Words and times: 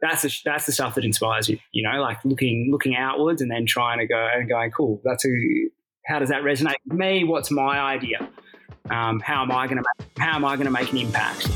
that's 0.00 0.22
the 0.22 0.34
that's 0.44 0.66
the 0.66 0.72
stuff 0.72 0.94
that 0.94 1.04
inspires 1.04 1.48
you. 1.48 1.58
You 1.72 1.82
know, 1.82 2.00
like 2.00 2.24
looking 2.24 2.68
looking 2.70 2.96
outwards 2.96 3.42
and 3.42 3.50
then 3.50 3.66
trying 3.66 3.98
to 3.98 4.06
go 4.06 4.28
and 4.32 4.48
going, 4.48 4.70
cool. 4.70 5.00
That's 5.04 5.24
a 5.24 5.30
how 6.06 6.18
does 6.18 6.30
that 6.30 6.42
resonate 6.42 6.74
with 6.88 6.98
me? 6.98 7.24
What's 7.24 7.50
my 7.50 7.78
idea? 7.78 8.28
Um, 8.88 9.20
how 9.20 9.42
am 9.42 9.52
I 9.52 9.66
going 9.66 9.82
to 9.82 10.04
how 10.18 10.34
am 10.34 10.44
I 10.44 10.56
going 10.56 10.66
to 10.66 10.72
make 10.72 10.90
an 10.92 10.98
impact? 10.98 11.48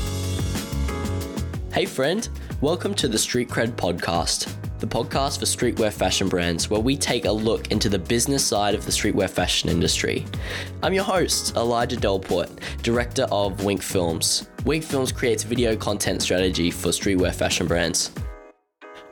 Hey 1.73 1.85
friend, 1.85 2.29
welcome 2.61 2.93
to 2.95 3.07
the 3.07 3.17
Street 3.17 3.49
Cred 3.49 3.71
podcast, 3.71 4.53
the 4.79 4.87
podcast 4.87 5.39
for 5.39 5.45
streetwear 5.45 5.91
fashion 5.91 6.29
brands 6.29 6.69
where 6.69 6.79
we 6.79 6.95
take 6.95 7.25
a 7.25 7.31
look 7.31 7.71
into 7.71 7.89
the 7.89 7.99
business 7.99 8.45
side 8.45 8.75
of 8.75 8.85
the 8.85 8.91
streetwear 8.91 9.29
fashion 9.29 9.69
industry. 9.69 10.25
I'm 10.83 10.93
your 10.93 11.03
host, 11.03 11.55
Elijah 11.57 11.97
Delport, 11.97 12.59
director 12.81 13.23
of 13.31 13.65
Wink 13.65 13.81
Films. 13.81 14.47
Wink 14.63 14.83
Films 14.83 15.11
creates 15.11 15.43
video 15.43 15.75
content 15.75 16.21
strategy 16.21 16.71
for 16.71 16.89
streetwear 16.89 17.35
fashion 17.35 17.67
brands. 17.67 18.11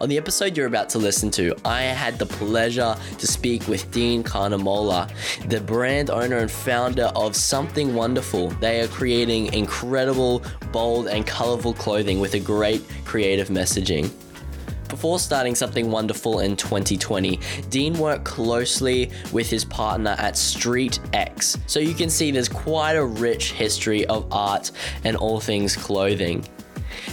On 0.01 0.09
the 0.09 0.17
episode 0.17 0.57
you're 0.57 0.67
about 0.67 0.89
to 0.89 0.97
listen 0.97 1.29
to, 1.31 1.55
I 1.63 1.83
had 1.83 2.17
the 2.17 2.25
pleasure 2.25 2.95
to 3.19 3.27
speak 3.27 3.67
with 3.67 3.89
Dean 3.91 4.23
Carnemolla, 4.23 5.09
the 5.47 5.61
brand 5.61 6.09
owner 6.09 6.37
and 6.37 6.51
founder 6.51 7.11
of 7.15 7.35
Something 7.35 7.93
Wonderful. 7.93 8.49
They 8.59 8.81
are 8.81 8.87
creating 8.87 9.53
incredible, 9.53 10.43
bold, 10.71 11.07
and 11.07 11.25
colorful 11.27 11.73
clothing 11.73 12.19
with 12.19 12.33
a 12.33 12.39
great 12.39 12.83
creative 13.05 13.49
messaging. 13.49 14.11
Before 14.89 15.19
starting 15.19 15.55
something 15.55 15.89
wonderful 15.89 16.39
in 16.39 16.55
2020, 16.55 17.39
Dean 17.69 17.97
worked 17.97 18.25
closely 18.25 19.11
with 19.31 19.49
his 19.49 19.63
partner 19.63 20.15
at 20.19 20.37
Street 20.37 20.99
X. 21.13 21.57
So 21.67 21.79
you 21.79 21.93
can 21.93 22.09
see 22.09 22.29
there's 22.29 22.49
quite 22.49 22.93
a 22.93 23.05
rich 23.05 23.53
history 23.53 24.05
of 24.07 24.31
art 24.31 24.71
and 25.03 25.15
all 25.15 25.39
things 25.39 25.75
clothing. 25.75 26.45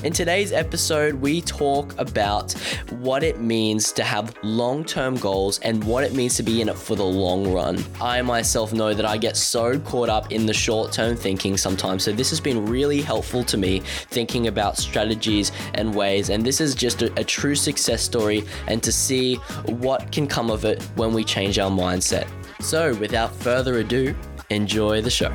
In 0.03 0.15
today's 0.15 0.51
episode, 0.51 1.15
we 1.17 1.43
talk 1.43 1.95
about 1.99 2.53
what 3.01 3.23
it 3.23 3.39
means 3.39 3.93
to 3.93 4.03
have 4.03 4.35
long 4.43 4.83
term 4.83 5.17
goals 5.17 5.59
and 5.59 5.85
what 5.85 6.05
it 6.05 6.15
means 6.15 6.37
to 6.37 6.43
be 6.43 6.63
in 6.63 6.71
it 6.71 6.77
for 6.79 6.97
the 6.97 7.05
long 7.05 7.52
run. 7.52 7.85
I 8.01 8.23
myself 8.23 8.73
know 8.73 8.95
that 8.95 9.05
I 9.05 9.19
get 9.19 9.37
so 9.37 9.79
caught 9.80 10.09
up 10.09 10.33
in 10.33 10.47
the 10.47 10.55
short 10.55 10.91
term 10.93 11.16
thinking 11.16 11.59
sometimes, 11.59 12.02
so 12.02 12.13
this 12.13 12.30
has 12.30 12.41
been 12.41 12.65
really 12.65 13.02
helpful 13.02 13.45
to 13.45 13.59
me 13.59 13.80
thinking 14.09 14.47
about 14.47 14.79
strategies 14.79 15.52
and 15.74 15.95
ways. 15.95 16.30
And 16.30 16.46
this 16.46 16.63
is 16.63 16.74
just 16.74 17.02
a, 17.02 17.13
a 17.21 17.24
true 17.24 17.55
success 17.55 18.02
story 18.02 18.45
and 18.69 18.83
to 18.83 18.91
see 18.91 19.35
what 19.67 20.11
can 20.13 20.27
come 20.27 20.51
of 20.51 20.65
it 20.65 20.83
when 20.95 21.13
we 21.13 21.24
change 21.24 21.59
our 21.59 21.71
mindset. 21.71 22.27
So, 22.63 22.95
without 22.95 23.37
further 23.37 23.80
ado, 23.80 24.15
enjoy 24.49 25.02
the 25.02 25.11
show. 25.11 25.35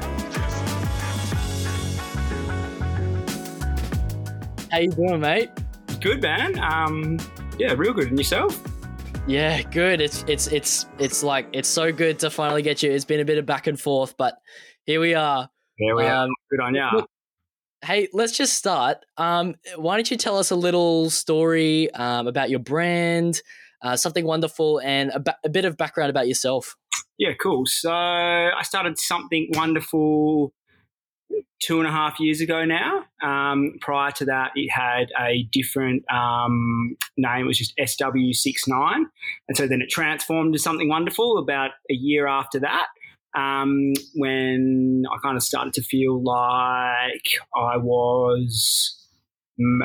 How 4.76 4.82
you 4.82 4.92
doing, 4.92 5.22
mate? 5.22 5.50
Good 6.02 6.22
man. 6.22 6.60
Um, 6.60 7.18
yeah, 7.58 7.76
real 7.78 7.94
good. 7.94 8.10
And 8.10 8.18
yourself? 8.18 8.62
Yeah, 9.26 9.62
good. 9.62 10.02
It's 10.02 10.26
it's 10.28 10.48
it's 10.48 10.86
it's 11.00 11.24
like 11.24 11.48
it's 11.54 11.70
so 11.70 11.94
good 11.94 12.20
to 12.20 12.30
finally 12.30 12.62
get 12.62 12.84
you. 12.84 12.92
It's 12.92 13.06
been 13.06 13.22
a 13.22 13.24
bit 13.24 13.38
of 13.38 13.46
back 13.46 13.68
and 13.68 13.80
forth, 13.80 14.18
but 14.18 14.38
here 14.84 15.00
we 15.00 15.14
are. 15.14 15.50
Here 15.78 15.96
we 15.96 16.04
um, 16.04 16.30
are. 16.30 16.34
Good 16.52 16.60
on 16.60 16.76
ya. 16.76 16.92
Hey, 17.86 18.10
let's 18.12 18.36
just 18.36 18.56
start. 18.56 18.98
Um, 19.16 19.56
why 19.78 19.96
don't 19.96 20.12
you 20.12 20.18
tell 20.18 20.38
us 20.38 20.52
a 20.52 20.58
little 20.58 21.10
story 21.10 21.90
um, 21.92 22.28
about 22.28 22.50
your 22.50 22.60
brand, 22.60 23.42
uh, 23.82 23.96
something 23.96 24.26
wonderful, 24.26 24.82
and 24.82 25.10
a, 25.12 25.22
ba- 25.22 25.38
a 25.46 25.50
bit 25.50 25.64
of 25.64 25.78
background 25.78 26.10
about 26.10 26.28
yourself? 26.28 26.76
Yeah, 27.18 27.32
cool. 27.42 27.64
So 27.66 27.94
I 27.94 28.62
started 28.64 29.00
something 29.00 29.52
wonderful 29.54 30.52
two 31.60 31.80
and 31.80 31.88
a 31.88 31.92
half 31.92 32.20
years 32.20 32.42
ago 32.42 32.66
now. 32.66 33.04
Um, 33.24 33.76
prior 33.82 34.12
to 34.12 34.26
that, 34.26 34.52
it 34.56 34.70
had 34.70 35.08
a 35.20 35.48
different 35.52 36.04
um, 36.12 36.96
name. 37.18 37.46
It 37.46 37.48
was 37.48 37.58
just 37.58 37.74
SW69. 37.78 39.04
And 39.48 39.58
so 39.58 39.68
then 39.68 39.82
it 39.82 39.90
transformed 39.90 40.54
to 40.54 40.60
something 40.60 40.90
wonderful 40.90 41.38
about 41.38 41.72
a 41.90 41.94
year 41.94 42.28
after 42.28 42.60
that. 42.60 42.88
Um, 43.36 43.94
when 44.16 45.04
I 45.12 45.18
kind 45.22 45.36
of 45.36 45.44
started 45.44 45.74
to 45.74 45.82
feel 45.82 46.24
like 46.24 47.42
I 47.54 47.78
was 47.78 49.02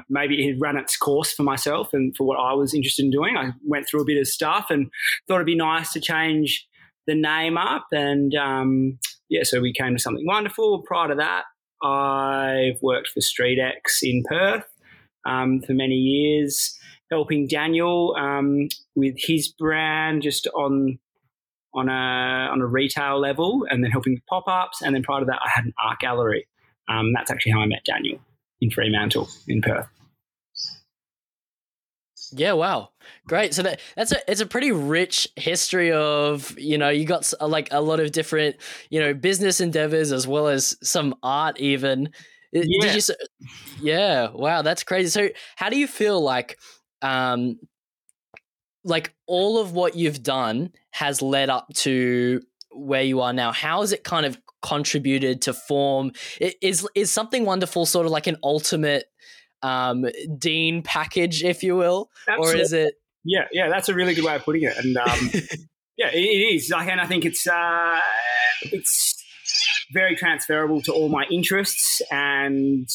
maybe 0.09 0.43
it 0.43 0.53
had 0.53 0.61
run 0.61 0.77
its 0.77 0.97
course 0.97 1.33
for 1.33 1.43
myself 1.43 1.91
and 1.93 2.17
for 2.17 2.27
what 2.27 2.39
I 2.39 2.55
was 2.55 2.75
interested 2.75 3.05
in 3.05 3.11
doing. 3.11 3.37
I 3.37 3.51
went 3.65 3.89
through 3.89 4.03
a 4.03 4.05
bit 4.05 4.19
of 4.19 4.27
stuff 4.27 4.67
and 4.71 4.91
thought 5.27 5.37
it'd 5.37 5.47
be 5.47 5.57
nice 5.57 5.93
to 5.93 6.01
change 6.01 6.67
the 7.07 7.15
name 7.15 7.57
up. 7.57 7.87
And 7.93 8.35
um, 8.35 8.99
yeah, 9.31 9.45
so 9.45 9.61
we 9.61 9.73
came 9.73 9.95
to 9.95 10.03
something 10.03 10.27
wonderful. 10.27 10.83
Prior 10.83 11.09
to 11.09 11.15
that, 11.15 11.45
I've 11.83 12.83
worked 12.83 13.09
for 13.09 13.21
StreetX 13.21 14.03
in 14.03 14.23
Perth 14.29 14.67
um, 15.25 15.63
for 15.63 15.73
many 15.73 15.95
years, 15.95 16.77
helping 17.11 17.47
Daniel 17.47 18.15
um, 18.19 18.69
with 18.95 19.15
his 19.17 19.49
brand 19.49 20.23
just 20.23 20.47
on 20.49 20.99
on 21.73 21.89
a 21.89 22.51
on 22.53 22.61
a 22.61 22.67
retail 22.67 23.21
level, 23.21 23.65
and 23.71 23.85
then 23.85 23.93
helping 23.93 24.15
with 24.15 24.27
pop 24.27 24.45
ups. 24.49 24.83
And 24.83 24.95
then 24.95 25.03
prior 25.03 25.21
to 25.21 25.27
that, 25.27 25.39
I 25.43 25.49
had 25.49 25.65
an 25.65 25.73
art 25.83 26.01
gallery. 26.01 26.47
Um, 26.89 27.13
that's 27.15 27.31
actually 27.31 27.53
how 27.53 27.61
I 27.61 27.67
met 27.67 27.85
Daniel 27.85 28.19
in 28.61 28.71
Fremantle 28.71 29.29
in 29.47 29.63
Perth. 29.63 29.87
Yeah, 32.33 32.53
wow, 32.53 32.91
great. 33.27 33.55
So 33.55 33.63
that 33.63 33.81
that's 33.97 34.13
a 34.13 34.19
it's 34.31 34.41
a 34.41 34.47
pretty 34.47 34.71
rich 34.73 35.27
history 35.37 35.91
of 35.93 36.57
you 36.59 36.79
know 36.79 36.89
you 36.91 37.05
got 37.05 37.33
like 37.41 37.69
a 37.73 37.81
lot 37.81 37.99
of 38.01 38.13
different 38.13 38.57
you 38.91 39.01
know 39.01 39.15
business 39.15 39.61
endeavors 39.61 40.13
as 40.13 40.27
well 40.29 40.47
as 40.49 40.77
some 40.83 41.15
art 41.23 41.59
even. 41.59 42.11
Yeah. 42.53 42.63
Did 42.93 43.09
you? 43.09 43.15
Yeah, 43.81 44.31
wow, 44.33 44.63
that's 44.63 44.83
crazy. 44.85 45.09
So 45.11 45.29
how 45.57 45.71
do 45.71 45.79
you 45.79 45.87
feel 45.87 46.21
like 46.23 46.59
um 47.03 47.59
like 48.85 49.15
all 49.27 49.59
of 49.59 49.73
what 49.73 49.95
you've 49.97 50.23
done 50.23 50.71
has 50.91 51.21
led 51.23 51.51
up 51.51 51.69
to 51.75 52.41
where 52.73 53.03
you 53.03 53.21
are 53.21 53.33
now? 53.33 53.53
How 53.53 53.81
has 53.83 53.93
it 53.93 54.05
kind 54.05 54.25
of 54.27 54.39
contributed 54.63 55.43
to 55.43 55.53
form? 55.53 56.13
Is 56.63 56.87
is 56.95 57.11
something 57.11 57.45
wonderful 57.45 57.87
sort 57.87 58.07
of 58.07 58.13
like 58.13 58.27
an 58.27 58.37
ultimate 58.43 59.05
um, 59.63 60.07
Dean 60.39 60.83
package, 60.83 61.43
if 61.45 61.63
you 61.63 61.77
will, 61.77 62.11
Absolutely. 62.29 62.61
or 62.61 62.63
is 62.63 62.73
it? 62.73 62.95
Yeah, 63.25 63.49
yeah, 63.53 63.69
that's 63.69 63.89
a 63.89 63.95
really 63.95 64.15
good 64.15 64.25
way 64.25 64.35
of 64.35 64.45
putting 64.45 64.63
it, 64.63 64.77
and 64.77 64.97
um, 64.97 65.31
yeah, 65.97 66.09
it, 66.09 66.19
it 66.19 66.55
is. 66.55 66.71
Like, 66.71 66.89
and 66.89 67.01
I 67.01 67.07
think 67.07 67.25
it's 67.25 67.47
uh, 67.47 68.01
it's 68.63 69.21
very 69.93 70.17
transferable 70.17 70.81
to 70.83 70.93
all 70.93 71.09
my 71.09 71.25
interests 71.31 72.01
and 72.11 72.89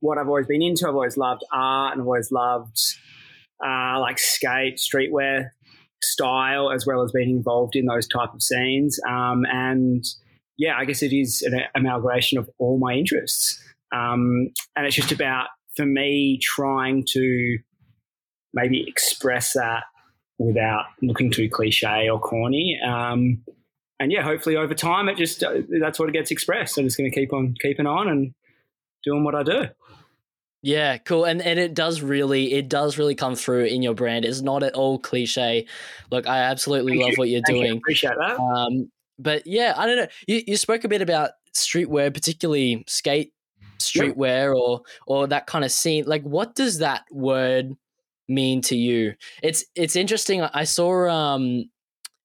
what 0.00 0.18
I've 0.18 0.28
always 0.28 0.46
been 0.46 0.62
into. 0.62 0.88
I've 0.88 0.94
always 0.94 1.16
loved 1.16 1.44
art 1.52 1.92
and 1.92 2.02
I've 2.02 2.06
always 2.06 2.32
loved 2.32 2.78
uh, 3.64 4.00
like 4.00 4.18
skate, 4.18 4.78
streetwear 4.78 5.50
style, 6.02 6.70
as 6.70 6.86
well 6.86 7.02
as 7.02 7.12
being 7.12 7.30
involved 7.30 7.76
in 7.76 7.86
those 7.86 8.08
type 8.08 8.34
of 8.34 8.42
scenes. 8.42 8.98
Um, 9.08 9.44
and 9.50 10.04
yeah, 10.56 10.76
I 10.76 10.84
guess 10.84 11.02
it 11.02 11.12
is 11.12 11.42
an 11.42 11.60
amalgamation 11.74 12.38
of 12.38 12.50
all 12.58 12.78
my 12.78 12.94
interests. 12.94 13.62
Um, 13.94 14.48
and 14.74 14.86
it's 14.86 14.96
just 14.96 15.12
about 15.12 15.48
for 15.76 15.86
me 15.86 16.38
trying 16.42 17.04
to 17.10 17.58
maybe 18.52 18.84
express 18.86 19.54
that 19.54 19.84
without 20.38 20.86
looking 21.00 21.30
too 21.30 21.48
cliche 21.48 22.08
or 22.10 22.20
corny. 22.20 22.78
Um, 22.84 23.42
and 24.00 24.10
yeah, 24.10 24.22
hopefully 24.22 24.56
over 24.56 24.74
time, 24.74 25.08
it 25.08 25.16
just 25.16 25.42
uh, 25.44 25.62
that's 25.80 25.98
what 25.98 26.08
it 26.08 26.12
gets 26.12 26.30
expressed. 26.30 26.76
I'm 26.76 26.84
just 26.84 26.98
going 26.98 27.10
to 27.10 27.14
keep 27.14 27.32
on 27.32 27.54
keeping 27.60 27.86
on 27.86 28.08
and 28.08 28.34
doing 29.04 29.24
what 29.24 29.34
I 29.34 29.42
do. 29.42 29.66
Yeah, 30.62 30.98
cool. 30.98 31.24
And 31.24 31.42
and 31.42 31.58
it 31.58 31.74
does 31.74 32.02
really 32.02 32.52
it 32.52 32.68
does 32.68 32.98
really 32.98 33.14
come 33.14 33.34
through 33.34 33.64
in 33.64 33.82
your 33.82 33.94
brand. 33.94 34.24
It's 34.24 34.42
not 34.42 34.62
at 34.62 34.74
all 34.74 34.98
cliche. 34.98 35.66
Look, 36.10 36.26
I 36.26 36.38
absolutely 36.38 36.92
Thank 36.92 37.02
love 37.02 37.10
you. 37.10 37.16
what 37.18 37.28
you're 37.28 37.42
Thank 37.46 37.58
doing. 37.58 37.72
You. 37.72 37.78
Appreciate 37.78 38.14
that. 38.18 38.38
Um, 38.38 38.90
but 39.18 39.46
yeah, 39.46 39.74
I 39.76 39.86
don't 39.86 39.96
know. 39.96 40.08
You 40.26 40.42
you 40.46 40.56
spoke 40.56 40.84
a 40.84 40.88
bit 40.88 41.02
about 41.02 41.32
streetwear, 41.54 42.12
particularly 42.12 42.84
skate 42.86 43.32
streetwear 43.82 44.54
or 44.54 44.82
or 45.06 45.26
that 45.26 45.46
kind 45.46 45.64
of 45.64 45.72
scene 45.72 46.04
like 46.06 46.22
what 46.22 46.54
does 46.54 46.78
that 46.78 47.04
word 47.10 47.76
mean 48.28 48.62
to 48.62 48.76
you? 48.76 49.14
It's 49.42 49.64
it's 49.74 49.96
interesting 49.96 50.42
i 50.42 50.64
saw 50.64 51.08
um 51.08 51.70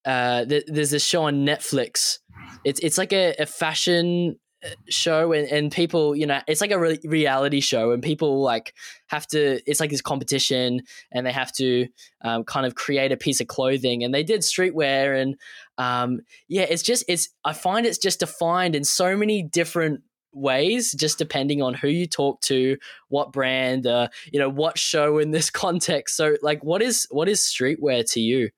uh 0.05 0.45
th- 0.45 0.65
there's 0.67 0.91
this 0.91 1.05
show 1.05 1.23
on 1.23 1.45
netflix. 1.45 2.19
It's 2.63 2.79
it's 2.81 2.97
like 2.97 3.13
a, 3.13 3.35
a 3.39 3.45
fashion 3.45 4.37
uh, 4.65 4.69
show 4.89 5.33
and, 5.33 5.47
and 5.49 5.71
people 5.71 6.15
you 6.15 6.25
know 6.25 6.41
it's 6.47 6.61
like 6.61 6.71
a 6.71 6.79
re- 6.79 6.99
reality 7.03 7.59
show 7.59 7.91
and 7.91 8.01
people 8.01 8.41
like 8.41 8.73
have 9.05 9.27
to 9.27 9.61
it's 9.69 9.79
like 9.79 9.91
this 9.91 10.01
competition 10.01 10.81
and 11.11 11.27
they 11.27 11.31
have 11.31 11.51
to 11.51 11.87
um, 12.23 12.43
kind 12.43 12.65
of 12.65 12.73
create 12.73 13.11
a 13.11 13.17
piece 13.17 13.39
of 13.39 13.45
clothing 13.45 14.03
and 14.03 14.15
they 14.15 14.23
did 14.23 14.41
streetwear 14.41 15.21
and 15.21 15.35
um, 15.77 16.21
yeah 16.47 16.63
it's 16.63 16.81
just 16.81 17.03
it's 17.07 17.29
i 17.45 17.53
find 17.53 17.85
it's 17.85 17.99
just 17.99 18.21
defined 18.21 18.75
in 18.75 18.83
so 18.83 19.15
many 19.15 19.43
different 19.43 20.01
ways 20.37 20.93
just 20.93 21.17
depending 21.17 21.61
on 21.61 21.73
who 21.73 21.87
you 21.87 22.07
talk 22.07 22.41
to 22.41 22.77
what 23.09 23.31
brand 23.31 23.87
uh, 23.87 24.07
you 24.31 24.39
know 24.39 24.49
what 24.49 24.77
show 24.77 25.17
in 25.17 25.31
this 25.31 25.49
context. 25.63 26.15
So 26.15 26.37
like 26.41 26.63
what 26.63 26.81
is 26.81 27.07
what 27.11 27.27
is 27.29 27.41
streetwear 27.41 28.09
to 28.13 28.19
you? 28.19 28.49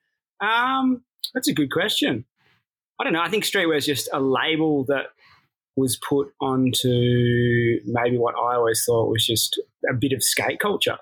Um 0.41 1.03
that's 1.33 1.47
a 1.47 1.53
good 1.53 1.71
question. 1.71 2.25
I 2.99 3.03
don't 3.03 3.13
know. 3.13 3.21
I 3.21 3.29
think 3.29 3.45
streetwear 3.45 3.77
is 3.77 3.85
just 3.85 4.09
a 4.11 4.19
label 4.19 4.83
that 4.85 5.07
was 5.75 5.97
put 6.07 6.27
onto 6.41 7.79
maybe 7.85 8.17
what 8.17 8.35
i 8.35 8.55
always 8.55 8.83
thought 8.85 9.09
was 9.09 9.25
just 9.25 9.61
a 9.89 9.93
bit 9.93 10.11
of 10.11 10.21
skate 10.21 10.59
culture. 10.59 10.97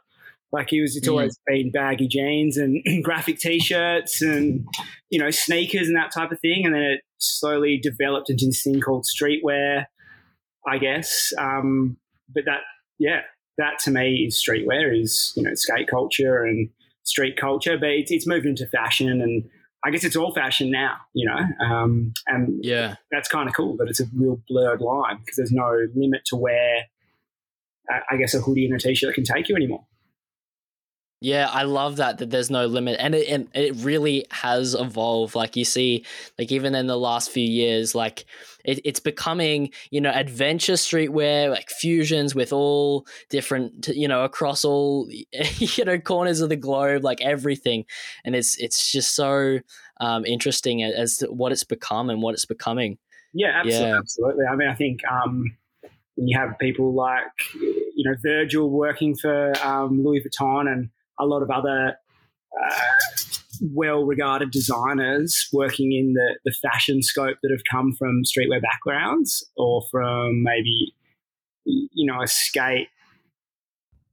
Like 0.51 0.69
he 0.69 0.79
was, 0.79 0.95
it's 0.95 1.07
mm. 1.07 1.11
always 1.11 1.37
been 1.45 1.71
baggy 1.71 2.07
jeans 2.07 2.57
and 2.57 2.81
graphic 3.03 3.39
t-shirts 3.39 4.21
and 4.21 4.65
you 5.09 5.19
know 5.19 5.29
sneakers 5.29 5.87
and 5.87 5.97
that 5.97 6.13
type 6.13 6.31
of 6.31 6.39
thing, 6.39 6.65
and 6.65 6.73
then 6.73 6.83
it 6.83 7.01
slowly 7.17 7.77
developed 7.81 8.29
into 8.29 8.45
this 8.45 8.63
thing 8.63 8.79
called 8.79 9.05
streetwear, 9.05 9.85
I 10.67 10.77
guess. 10.77 11.33
Um, 11.37 11.97
but 12.33 12.45
that, 12.45 12.61
yeah, 12.99 13.21
that 13.57 13.79
to 13.79 13.91
me 13.91 14.25
is 14.27 14.43
streetwear, 14.43 14.99
is 14.99 15.33
you 15.35 15.43
know 15.43 15.53
skate 15.53 15.87
culture 15.87 16.43
and 16.43 16.69
street 17.03 17.37
culture, 17.37 17.77
but 17.77 17.89
it's, 17.89 18.11
it's 18.11 18.27
moved 18.27 18.45
into 18.45 18.67
fashion 18.67 19.21
and 19.21 19.49
I 19.85 19.91
guess 19.91 20.03
it's 20.03 20.15
all 20.15 20.33
fashion 20.33 20.71
now, 20.71 20.97
you 21.13 21.25
know, 21.29 21.65
um, 21.65 22.11
and 22.25 22.63
yeah, 22.63 22.95
that's 23.11 23.29
kind 23.29 23.47
of 23.47 23.55
cool 23.55 23.77
that 23.77 23.87
it's 23.87 23.99
a 23.99 24.05
real 24.13 24.41
blurred 24.49 24.81
line 24.81 25.17
because 25.19 25.37
there's 25.37 25.51
no 25.51 25.87
limit 25.95 26.21
to 26.25 26.35
where 26.35 26.87
I 28.11 28.17
guess 28.17 28.33
a 28.33 28.41
hoodie 28.41 28.65
and 28.65 28.75
a 28.75 28.79
t-shirt 28.79 29.15
can 29.15 29.23
take 29.23 29.47
you 29.47 29.55
anymore. 29.55 29.85
Yeah, 31.19 31.49
I 31.51 31.63
love 31.63 31.95
that 31.95 32.19
that 32.19 32.29
there's 32.29 32.51
no 32.51 32.67
limit, 32.67 32.97
and 32.99 33.15
it 33.15 33.27
and 33.27 33.47
it 33.55 33.73
really 33.77 34.25
has 34.29 34.75
evolved. 34.75 35.33
Like 35.33 35.55
you 35.55 35.65
see, 35.65 36.05
like 36.37 36.51
even 36.51 36.75
in 36.75 36.85
the 36.85 36.97
last 36.97 37.31
few 37.31 37.43
years, 37.43 37.95
like 37.95 38.25
it, 38.63 38.79
it's 38.85 38.99
becoming 38.99 39.71
you 39.89 39.99
know 39.99 40.11
adventure 40.11 40.73
streetwear, 40.73 41.49
like 41.49 41.71
fusions 41.71 42.35
with 42.35 42.53
all 42.53 43.07
different 43.31 43.87
you 43.87 44.07
know 44.07 44.23
across 44.25 44.63
all 44.63 45.09
you 45.57 45.85
know 45.85 45.97
corners 45.97 46.39
of 46.39 46.49
the 46.49 46.55
globe, 46.55 47.03
like 47.03 47.21
everything, 47.21 47.85
and 48.23 48.35
it's 48.35 48.55
it's 48.57 48.91
just 48.91 49.15
so 49.15 49.59
um, 49.99 50.23
interesting 50.23 50.83
as 50.83 51.17
to 51.17 51.31
what 51.31 51.51
it's 51.51 51.63
become 51.63 52.11
and 52.11 52.21
what 52.21 52.35
it's 52.35 52.45
becoming. 52.45 52.99
Yeah, 53.33 53.53
absolutely. 53.55 53.89
Yeah. 53.89 53.97
absolutely. 53.97 54.45
I 54.45 54.55
mean, 54.55 54.69
I 54.69 54.75
think 54.75 54.99
um, 55.09 55.57
when 56.13 56.27
you 56.27 56.37
have 56.37 56.59
people 56.59 56.93
like 56.93 57.23
you 57.55 58.03
know 58.05 58.15
Virgil 58.21 58.69
working 58.69 59.15
for 59.15 59.53
um, 59.65 60.03
Louis 60.03 60.21
Vuitton 60.21 60.71
and 60.71 60.89
a 61.19 61.25
lot 61.25 61.41
of 61.41 61.49
other 61.49 61.95
uh, 62.53 62.81
well 63.73 64.03
regarded 64.03 64.51
designers 64.51 65.47
working 65.51 65.91
in 65.93 66.13
the, 66.13 66.37
the 66.45 66.51
fashion 66.61 67.01
scope 67.01 67.37
that 67.41 67.51
have 67.51 67.63
come 67.69 67.93
from 67.93 68.23
streetwear 68.23 68.61
backgrounds 68.61 69.45
or 69.55 69.81
from 69.91 70.43
maybe, 70.43 70.93
you 71.65 72.05
know, 72.05 72.21
a 72.21 72.27
skate, 72.27 72.87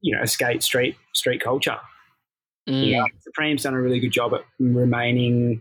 you 0.00 0.16
know, 0.16 0.22
a 0.22 0.26
skate 0.26 0.62
street, 0.62 0.96
street 1.12 1.42
culture. 1.42 1.78
Mm. 2.68 2.90
Yeah, 2.90 3.04
Supreme's 3.20 3.62
done 3.62 3.74
a 3.74 3.80
really 3.80 4.00
good 4.00 4.12
job 4.12 4.32
at 4.34 4.40
remaining 4.58 5.60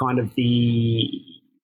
kind 0.00 0.20
of 0.20 0.32
the, 0.36 1.10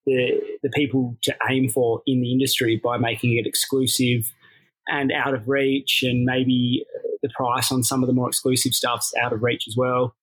the, 0.06 0.40
the 0.62 0.70
people 0.70 1.16
to 1.22 1.34
aim 1.49 1.69
for 1.69 2.02
in 2.06 2.20
the 2.20 2.32
industry 2.32 2.81
by 2.82 2.99
making 2.99 3.37
it 3.37 3.46
exclusive 3.46 4.32
and 4.89 5.13
out 5.13 5.35
of 5.35 5.49
reach 5.49 6.03
and 6.03 6.25
maybe 6.25 6.85
the 7.23 7.29
price 7.31 7.73
on 7.73 7.83
some 7.83 8.03
of 8.03 8.07
the 8.07 8.13
more 8.13 8.29
exclusive 8.29 8.75
stuff's 8.75 9.13
out 9.23 9.33
of 9.33 9.43
reach 9.43 9.67
as 9.67 9.77
well. 9.77 10.15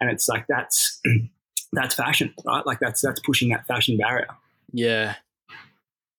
And 0.00 0.10
it's 0.10 0.28
like 0.28 0.46
that's 0.48 1.00
that's 1.72 1.94
fashion, 1.94 2.34
right? 2.46 2.64
Like 2.66 2.80
that's 2.80 3.00
that's 3.00 3.20
pushing 3.20 3.50
that 3.50 3.66
fashion 3.66 3.96
barrier. 3.96 4.28
Yeah. 4.72 5.16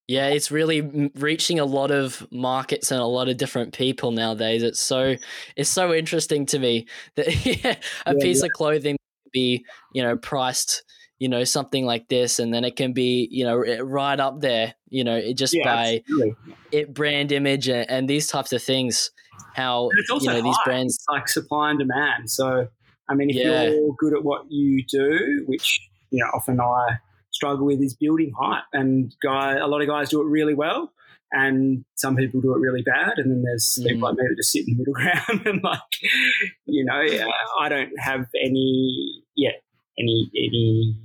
Yeah, 0.08 0.30
it's 0.30 0.50
really 0.50 1.12
reaching 1.14 1.60
a 1.60 1.66
lot 1.66 1.92
of 1.92 2.28
markets 2.32 2.90
and 2.90 3.00
a 3.00 3.06
lot 3.06 3.30
of 3.30 3.38
different 3.38 3.76
people 3.76 4.10
nowadays. 4.10 4.64
It's 4.64 4.80
so 4.80 5.16
it's 5.56 5.70
so 5.70 5.94
interesting 5.94 6.48
to 6.48 6.58
me 6.58 6.88
that 7.16 7.46
yeah, 7.46 7.76
a 8.08 8.16
yeah, 8.16 8.20
piece 8.20 8.40
yeah. 8.40 8.48
of 8.48 8.52
clothing 8.54 8.98
be 9.32 9.64
you 9.94 10.02
know 10.02 10.18
priced 10.18 10.84
you 11.20 11.30
know 11.30 11.44
something 11.44 11.86
like 11.86 12.08
this 12.08 12.40
and 12.40 12.54
then 12.54 12.64
it 12.64 12.76
can 12.76 12.94
be 12.94 13.28
you 13.30 13.44
know 13.44 13.58
right 13.58 14.20
up 14.20 14.40
there 14.40 14.74
you 14.88 15.04
know 15.04 15.16
it 15.16 15.34
just 15.34 15.54
yeah, 15.54 15.64
by 15.66 16.04
it 16.72 16.94
brand 16.94 17.32
image 17.32 17.68
and, 17.68 17.90
and, 17.90 18.10
these 18.10 18.28
types 18.28 18.54
of 18.54 18.64
things 18.64 19.12
how 19.54 19.90
you 20.10 20.28
know 20.28 20.34
high. 20.34 20.42
these 20.42 20.58
brands 20.64 20.96
it's 20.96 21.06
like 21.10 21.28
supply 21.28 21.72
and 21.72 21.80
demand. 21.80 22.30
So 22.30 22.68
I 23.10 23.16
mean, 23.16 23.30
if 23.30 23.36
yeah. 23.36 23.64
you're 23.64 23.96
good 23.98 24.14
at 24.14 24.24
what 24.24 24.44
you 24.50 24.84
do, 24.86 25.44
which 25.48 25.80
you 26.12 26.24
know 26.24 26.30
often 26.34 26.60
I 26.60 27.00
struggle 27.32 27.66
with, 27.66 27.82
is 27.82 27.96
building 27.96 28.32
hype, 28.40 28.64
and 28.74 29.14
guy 29.24 29.58
a 29.58 29.68
lot 29.68 29.82
of 29.82 29.88
guys 29.88 30.10
do 30.10 30.22
it 30.22 30.26
really 30.26 30.54
well. 30.54 30.94
And 31.32 31.86
some 31.96 32.16
people 32.16 32.42
do 32.42 32.56
it 32.56 32.60
really 32.60 32.82
bad, 32.82 33.18
and 33.18 33.32
then 33.32 33.44
there's 33.44 33.78
mm. 33.80 33.88
people 33.88 34.10
like 34.10 34.18
me 34.18 34.24
that 34.28 34.36
just 34.38 34.52
sit 34.52 34.68
in 34.68 34.74
the 34.74 34.80
middle 34.80 34.94
ground 34.94 35.46
and 35.46 35.64
like, 35.64 35.80
you 36.66 36.84
know, 36.86 37.02
I 37.60 37.70
don't 37.70 37.92
have 38.00 38.26
any, 38.36 39.24
yeah, 39.36 39.52
any 40.00 40.32
any, 40.36 40.98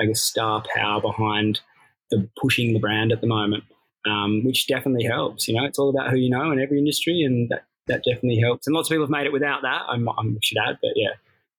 I 0.00 0.06
guess, 0.06 0.20
star 0.20 0.62
power 0.74 1.00
behind 1.00 1.60
the 2.10 2.28
pushing 2.40 2.72
the 2.72 2.80
brand 2.80 3.12
at 3.12 3.20
the 3.20 3.26
moment 3.26 3.64
um, 4.06 4.44
which 4.44 4.66
definitely 4.66 5.04
helps. 5.04 5.48
You 5.48 5.54
know, 5.54 5.64
it's 5.64 5.78
all 5.78 5.90
about 5.90 6.10
who 6.10 6.16
you 6.16 6.30
know 6.30 6.50
in 6.50 6.60
every 6.60 6.78
industry, 6.78 7.22
and 7.22 7.48
that, 7.50 7.64
that 7.86 8.02
definitely 8.04 8.40
helps. 8.40 8.66
And 8.66 8.74
lots 8.74 8.88
of 8.88 8.94
people 8.94 9.04
have 9.04 9.10
made 9.10 9.26
it 9.26 9.32
without 9.32 9.62
that. 9.62 9.82
I'm, 9.88 10.08
I 10.08 10.22
should 10.42 10.58
add, 10.58 10.78
but 10.80 10.92
yeah, 10.96 11.10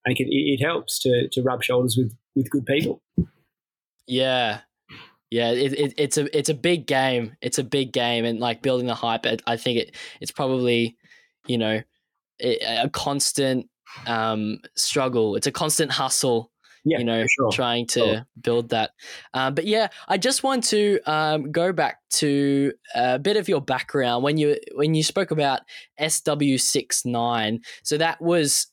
I 0.06 0.10
think 0.10 0.20
it, 0.20 0.28
it 0.30 0.62
helps 0.62 0.98
to 1.00 1.28
to 1.28 1.42
rub 1.42 1.62
shoulders 1.62 1.96
with 1.96 2.14
with 2.34 2.50
good 2.50 2.66
people. 2.66 3.02
Yeah, 4.06 4.60
yeah, 5.30 5.50
it, 5.50 5.72
it, 5.72 5.94
it's 5.96 6.18
a 6.18 6.36
it's 6.36 6.48
a 6.48 6.54
big 6.54 6.86
game. 6.86 7.36
It's 7.40 7.58
a 7.58 7.64
big 7.64 7.92
game, 7.92 8.24
and 8.24 8.40
like 8.40 8.62
building 8.62 8.86
the 8.86 8.94
hype. 8.94 9.26
I 9.46 9.56
think 9.56 9.78
it 9.78 9.96
it's 10.20 10.32
probably 10.32 10.96
you 11.46 11.58
know 11.58 11.82
a 12.42 12.88
constant 12.92 13.68
um, 14.06 14.60
struggle. 14.76 15.36
It's 15.36 15.46
a 15.46 15.52
constant 15.52 15.90
hustle 15.90 16.50
yeah, 16.84 16.98
you 16.98 17.04
know, 17.04 17.26
sure. 17.26 17.52
trying 17.52 17.86
to 17.88 18.00
sure. 18.00 18.26
build 18.40 18.70
that. 18.70 18.90
Um, 19.34 19.54
but 19.54 19.66
yeah, 19.66 19.88
I 20.08 20.18
just 20.18 20.42
want 20.42 20.64
to 20.64 21.00
um, 21.06 21.52
go 21.52 21.72
back 21.72 21.98
to 22.10 22.72
a 22.94 23.18
bit 23.18 23.36
of 23.36 23.48
your 23.48 23.60
background 23.60 24.24
when 24.24 24.36
you 24.36 24.56
when 24.74 24.94
you 24.94 25.02
spoke 25.02 25.30
about 25.30 25.60
SW69. 26.00 27.60
So 27.82 27.98
that 27.98 28.20
was 28.20 28.66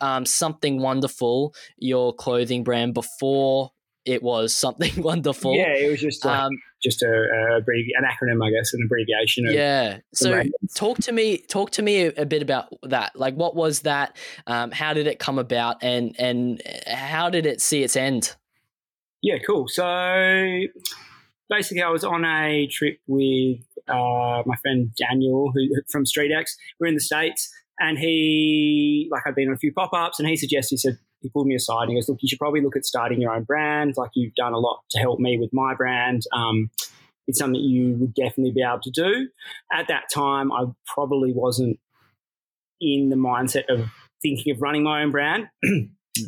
um, 0.00 0.26
something 0.26 0.80
wonderful, 0.80 1.54
your 1.78 2.14
clothing 2.14 2.64
brand 2.64 2.94
before 2.94 3.70
it 4.06 4.22
was 4.22 4.56
something 4.56 5.02
wonderful. 5.02 5.54
Yeah, 5.54 5.74
it 5.74 5.90
was 5.90 6.00
just 6.00 6.24
like, 6.24 6.38
um, 6.38 6.52
just 6.82 7.02
a, 7.02 7.06
a 7.06 7.56
an 7.56 8.04
acronym, 8.04 8.44
I 8.44 8.50
guess, 8.50 8.72
an 8.72 8.82
abbreviation. 8.84 9.46
yeah. 9.50 9.98
So 10.14 10.42
talk 10.74 10.98
to 10.98 11.12
me, 11.12 11.38
talk 11.38 11.70
to 11.72 11.82
me 11.82 12.02
a, 12.02 12.12
a, 12.18 12.26
bit 12.26 12.42
about 12.42 12.68
that. 12.84 13.16
Like, 13.16 13.34
what 13.34 13.56
was 13.56 13.80
that? 13.80 14.16
Um, 14.46 14.70
how 14.70 14.94
did 14.94 15.06
it 15.06 15.18
come 15.18 15.38
about, 15.38 15.82
and 15.82 16.14
and 16.18 16.62
how 16.86 17.28
did 17.28 17.44
it 17.44 17.60
see 17.60 17.82
its 17.82 17.96
end? 17.96 18.34
Yeah, 19.22 19.38
cool. 19.44 19.66
So 19.68 19.84
basically, 21.50 21.82
I 21.82 21.90
was 21.90 22.04
on 22.04 22.24
a 22.24 22.68
trip 22.68 23.00
with 23.06 23.58
uh, 23.88 24.42
my 24.46 24.56
friend 24.62 24.90
Daniel, 24.96 25.50
who 25.52 25.68
from 25.90 26.04
StreetX. 26.04 26.52
We're 26.78 26.86
in 26.86 26.94
the 26.94 27.00
states, 27.00 27.52
and 27.80 27.98
he 27.98 29.08
like 29.10 29.22
I'd 29.26 29.34
been 29.34 29.48
on 29.48 29.54
a 29.54 29.58
few 29.58 29.72
pop 29.72 29.90
ups, 29.92 30.20
and 30.20 30.28
he 30.28 30.36
suggested 30.36 30.74
he 30.74 30.78
said 30.78 30.98
he 31.26 31.30
pulled 31.30 31.48
me 31.48 31.56
aside 31.56 31.82
and 31.82 31.90
he 31.90 31.96
goes, 31.96 32.08
look, 32.08 32.18
you 32.20 32.28
should 32.28 32.38
probably 32.38 32.60
look 32.60 32.76
at 32.76 32.84
starting 32.84 33.20
your 33.20 33.32
own 33.32 33.42
brand. 33.42 33.94
Like 33.96 34.10
you've 34.14 34.34
done 34.34 34.52
a 34.52 34.58
lot 34.58 34.82
to 34.90 34.98
help 34.98 35.18
me 35.18 35.38
with 35.38 35.52
my 35.52 35.74
brand. 35.74 36.22
Um, 36.32 36.70
it's 37.26 37.38
something 37.38 37.60
you 37.60 37.96
would 37.96 38.14
definitely 38.14 38.52
be 38.52 38.62
able 38.62 38.80
to 38.82 38.90
do. 38.90 39.28
At 39.72 39.88
that 39.88 40.04
time, 40.14 40.52
I 40.52 40.66
probably 40.86 41.32
wasn't 41.32 41.80
in 42.80 43.08
the 43.08 43.16
mindset 43.16 43.64
of 43.68 43.88
thinking 44.22 44.54
of 44.54 44.62
running 44.62 44.84
my 44.84 45.02
own 45.02 45.10
brand. 45.10 45.48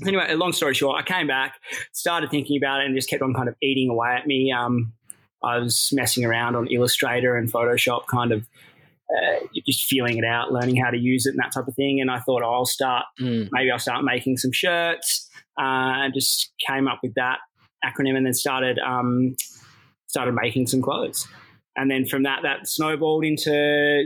anyway, 0.07 0.35
long 0.35 0.53
story 0.53 0.75
short, 0.75 0.99
I 0.99 1.03
came 1.03 1.29
back, 1.29 1.55
started 1.93 2.31
thinking 2.31 2.57
about 2.57 2.81
it, 2.81 2.87
and 2.87 2.97
just 2.97 3.09
kept 3.09 3.23
on 3.23 3.33
kind 3.33 3.49
of 3.49 3.55
eating 3.63 3.91
away 3.91 4.17
at 4.17 4.27
me. 4.27 4.51
Um, 4.51 4.93
I 5.43 5.59
was 5.59 5.91
messing 5.93 6.25
around 6.25 6.57
on 6.57 6.67
Illustrator 6.67 7.37
and 7.37 7.51
Photoshop, 7.51 8.07
kind 8.07 8.33
of 8.33 8.49
uh, 9.17 9.47
just 9.67 9.85
feeling 9.85 10.19
it 10.19 10.25
out, 10.25 10.53
learning 10.53 10.77
how 10.77 10.91
to 10.91 10.99
use 10.99 11.27
it 11.27 11.31
and 11.31 11.39
that 11.39 11.53
type 11.53 11.67
of 11.67 11.75
thing. 11.75 12.01
And 12.01 12.11
I 12.11 12.19
thought 12.21 12.43
oh, 12.43 12.53
I'll 12.53 12.67
start, 12.67 13.07
mm. 13.21 13.49
maybe 13.53 13.71
I'll 13.71 13.79
start 13.79 14.05
making 14.05 14.37
some 14.37 14.53
shirts. 14.53 15.29
Uh, 15.59 16.05
and 16.05 16.15
just 16.15 16.53
came 16.69 16.87
up 16.87 17.01
with 17.03 17.15
that 17.15 17.39
acronym 17.85 18.17
and 18.17 18.25
then 18.25 18.35
started 18.35 18.79
um, 18.79 19.35
started 20.07 20.33
making 20.33 20.67
some 20.67 20.83
clothes. 20.83 21.27
And 21.77 21.91
then 21.91 22.05
from 22.05 22.25
that, 22.25 22.41
that 22.43 22.69
snowballed 22.69 23.25
into 23.25 23.51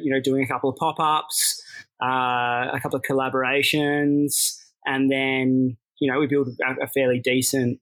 you 0.02 0.10
know 0.10 0.20
doing 0.20 0.42
a 0.42 0.46
couple 0.46 0.70
of 0.70 0.76
pop 0.76 0.98
ups, 0.98 1.62
uh, 2.02 2.68
a 2.72 2.78
couple 2.82 2.96
of 2.96 3.02
collaborations, 3.02 4.58
and 4.86 5.10
then 5.10 5.76
you 6.00 6.10
know 6.10 6.18
we 6.18 6.26
built 6.26 6.48
a, 6.48 6.84
a 6.84 6.86
fairly 6.86 7.18
decent 7.18 7.80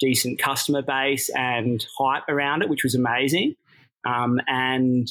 decent 0.00 0.38
customer 0.38 0.82
base 0.82 1.30
and 1.30 1.86
hype 1.98 2.28
around 2.28 2.62
it, 2.62 2.68
which 2.68 2.84
was 2.84 2.94
amazing. 2.94 3.54
Um, 4.06 4.40
and 4.46 5.08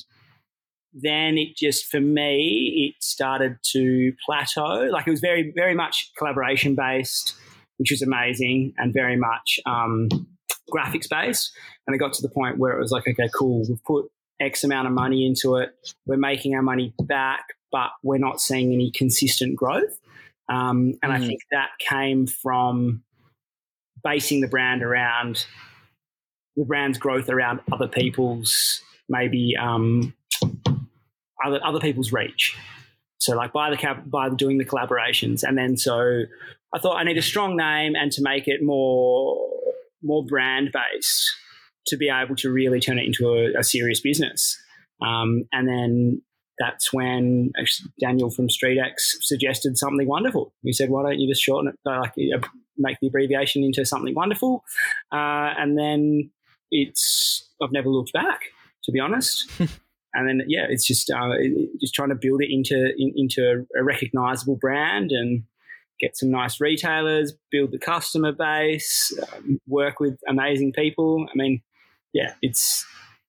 then 0.93 1.37
it 1.37 1.55
just 1.55 1.85
for 1.87 1.99
me 1.99 2.89
it 2.89 3.03
started 3.03 3.57
to 3.71 4.13
plateau. 4.25 4.87
Like 4.91 5.07
it 5.07 5.11
was 5.11 5.19
very 5.19 5.51
very 5.55 5.75
much 5.75 6.11
collaboration 6.17 6.75
based 6.75 7.35
which 7.77 7.89
was 7.91 8.01
amazing 8.01 8.73
and 8.77 8.93
very 8.93 9.17
much 9.17 9.59
um, 9.65 10.07
graphics 10.71 11.09
based 11.09 11.51
and 11.87 11.95
it 11.95 11.99
got 11.99 12.13
to 12.13 12.21
the 12.21 12.29
point 12.29 12.57
where 12.59 12.77
it 12.77 12.79
was 12.79 12.91
like 12.91 13.07
okay 13.07 13.29
cool 13.35 13.65
we've 13.67 13.83
put 13.83 14.05
x 14.39 14.63
amount 14.63 14.87
of 14.87 14.93
money 14.93 15.25
into 15.25 15.55
it. 15.55 15.73
We're 16.05 16.17
making 16.17 16.55
our 16.55 16.61
money 16.61 16.93
back 16.99 17.45
but 17.71 17.89
we're 18.03 18.19
not 18.19 18.39
seeing 18.39 18.71
any 18.71 18.91
consistent 18.91 19.55
growth. 19.55 19.99
Um, 20.49 20.93
and 21.01 21.11
mm. 21.11 21.15
i 21.15 21.19
think 21.19 21.39
that 21.51 21.69
came 21.79 22.27
from 22.27 23.01
basing 24.03 24.41
the 24.41 24.47
brand 24.47 24.83
around 24.83 25.45
the 26.57 26.65
brand's 26.65 26.97
growth 26.97 27.29
around 27.29 27.61
other 27.71 27.87
people's 27.87 28.81
maybe 29.07 29.55
um, 29.59 30.13
other, 31.45 31.59
other 31.63 31.79
people's 31.79 32.11
reach. 32.11 32.55
So 33.19 33.35
like 33.35 33.53
by 33.53 33.69
the 33.69 33.77
cap, 33.77 34.03
by 34.05 34.29
doing 34.29 34.57
the 34.57 34.65
collaborations, 34.65 35.43
and 35.43 35.57
then 35.57 35.77
so 35.77 36.23
I 36.73 36.79
thought 36.79 36.97
I 36.97 37.03
need 37.03 37.17
a 37.17 37.21
strong 37.21 37.55
name 37.55 37.93
and 37.95 38.11
to 38.11 38.21
make 38.21 38.47
it 38.47 38.61
more 38.61 39.37
more 40.01 40.25
brand 40.25 40.73
based 40.73 41.31
to 41.87 41.97
be 41.97 42.09
able 42.09 42.35
to 42.37 42.51
really 42.51 42.79
turn 42.79 42.99
it 42.99 43.05
into 43.05 43.29
a, 43.29 43.59
a 43.59 43.63
serious 43.63 44.01
business. 44.01 44.57
Um, 45.01 45.43
and 45.51 45.67
then 45.67 46.21
that's 46.59 46.93
when 46.93 47.51
Daniel 47.99 48.29
from 48.29 48.47
StreetX 48.47 48.93
suggested 49.21 49.77
something 49.77 50.07
wonderful. 50.07 50.53
He 50.61 50.73
said, 50.73 50.89
"Why 50.89 51.03
don't 51.03 51.19
you 51.19 51.29
just 51.29 51.41
shorten 51.41 51.69
it, 51.73 51.79
like 51.85 52.13
make 52.77 52.97
the 53.01 53.07
abbreviation 53.07 53.63
into 53.63 53.85
something 53.85 54.13
wonderful?" 54.13 54.63
Uh, 55.11 55.53
and 55.57 55.77
then 55.77 56.31
it's 56.71 57.49
I've 57.61 57.71
never 57.71 57.89
looked 57.89 58.13
back, 58.13 58.41
to 58.83 58.91
be 58.91 58.99
honest. 58.99 59.49
and 60.13 60.27
then 60.27 60.41
yeah, 60.47 60.65
it's 60.69 60.85
just 60.85 61.09
uh, 61.09 61.35
just 61.79 61.93
trying 61.93 62.09
to 62.09 62.15
build 62.15 62.41
it 62.41 62.49
into 62.51 62.93
in, 62.97 63.13
into 63.15 63.65
a 63.77 63.83
recognizable 63.83 64.55
brand 64.55 65.11
and 65.11 65.43
get 65.99 66.17
some 66.17 66.29
nice 66.29 66.59
retailers, 66.59 67.33
build 67.51 67.71
the 67.71 67.79
customer 67.79 68.31
base, 68.31 69.11
um, 69.33 69.59
work 69.67 69.99
with 69.99 70.19
amazing 70.27 70.73
people. 70.73 71.25
I 71.29 71.35
mean, 71.35 71.61
yeah, 72.13 72.33
it's 72.41 72.85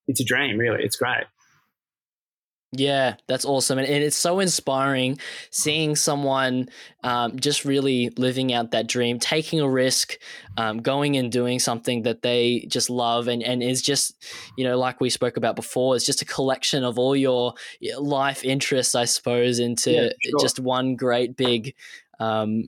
it's 0.07 0.21
a 0.21 0.25
dream, 0.25 0.59
really. 0.59 0.83
It's 0.83 0.97
great. 0.97 1.25
Yeah, 2.77 3.17
that's 3.27 3.45
awesome. 3.45 3.79
And, 3.79 3.87
it's 3.87 4.17
so 4.17 4.41
inspiring 4.41 5.19
seeing 5.51 5.97
someone 5.97 6.69
um, 7.03 7.39
just 7.39 7.65
really 7.65 8.11
living 8.17 8.53
out 8.53 8.73
that 8.73 8.87
dream, 8.87 9.19
taking 9.19 9.61
a 9.61 9.69
risk, 9.69 10.19
um, 10.57 10.79
going 10.79 11.17
and 11.17 11.31
doing 11.31 11.59
something 11.59 12.03
that 12.03 12.23
they 12.23 12.67
just 12.69 12.91
love 12.91 13.29
and, 13.29 13.43
and 13.43 13.63
is 13.63 13.83
just, 13.83 14.15
you 14.57 14.65
know, 14.65 14.79
like 14.79 15.01
we 15.01 15.11
spoke 15.11 15.37
about 15.37 15.57
before, 15.57 15.97
it's 15.97 16.07
just 16.07 16.23
a 16.23 16.27
collection 16.27 16.85
of 16.85 16.99
all 16.99 17.15
your 17.15 17.55
life 17.99 18.45
interests, 18.45 18.95
I 18.95 19.05
suppose, 19.05 19.59
into 19.59 19.93
yeah, 19.93 20.09
sure. 20.23 20.41
just 20.41 20.59
one 20.59 20.97
great 20.97 21.37
big, 21.37 21.75
um, 22.19 22.65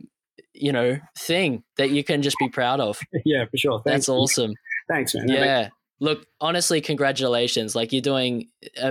you 0.53 0.73
know, 0.73 0.99
thing 1.19 1.65
that 1.77 1.91
you 1.91 2.05
can 2.05 2.23
just 2.23 2.37
be 2.39 2.49
proud 2.49 2.81
of. 2.81 3.01
Yeah, 3.25 3.47
for 3.47 3.57
sure. 3.57 3.83
Thanks. 3.85 4.07
That's 4.07 4.09
awesome. 4.09 4.55
Thanks, 4.89 5.15
man. 5.15 5.29
Yeah. 5.29 5.69
Look, 6.01 6.27
honestly, 6.41 6.81
congratulations! 6.81 7.75
Like 7.75 7.93
you're 7.93 8.03
doing 8.03 8.49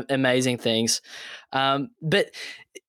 amazing 0.09 0.57
things. 0.57 1.01
Um, 1.53 1.89
but 2.01 2.31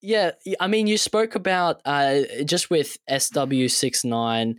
yeah, 0.01 0.33
I 0.61 0.69
mean, 0.69 0.87
you 0.87 0.99
spoke 0.99 1.35
about 1.35 1.81
uh, 1.85 2.21
just 2.45 2.71
with 2.71 2.97
SW69. 3.11 4.57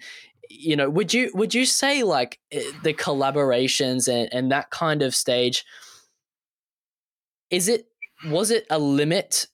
You 0.49 0.75
know, 0.75 0.89
would 0.89 1.13
you 1.13 1.31
would 1.33 1.53
you 1.53 1.65
say 1.65 2.03
like 2.03 2.39
eh, 2.51 2.63
the 2.83 2.93
collaborations 2.93 4.07
and, 4.07 4.29
and 4.33 4.51
that 4.51 4.69
kind 4.69 5.01
of 5.01 5.15
stage? 5.15 5.65
Is 7.49 7.67
it 7.67 7.87
was 8.25 8.51
it 8.51 8.65
a 8.69 8.79
limit 8.79 9.47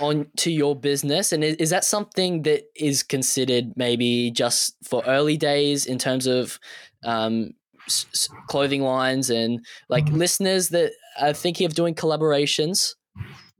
on 0.00 0.26
to 0.36 0.50
your 0.50 0.74
business 0.74 1.32
and 1.32 1.44
is, 1.44 1.56
is 1.56 1.70
that 1.70 1.84
something 1.84 2.42
that 2.42 2.64
is 2.76 3.02
considered 3.02 3.72
maybe 3.76 4.30
just 4.30 4.76
for 4.82 5.02
early 5.06 5.36
days 5.36 5.86
in 5.86 5.98
terms 5.98 6.26
of 6.26 6.58
um, 7.04 7.52
s- 7.86 8.28
clothing 8.48 8.82
lines 8.82 9.30
and 9.30 9.64
like 9.88 10.06
mm-hmm. 10.06 10.16
listeners 10.16 10.70
that 10.70 10.92
are 11.20 11.32
thinking 11.32 11.66
of 11.66 11.74
doing 11.74 11.94
collaborations? 11.94 12.94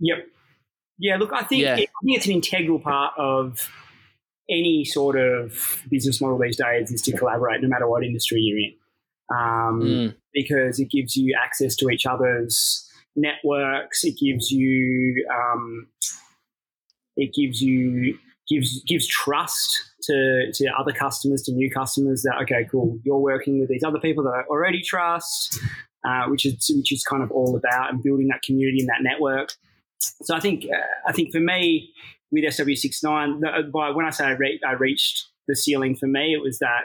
Yep. 0.01 0.19
Yeah, 0.99 1.17
look, 1.17 1.33
I 1.33 1.43
think, 1.43 1.63
yeah. 1.63 1.77
It, 1.77 1.91
I 1.91 2.05
think 2.05 2.19
it's 2.19 2.27
an 2.27 2.33
integral 2.33 2.79
part 2.79 3.13
of 3.19 3.71
any 4.49 4.85
sort 4.85 5.19
of 5.19 5.83
business 5.91 6.21
model 6.21 6.39
these 6.39 6.57
days 6.57 6.91
is 6.91 7.03
to 7.03 7.17
collaborate 7.17 7.63
no 7.63 7.69
matter 7.69 7.89
what 7.89 8.05
industry 8.05 8.41
you're 8.41 8.59
in. 8.59 8.75
Um, 9.29 9.81
mm. 9.83 10.15
Because 10.33 10.79
it 10.79 10.91
gives 10.91 11.17
you 11.17 11.37
access 11.43 11.75
to 11.77 11.91
each 11.91 12.07
other's 12.07 12.89
networks, 13.17 14.05
it 14.05 14.17
gives 14.19 14.51
you 14.51 15.27
um, 15.35 15.89
it 17.17 17.35
gives 17.35 17.61
you 17.61 18.19
gives 18.49 18.83
gives 18.85 19.07
trust 19.07 19.83
to 20.07 20.53
to 20.53 20.69
other 20.79 20.93
customers, 20.93 21.43
to 21.43 21.53
new 21.53 21.71
customers. 21.71 22.23
That 22.23 22.39
okay, 22.43 22.67
cool, 22.71 22.99
you're 23.05 23.19
working 23.19 23.61
with 23.61 23.69
these 23.69 23.83
other 23.85 23.99
people 23.99 24.25
that 24.25 24.31
I 24.31 24.43
already 24.49 24.83
trust, 24.83 25.59
uh, 26.05 26.27
which 26.29 26.45
is 26.47 26.71
which 26.75 26.93
is 26.93 27.03
kind 27.03 27.23
of 27.23 27.31
all 27.31 27.57
about 27.57 27.91
and 27.91 28.03
building 28.03 28.29
that 28.29 28.43
community 28.43 28.81
and 28.81 28.89
that 28.89 29.03
network. 29.03 29.53
So 29.99 30.35
I 30.35 30.41
think 30.41 30.65
uh, 30.65 31.09
I 31.09 31.13
think 31.13 31.33
for 31.33 31.41
me 31.41 31.91
with 32.31 32.45
SW69, 32.45 33.43
uh, 33.45 33.63
by 33.73 33.91
when 33.91 34.05
I 34.05 34.11
say 34.11 34.27
I, 34.27 34.33
re- 34.33 34.61
I 34.67 34.73
reached 34.73 35.27
the 35.49 35.57
ceiling 35.57 35.97
for 35.97 36.07
me, 36.07 36.35
it 36.35 36.43
was 36.43 36.59
that 36.59 36.85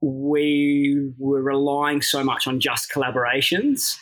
we 0.00 1.12
were 1.18 1.42
relying 1.42 2.02
so 2.02 2.22
much 2.22 2.46
on 2.46 2.60
just 2.60 2.90
collaborations 2.90 3.96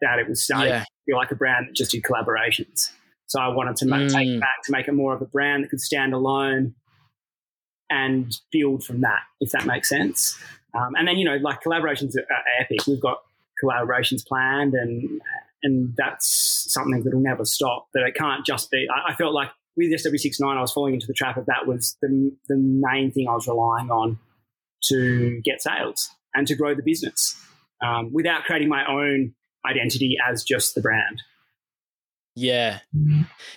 that 0.00 0.18
it 0.18 0.28
was 0.28 0.42
starting 0.42 0.72
yeah. 0.72 0.80
to 0.80 0.86
feel 1.06 1.16
like 1.16 1.30
a 1.30 1.34
brand 1.34 1.68
that 1.68 1.74
just 1.74 1.90
did 1.92 2.02
collaborations. 2.02 2.90
So 3.26 3.40
I 3.40 3.48
wanted 3.48 3.76
to 3.76 3.84
mm. 3.86 4.40
back 4.40 4.62
to 4.64 4.72
make 4.72 4.88
it 4.88 4.92
more 4.92 5.14
of 5.14 5.22
a 5.22 5.26
brand 5.26 5.64
that 5.64 5.68
could 5.68 5.80
stand 5.80 6.12
alone 6.12 6.74
and 7.92 8.34
build 8.50 8.82
from 8.82 9.02
that, 9.02 9.20
if 9.40 9.52
that 9.52 9.66
makes 9.66 9.88
sense. 9.88 10.38
Um, 10.74 10.94
and 10.96 11.06
then, 11.06 11.18
you 11.18 11.24
know, 11.26 11.36
like 11.36 11.62
collaborations 11.62 12.14
are, 12.16 12.24
epic. 12.58 12.86
We've 12.86 13.00
got 13.00 13.18
collaborations 13.62 14.26
planned 14.26 14.74
and 14.74 15.20
and 15.62 15.94
that's 15.96 16.66
something 16.72 17.04
that 17.04 17.14
will 17.14 17.20
never 17.20 17.44
stop. 17.44 17.86
That 17.94 18.04
it 18.04 18.14
can't 18.16 18.44
just 18.44 18.70
be. 18.70 18.88
I, 18.92 19.12
I, 19.12 19.14
felt 19.14 19.32
like 19.32 19.50
with 19.76 19.92
SW69, 19.92 20.56
I 20.56 20.60
was 20.60 20.72
falling 20.72 20.94
into 20.94 21.06
the 21.06 21.12
trap 21.12 21.36
of 21.36 21.46
that 21.46 21.68
was 21.68 21.96
the, 22.02 22.32
the 22.48 22.56
main 22.56 23.12
thing 23.12 23.28
I 23.28 23.34
was 23.34 23.46
relying 23.46 23.88
on 23.88 24.18
to 24.86 25.40
get 25.44 25.62
sales 25.62 26.10
and 26.34 26.48
to 26.48 26.56
grow 26.56 26.74
the 26.74 26.82
business 26.82 27.36
um, 27.80 28.12
without 28.12 28.42
creating 28.42 28.68
my 28.68 28.84
own 28.90 29.34
identity 29.64 30.16
as 30.28 30.42
just 30.42 30.74
the 30.74 30.80
brand. 30.80 31.22
Yeah. 32.34 32.78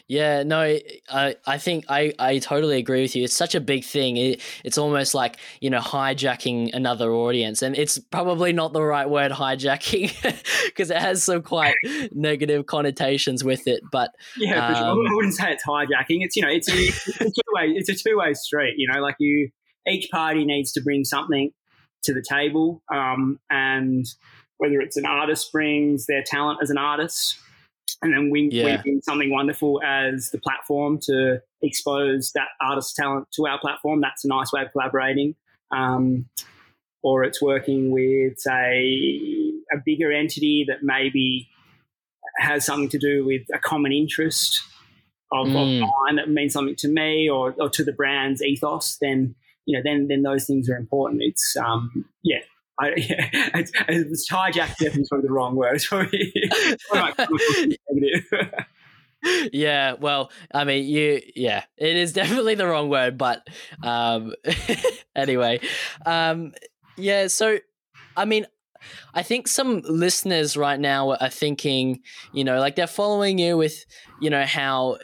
Yeah, 0.07 0.43
no, 0.43 0.77
I 1.09 1.35
I 1.45 1.57
think 1.57 1.85
I, 1.87 2.13
I 2.19 2.39
totally 2.39 2.77
agree 2.77 3.01
with 3.01 3.15
you. 3.15 3.23
It's 3.23 3.35
such 3.35 3.55
a 3.55 3.61
big 3.61 3.85
thing. 3.85 4.17
It, 4.17 4.41
it's 4.65 4.77
almost 4.77 5.13
like, 5.13 5.37
you 5.61 5.69
know, 5.69 5.79
hijacking 5.79 6.73
another 6.73 7.11
audience. 7.13 7.61
And 7.61 7.77
it's 7.77 7.97
probably 7.97 8.51
not 8.51 8.73
the 8.73 8.81
right 8.81 9.09
word 9.09 9.31
hijacking 9.31 10.13
because 10.65 10.91
it 10.91 10.97
has 10.97 11.23
some 11.23 11.41
quite 11.41 11.75
negative 12.11 12.65
connotations 12.65 13.43
with 13.43 13.65
it. 13.67 13.81
But 13.91 14.11
Yeah, 14.37 14.67
um, 14.67 14.75
sure. 14.75 14.85
I 14.85 15.15
wouldn't 15.15 15.35
say 15.35 15.53
it's 15.53 15.65
hijacking. 15.65 16.23
It's 16.23 16.35
you 16.35 16.41
know, 16.41 16.51
it's 16.51 16.69
a, 16.69 16.75
it's 16.75 17.21
a 17.21 17.25
two 17.25 17.41
way 17.53 17.67
it's 17.67 17.89
a 17.89 17.95
two 17.95 18.17
way 18.17 18.33
street, 18.33 18.73
you 18.77 18.89
know, 18.91 18.99
like 18.99 19.15
you 19.19 19.49
each 19.87 20.09
party 20.11 20.43
needs 20.43 20.73
to 20.73 20.81
bring 20.81 21.05
something 21.05 21.51
to 22.03 22.13
the 22.13 22.23
table. 22.27 22.83
Um, 22.93 23.39
and 23.49 24.05
whether 24.57 24.79
it's 24.81 24.97
an 24.97 25.05
artist 25.05 25.51
brings 25.51 26.07
their 26.07 26.23
talent 26.25 26.59
as 26.61 26.69
an 26.69 26.77
artist 26.77 27.37
and 28.01 28.13
then 28.13 28.29
we, 28.29 28.49
yeah. 28.51 28.81
we 28.85 29.01
something 29.01 29.31
wonderful 29.31 29.81
as 29.83 30.31
the 30.31 30.39
platform 30.39 30.99
to 31.03 31.41
expose 31.61 32.31
that 32.33 32.49
artist 32.61 32.95
talent 32.95 33.27
to 33.33 33.47
our 33.47 33.59
platform. 33.59 34.01
That's 34.01 34.25
a 34.25 34.27
nice 34.27 34.51
way 34.51 34.61
of 34.61 34.71
collaborating. 34.71 35.35
Um, 35.75 36.29
or 37.03 37.23
it's 37.23 37.41
working 37.41 37.91
with, 37.91 38.39
say, 38.39 39.53
a 39.71 39.77
bigger 39.85 40.11
entity 40.11 40.65
that 40.67 40.79
maybe 40.81 41.47
has 42.37 42.65
something 42.65 42.89
to 42.89 42.97
do 42.97 43.25
with 43.25 43.43
a 43.53 43.59
common 43.59 43.91
interest 43.91 44.61
of, 45.31 45.47
mm. 45.47 45.51
of 45.51 45.89
mine 45.89 46.15
that 46.15 46.29
means 46.29 46.53
something 46.53 46.75
to 46.77 46.87
me 46.87 47.29
or, 47.29 47.55
or 47.59 47.69
to 47.69 47.83
the 47.83 47.91
brand's 47.91 48.41
ethos. 48.41 48.97
Then 48.99 49.35
you 49.65 49.77
know, 49.77 49.81
then 49.83 50.07
then 50.07 50.21
those 50.21 50.45
things 50.45 50.69
are 50.69 50.77
important. 50.77 51.21
It's 51.23 51.55
um, 51.57 52.05
yeah, 52.23 52.39
I, 52.79 52.87
yeah, 52.97 53.29
it's, 53.55 53.71
it's 53.87 54.29
hijacked 54.29 54.77
definitely 54.77 55.05
probably 55.09 55.27
the 55.27 55.33
wrong 55.33 55.55
word. 55.55 55.81
yeah, 59.53 59.93
well, 59.93 60.31
I 60.53 60.63
mean, 60.65 60.85
you, 60.85 61.21
yeah, 61.35 61.63
it 61.77 61.95
is 61.95 62.13
definitely 62.13 62.55
the 62.55 62.67
wrong 62.67 62.89
word, 62.89 63.17
but 63.17 63.47
um, 63.83 64.33
anyway, 65.15 65.59
um, 66.05 66.53
yeah. 66.97 67.27
So, 67.27 67.59
I 68.15 68.25
mean, 68.25 68.45
I 69.13 69.23
think 69.23 69.47
some 69.47 69.81
listeners 69.85 70.57
right 70.57 70.79
now 70.79 71.11
are 71.11 71.29
thinking, 71.29 72.01
you 72.33 72.43
know, 72.43 72.59
like 72.59 72.75
they're 72.75 72.87
following 72.87 73.39
you 73.39 73.57
with, 73.57 73.85
you 74.21 74.29
know, 74.29 74.45
how 74.45 74.97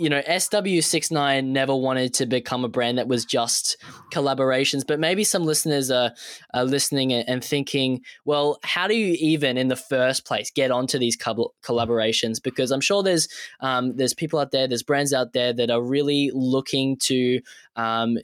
you 0.00 0.08
know, 0.08 0.22
SW69 0.22 1.44
never 1.44 1.76
wanted 1.76 2.14
to 2.14 2.24
become 2.24 2.64
a 2.64 2.70
brand 2.70 2.96
that 2.96 3.06
was 3.06 3.26
just 3.26 3.76
collaborations, 4.10 4.82
but 4.86 4.98
maybe 4.98 5.24
some 5.24 5.44
listeners 5.44 5.90
are, 5.90 6.12
are 6.54 6.64
listening 6.64 7.12
and 7.12 7.44
thinking, 7.44 8.00
well, 8.24 8.58
how 8.62 8.88
do 8.88 8.94
you 8.94 9.14
even 9.20 9.58
in 9.58 9.68
the 9.68 9.76
first 9.76 10.24
place 10.24 10.50
get 10.50 10.70
onto 10.70 10.98
these 10.98 11.18
collaborations? 11.18 12.42
Because 12.42 12.70
I'm 12.70 12.80
sure 12.80 13.02
there's 13.02 13.28
um, 13.60 13.94
there's 13.94 14.14
people 14.14 14.38
out 14.38 14.52
there, 14.52 14.66
there's 14.66 14.82
brands 14.82 15.12
out 15.12 15.34
there 15.34 15.52
that 15.52 15.70
are 15.70 15.82
really 15.82 16.30
looking 16.32 16.96
to 17.00 17.42
um, 17.76 18.16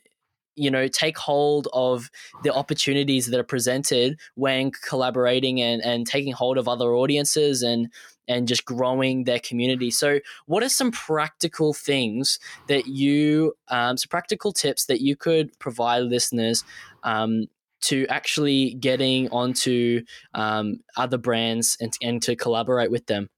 you 0.57 0.71
know 0.71 0.89
take 0.89 1.17
hold 1.17 1.69
of 1.73 2.11
the 2.43 2.53
opportunities 2.53 3.27
that 3.27 3.39
are 3.39 3.45
presented 3.45 4.19
when 4.35 4.71
collaborating 4.71 5.61
and, 5.61 5.83
and 5.83 6.07
taking 6.07 6.33
hold 6.33 6.59
of 6.59 6.69
other 6.69 6.95
audiences 6.95 7.63
and 7.63 7.91
and 8.29 8.49
just 8.49 8.65
growing 8.65 9.25
their 9.25 9.39
community. 9.39 9.91
So, 9.91 10.21
what 10.47 10.63
are 10.63 10.69
some 10.69 10.91
practical 10.91 11.73
things 11.73 12.39
that 12.69 12.87
you, 12.87 13.55
um, 13.69 13.97
some 13.97 14.09
practical 14.09 14.53
tips 14.53 14.87
that 14.87 15.01
you 15.01 15.17
could 15.17 15.57
provide 15.59 16.05
listeners 16.05 16.65
um, 17.03 17.47
to 17.83 18.07
actually 18.09 18.75
getting 18.75 19.29
onto 19.31 20.03
um, 20.35 20.81
other 20.97 21.19
brands 21.19 21.77
and, 21.81 21.93
and 22.03 22.23
to 22.23 22.35
collaborate 22.35 22.91
with 22.91 23.07
them? 23.07 23.29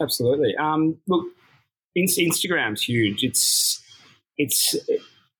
Absolutely. 0.00 0.54
Um, 0.56 0.96
look, 1.08 1.26
Instagram's 1.96 2.82
huge. 2.82 3.24
It's 3.24 3.82
it's 4.38 4.76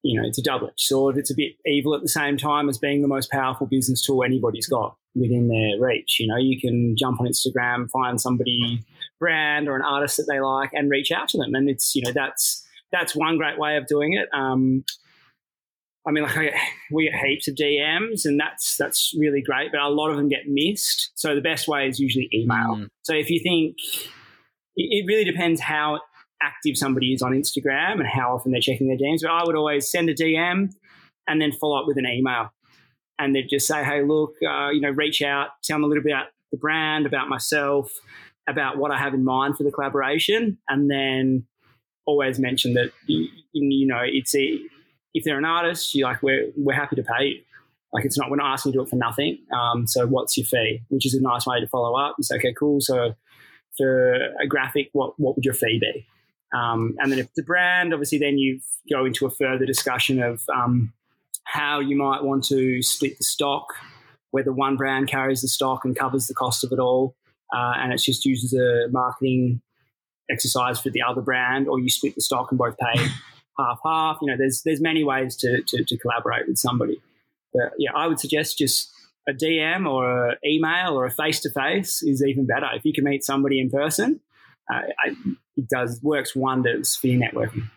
you 0.06 0.20
know 0.20 0.26
it's 0.26 0.38
a 0.38 0.42
double 0.42 0.68
edged 0.68 0.80
sword. 0.80 1.18
It's 1.18 1.30
a 1.30 1.34
bit 1.34 1.52
evil 1.66 1.94
at 1.94 2.02
the 2.02 2.08
same 2.08 2.36
time 2.36 2.68
as 2.68 2.78
being 2.78 3.02
the 3.02 3.08
most 3.08 3.30
powerful 3.30 3.66
business 3.66 4.04
tool 4.04 4.22
anybody's 4.24 4.68
got 4.68 4.96
within 5.14 5.48
their 5.48 5.80
reach. 5.80 6.18
You 6.20 6.28
know, 6.28 6.36
you 6.36 6.60
can 6.60 6.94
jump 6.96 7.20
on 7.20 7.26
Instagram, 7.26 7.90
find 7.90 8.20
somebody 8.20 8.84
brand 9.18 9.68
or 9.68 9.76
an 9.76 9.82
artist 9.82 10.18
that 10.18 10.26
they 10.30 10.40
like, 10.40 10.70
and 10.72 10.90
reach 10.90 11.10
out 11.10 11.28
to 11.30 11.38
them. 11.38 11.54
And 11.54 11.68
it's 11.68 11.94
you 11.94 12.02
know 12.02 12.12
that's 12.12 12.64
that's 12.92 13.16
one 13.16 13.36
great 13.36 13.58
way 13.58 13.76
of 13.76 13.86
doing 13.86 14.12
it. 14.12 14.28
Um, 14.32 14.84
I 16.06 16.12
mean, 16.12 16.22
like 16.22 16.36
I 16.36 16.44
get, 16.44 16.54
we 16.92 17.10
get 17.10 17.20
heaps 17.20 17.48
of 17.48 17.56
DMs, 17.56 18.24
and 18.24 18.38
that's 18.38 18.76
that's 18.76 19.12
really 19.18 19.42
great. 19.42 19.72
But 19.72 19.80
a 19.80 19.88
lot 19.88 20.10
of 20.10 20.16
them 20.16 20.28
get 20.28 20.46
missed. 20.46 21.10
So 21.16 21.34
the 21.34 21.40
best 21.40 21.66
way 21.66 21.88
is 21.88 21.98
usually 21.98 22.28
email. 22.32 22.76
Mm. 22.76 22.88
So 23.02 23.14
if 23.14 23.28
you 23.28 23.40
think 23.42 23.76
it 24.76 25.06
really 25.06 25.24
depends 25.24 25.60
how 25.60 26.00
active 26.42 26.76
somebody 26.76 27.12
is 27.12 27.22
on 27.22 27.32
Instagram 27.32 27.94
and 27.94 28.06
how 28.06 28.34
often 28.34 28.52
they're 28.52 28.60
checking 28.60 28.88
their 28.88 28.96
DMs. 28.96 29.20
But 29.22 29.30
I 29.30 29.42
would 29.44 29.56
always 29.56 29.90
send 29.90 30.08
a 30.10 30.14
DM 30.14 30.72
and 31.28 31.40
then 31.40 31.52
follow 31.52 31.80
up 31.80 31.86
with 31.86 31.98
an 31.98 32.06
email, 32.06 32.50
and 33.18 33.34
they'd 33.34 33.48
just 33.48 33.66
say, 33.66 33.82
"Hey, 33.84 34.02
look, 34.02 34.34
uh, 34.48 34.70
you 34.70 34.80
know, 34.80 34.90
reach 34.90 35.22
out, 35.22 35.48
tell 35.64 35.76
them 35.76 35.84
a 35.84 35.86
little 35.86 36.02
bit 36.02 36.12
about 36.12 36.26
the 36.52 36.58
brand, 36.58 37.06
about 37.06 37.28
myself, 37.28 37.92
about 38.48 38.78
what 38.78 38.90
I 38.90 38.98
have 38.98 39.14
in 39.14 39.24
mind 39.24 39.56
for 39.56 39.64
the 39.64 39.72
collaboration, 39.72 40.58
and 40.68 40.90
then 40.90 41.46
always 42.06 42.38
mention 42.38 42.74
that 42.74 42.92
you, 43.06 43.86
know 43.86 44.00
it's 44.04 44.34
a 44.34 44.60
if 45.14 45.24
they're 45.24 45.38
an 45.38 45.44
artist, 45.44 45.94
you 45.94 46.04
like 46.04 46.22
we're 46.22 46.50
we're 46.56 46.74
happy 46.74 46.96
to 46.96 47.02
pay 47.02 47.24
you. 47.24 47.40
Like 47.92 48.04
it's 48.04 48.18
not 48.18 48.30
we're 48.30 48.36
not 48.36 48.52
asking 48.52 48.72
you 48.72 48.78
to 48.78 48.84
do 48.84 48.86
it 48.86 48.90
for 48.90 48.96
nothing. 48.96 49.38
Um, 49.52 49.86
so 49.86 50.06
what's 50.06 50.36
your 50.36 50.46
fee? 50.46 50.82
Which 50.88 51.06
is 51.06 51.14
a 51.14 51.22
nice 51.22 51.46
way 51.46 51.60
to 51.60 51.66
follow 51.66 51.96
up. 51.96 52.16
You 52.18 52.24
say, 52.24 52.36
okay, 52.36 52.52
cool. 52.52 52.80
So 52.80 53.14
for 53.76 54.14
a 54.40 54.46
graphic, 54.46 54.90
what 54.92 55.18
what 55.18 55.36
would 55.36 55.44
your 55.44 55.54
fee 55.54 55.78
be? 55.80 56.06
Um, 56.56 56.96
and 56.98 57.12
then 57.12 57.18
if 57.18 57.32
the 57.34 57.42
brand, 57.42 57.92
obviously, 57.92 58.18
then 58.18 58.38
you 58.38 58.60
go 58.90 59.04
into 59.04 59.26
a 59.26 59.30
further 59.30 59.66
discussion 59.66 60.22
of 60.22 60.42
um, 60.54 60.92
how 61.44 61.80
you 61.80 61.96
might 61.96 62.22
want 62.22 62.44
to 62.44 62.82
split 62.82 63.18
the 63.18 63.24
stock, 63.24 63.74
whether 64.30 64.52
one 64.52 64.76
brand 64.76 65.08
carries 65.08 65.42
the 65.42 65.48
stock 65.48 65.84
and 65.84 65.96
covers 65.96 66.26
the 66.26 66.34
cost 66.34 66.64
of 66.64 66.72
it 66.72 66.78
all, 66.78 67.14
uh, 67.54 67.74
and 67.76 67.92
it's 67.92 68.04
just 68.04 68.24
used 68.24 68.44
as 68.44 68.54
a 68.54 68.88
marketing 68.90 69.60
exercise 70.30 70.80
for 70.80 70.90
the 70.90 71.02
other 71.02 71.20
brand, 71.20 71.68
or 71.68 71.78
you 71.78 71.90
split 71.90 72.14
the 72.14 72.20
stock 72.20 72.50
and 72.50 72.58
both 72.58 72.76
pay 72.78 73.06
half 73.58 73.78
half. 73.84 74.18
You 74.22 74.28
know, 74.28 74.36
there's 74.38 74.62
there's 74.62 74.80
many 74.80 75.04
ways 75.04 75.36
to, 75.36 75.62
to, 75.62 75.84
to 75.84 75.96
collaborate 75.98 76.48
with 76.48 76.58
somebody. 76.58 77.00
But 77.52 77.72
yeah, 77.78 77.90
I 77.94 78.06
would 78.06 78.20
suggest 78.20 78.58
just 78.58 78.90
a 79.28 79.32
DM 79.32 79.90
or 79.90 80.30
an 80.30 80.36
email 80.44 80.94
or 80.94 81.04
a 81.04 81.10
face 81.10 81.40
to 81.40 81.50
face 81.50 82.02
is 82.02 82.22
even 82.24 82.46
better. 82.46 82.68
If 82.74 82.84
you 82.84 82.92
can 82.92 83.04
meet 83.04 83.24
somebody 83.24 83.60
in 83.60 83.70
person, 83.70 84.20
uh, 84.72 84.82
it 85.56 85.68
does 85.68 86.00
works 86.02 86.34
wonders 86.34 86.96
for 86.96 87.06
your 87.06 87.20
networking. 87.20 87.68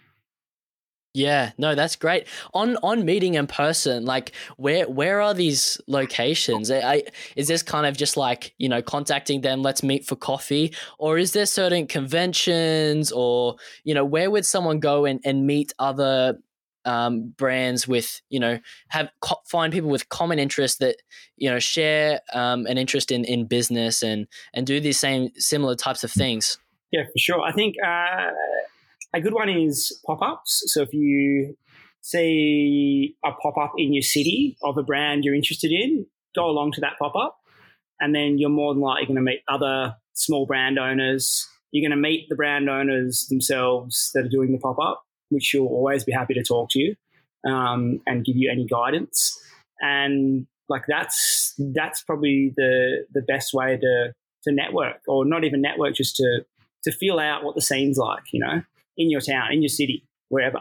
Yeah, 1.16 1.52
no, 1.58 1.74
that's 1.74 1.96
great. 1.96 2.28
On 2.54 2.78
on 2.84 3.04
meeting 3.04 3.34
in 3.34 3.48
person, 3.48 4.06
like 4.06 4.32
where 4.58 4.88
where 4.88 5.22
are 5.22 5.34
these 5.34 5.82
locations? 5.88 6.70
I, 6.70 7.04
is 7.36 7.48
this 7.48 7.64
kind 7.64 7.88
of 7.88 7.98
just 7.98 8.16
like 8.16 8.54
you 8.60 8.70
know 8.70 8.84
contacting 8.84 9.42
them? 9.42 9.64
Let's 9.64 9.82
meet 9.82 10.06
for 10.06 10.16
coffee, 10.16 10.74
or 11.00 11.18
is 11.18 11.34
there 11.34 11.48
certain 11.48 11.88
conventions, 11.88 13.12
or 13.12 13.56
you 13.84 13.96
know 13.96 14.06
where 14.06 14.30
would 14.30 14.46
someone 14.46 14.80
go 14.80 15.06
and, 15.06 15.20
and 15.26 15.48
meet 15.48 15.74
other 15.80 16.38
um, 16.86 17.30
brands 17.30 17.88
with 17.88 18.22
you 18.30 18.40
know 18.40 18.60
have 18.90 19.10
co- 19.20 19.42
find 19.48 19.74
people 19.74 19.90
with 19.90 20.10
common 20.10 20.38
interests 20.38 20.78
that 20.78 20.98
you 21.38 21.50
know 21.50 21.58
share 21.58 22.22
um, 22.34 22.68
an 22.68 22.78
interest 22.78 23.10
in 23.10 23.26
in 23.26 23.46
business 23.46 24.04
and 24.04 24.28
and 24.54 24.68
do 24.68 24.80
these 24.80 25.00
same 25.00 25.32
similar 25.36 25.76
types 25.76 26.04
of 26.04 26.12
things. 26.12 26.60
Yeah, 26.92 27.04
for 27.04 27.18
sure. 27.18 27.42
I 27.42 27.52
think 27.52 27.76
uh, 27.86 28.32
a 29.14 29.22
good 29.22 29.34
one 29.34 29.50
is 29.50 30.00
pop 30.06 30.22
ups. 30.22 30.64
So 30.68 30.82
if 30.82 30.94
you 30.94 31.56
see 32.02 33.16
a 33.24 33.32
pop 33.32 33.58
up 33.58 33.74
in 33.78 33.94
your 33.94 34.02
city 34.02 34.58
of 34.64 34.78
a 34.78 34.84
brand 34.84 35.24
you're 35.24 35.36
interested 35.36 35.72
in, 35.72 36.06
go 36.36 36.46
along 36.46 36.72
to 36.74 36.82
that 36.82 36.94
pop 37.00 37.16
up, 37.16 37.38
and 38.00 38.16
then 38.16 38.38
you're 38.38 38.50
more 38.50 38.74
than 38.74 38.82
likely 38.82 39.06
going 39.08 39.16
to 39.16 39.22
meet 39.22 39.42
other 39.48 39.96
small 40.14 40.46
brand 40.46 40.80
owners. 40.80 41.48
You're 41.72 41.88
going 41.88 41.98
to 41.98 42.02
meet 42.02 42.28
the 42.30 42.36
brand 42.36 42.70
owners 42.70 43.28
themselves 43.28 44.12
that 44.14 44.26
are 44.26 44.30
doing 44.30 44.52
the 44.52 44.58
pop 44.58 44.80
up, 44.80 45.04
which 45.30 45.54
you'll 45.54 45.68
always 45.68 46.04
be 46.04 46.12
happy 46.12 46.34
to 46.34 46.44
talk 46.44 46.70
to 46.72 46.80
you 46.80 46.96
um, 47.46 48.02
and 48.08 48.26
give 48.26 48.36
you 48.36 48.50
any 48.52 48.66
guidance. 48.66 49.40
And 49.82 50.48
like 50.68 50.84
that's 50.88 51.54
that's 51.74 52.04
probably 52.04 52.54
the 52.56 53.06
the 53.14 53.22
best 53.22 53.54
way 53.54 53.78
to 53.78 54.14
to 54.44 54.52
network, 54.52 55.02
or 55.08 55.26
not 55.26 55.44
even 55.44 55.62
network, 55.62 55.96
just 55.96 56.16
to 56.18 56.46
to 56.84 56.92
feel 56.92 57.20
out 57.20 57.44
what 57.44 57.56
the 57.56 57.62
scene's 57.62 57.98
like, 57.98 58.24
you 58.32 58.40
know, 58.40 58.64
in 58.98 59.10
your 59.10 59.22
town, 59.22 59.52
in 59.52 59.62
your 59.62 59.70
city, 59.70 60.06
wherever. 60.30 60.60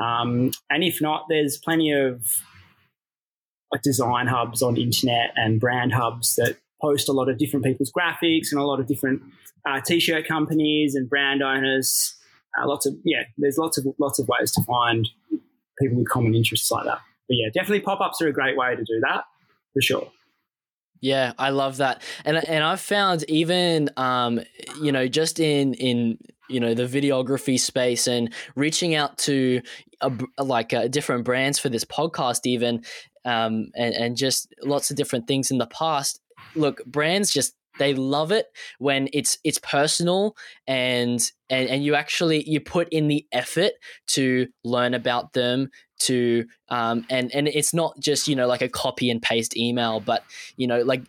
Um, 0.00 0.50
and 0.70 0.82
if 0.82 1.00
not, 1.00 1.26
there's 1.28 1.58
plenty 1.58 1.92
of 1.92 2.42
like 3.72 3.82
design 3.82 4.26
hubs 4.26 4.62
on 4.62 4.76
internet 4.76 5.32
and 5.36 5.60
brand 5.60 5.92
hubs 5.92 6.36
that 6.36 6.56
post 6.80 7.08
a 7.08 7.12
lot 7.12 7.28
of 7.28 7.38
different 7.38 7.64
people's 7.64 7.92
graphics 7.92 8.50
and 8.50 8.60
a 8.60 8.64
lot 8.64 8.80
of 8.80 8.86
different 8.86 9.22
uh, 9.68 9.80
t-shirt 9.80 10.26
companies 10.26 10.94
and 10.94 11.08
brand 11.08 11.42
owners. 11.42 12.14
Uh, 12.58 12.66
lots 12.66 12.86
of 12.86 12.94
yeah, 13.04 13.22
there's 13.38 13.58
lots 13.58 13.78
of 13.78 13.86
lots 13.98 14.18
of 14.18 14.26
ways 14.28 14.50
to 14.52 14.62
find 14.62 15.08
people 15.78 15.98
with 15.98 16.08
common 16.08 16.34
interests 16.34 16.70
like 16.70 16.84
that. 16.84 16.98
But 17.28 17.36
yeah, 17.36 17.48
definitely 17.54 17.80
pop-ups 17.80 18.20
are 18.22 18.28
a 18.28 18.32
great 18.32 18.56
way 18.56 18.74
to 18.74 18.82
do 18.82 19.00
that 19.02 19.24
for 19.72 19.80
sure. 19.80 20.10
Yeah, 21.00 21.32
I 21.38 21.50
love 21.50 21.78
that, 21.78 22.02
and 22.24 22.36
and 22.48 22.62
I've 22.62 22.80
found 22.80 23.24
even 23.28 23.88
um, 23.96 24.40
you 24.82 24.92
know 24.92 25.08
just 25.08 25.40
in 25.40 25.74
in 25.74 26.18
you 26.48 26.60
know 26.60 26.74
the 26.74 26.84
videography 26.84 27.58
space 27.58 28.06
and 28.06 28.32
reaching 28.54 28.94
out 28.94 29.16
to 29.18 29.62
a, 30.02 30.12
like 30.38 30.74
uh, 30.74 30.88
different 30.88 31.24
brands 31.24 31.58
for 31.58 31.68
this 31.68 31.84
podcast 31.84 32.40
even 32.44 32.84
um, 33.24 33.68
and 33.74 33.94
and 33.94 34.16
just 34.16 34.52
lots 34.62 34.90
of 34.90 34.96
different 34.96 35.26
things 35.26 35.50
in 35.50 35.58
the 35.58 35.66
past. 35.66 36.20
Look, 36.54 36.84
brands 36.84 37.30
just 37.30 37.54
they 37.78 37.94
love 37.94 38.32
it 38.32 38.46
when 38.78 39.08
it's 39.12 39.38
it's 39.44 39.58
personal 39.58 40.36
and 40.66 41.20
and 41.48 41.68
and 41.68 41.84
you 41.84 41.94
actually 41.94 42.48
you 42.48 42.60
put 42.60 42.88
in 42.90 43.08
the 43.08 43.26
effort 43.32 43.72
to 44.08 44.48
learn 44.64 44.92
about 44.92 45.32
them 45.32 45.70
to 46.00 46.44
um 46.68 47.04
and 47.08 47.34
and 47.34 47.46
it's 47.46 47.72
not 47.72 47.98
just 48.00 48.26
you 48.26 48.34
know 48.34 48.46
like 48.46 48.62
a 48.62 48.68
copy 48.68 49.10
and 49.10 49.22
paste 49.22 49.56
email 49.56 50.00
but 50.00 50.24
you 50.56 50.66
know 50.66 50.80
like 50.82 51.02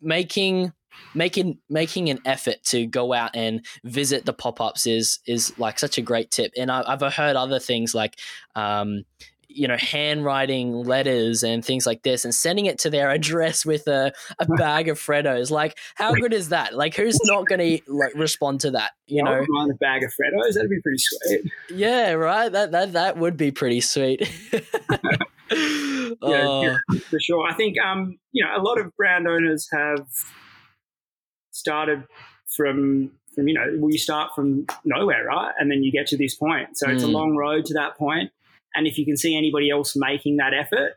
making 0.00 0.72
making 1.14 1.58
making 1.68 2.08
an 2.08 2.18
effort 2.24 2.62
to 2.64 2.86
go 2.86 3.12
out 3.12 3.30
and 3.34 3.64
visit 3.84 4.26
the 4.26 4.32
pop-ups 4.32 4.86
is 4.86 5.18
is 5.26 5.56
like 5.58 5.78
such 5.78 5.98
a 5.98 6.02
great 6.02 6.30
tip. 6.30 6.52
And 6.56 6.70
I, 6.70 6.84
have 6.88 7.14
heard 7.14 7.36
other 7.36 7.58
things 7.58 7.94
like 7.94 8.18
um, 8.54 9.04
you 9.52 9.66
know, 9.66 9.76
handwriting 9.76 10.72
letters 10.84 11.42
and 11.42 11.64
things 11.64 11.86
like 11.86 12.02
this 12.02 12.24
and 12.24 12.34
sending 12.34 12.66
it 12.66 12.78
to 12.78 12.90
their 12.90 13.10
address 13.10 13.66
with 13.66 13.86
a, 13.88 14.12
a 14.38 14.46
bag 14.56 14.88
of 14.88 14.98
Freddos. 14.98 15.50
Like, 15.50 15.78
how 15.94 16.14
good 16.14 16.32
is 16.32 16.50
that? 16.50 16.74
Like, 16.74 16.94
who's 16.94 17.18
not 17.24 17.46
going 17.46 17.58
to 17.78 17.92
like 17.92 18.14
respond 18.14 18.60
to 18.60 18.70
that? 18.72 18.92
You 19.06 19.22
know, 19.22 19.44
mind 19.48 19.72
a 19.72 19.74
bag 19.74 20.02
of 20.04 20.10
Freddos. 20.10 20.54
That'd 20.54 20.70
be 20.70 20.80
pretty 20.80 20.98
sweet. 20.98 21.52
Yeah, 21.70 22.12
right. 22.12 22.50
That 22.50 22.70
that 22.72 22.92
that 22.92 23.16
would 23.16 23.36
be 23.36 23.50
pretty 23.50 23.80
sweet. 23.80 24.20
yeah, 24.52 24.58
oh. 26.22 26.76
for 27.08 27.20
sure. 27.20 27.46
I 27.48 27.54
think 27.54 27.76
um, 27.80 28.18
you 28.32 28.44
know, 28.44 28.50
a 28.56 28.62
lot 28.62 28.78
of 28.78 28.94
brand 28.96 29.26
owners 29.26 29.68
have 29.72 30.06
started 31.50 32.04
from 32.56 33.10
from 33.34 33.48
you 33.48 33.54
know, 33.54 33.66
well, 33.78 33.90
you 33.90 33.98
start 33.98 34.34
from 34.34 34.66
nowhere, 34.84 35.24
right, 35.24 35.52
and 35.58 35.70
then 35.70 35.82
you 35.82 35.92
get 35.92 36.06
to 36.08 36.16
this 36.16 36.34
point. 36.34 36.76
So 36.78 36.86
mm. 36.86 36.94
it's 36.94 37.04
a 37.04 37.06
mm. 37.06 37.12
long 37.12 37.36
road 37.36 37.64
to 37.66 37.74
that 37.74 37.96
point. 37.96 38.30
And 38.74 38.86
if 38.86 38.98
you 38.98 39.04
can 39.04 39.16
see 39.16 39.36
anybody 39.36 39.70
else 39.70 39.94
making 39.96 40.36
that 40.36 40.52
effort, 40.54 40.92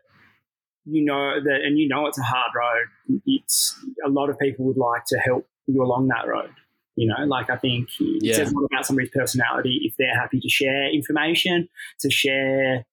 you 0.85 1.03
know 1.03 1.41
that, 1.43 1.61
and 1.63 1.77
you 1.79 1.87
know 1.87 2.07
it's 2.07 2.19
a 2.19 2.23
hard 2.23 2.51
road. 2.55 3.21
It's 3.25 3.77
a 4.05 4.09
lot 4.09 4.29
of 4.29 4.37
people 4.37 4.65
would 4.65 4.77
like 4.77 5.05
to 5.07 5.17
help 5.17 5.47
you 5.67 5.81
along 5.81 6.09
that 6.09 6.27
road. 6.27 6.51
You 6.95 7.07
know, 7.07 7.25
like 7.25 7.49
I 7.49 7.55
think 7.55 7.89
it 7.99 8.23
yeah. 8.23 8.35
says 8.35 8.51
a 8.51 8.55
lot 8.55 8.67
about 8.71 8.85
somebody's 8.85 9.09
personality 9.09 9.79
if 9.83 9.95
they're 9.97 10.13
happy 10.13 10.39
to 10.39 10.49
share 10.49 10.93
information, 10.93 11.67
to 12.01 12.11
share 12.11 12.85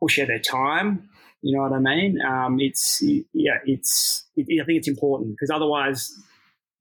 or 0.00 0.08
share 0.08 0.26
their 0.26 0.40
time. 0.40 1.08
You 1.42 1.56
know 1.56 1.62
what 1.62 1.72
I 1.72 1.78
mean? 1.78 2.20
Um, 2.20 2.58
it's 2.58 3.02
yeah, 3.32 3.58
it's 3.64 4.24
it, 4.36 4.60
I 4.60 4.64
think 4.64 4.78
it's 4.78 4.88
important 4.88 5.32
because 5.32 5.50
otherwise 5.50 6.12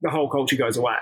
the 0.01 0.09
whole 0.09 0.29
culture 0.29 0.55
goes 0.55 0.77
away. 0.77 0.95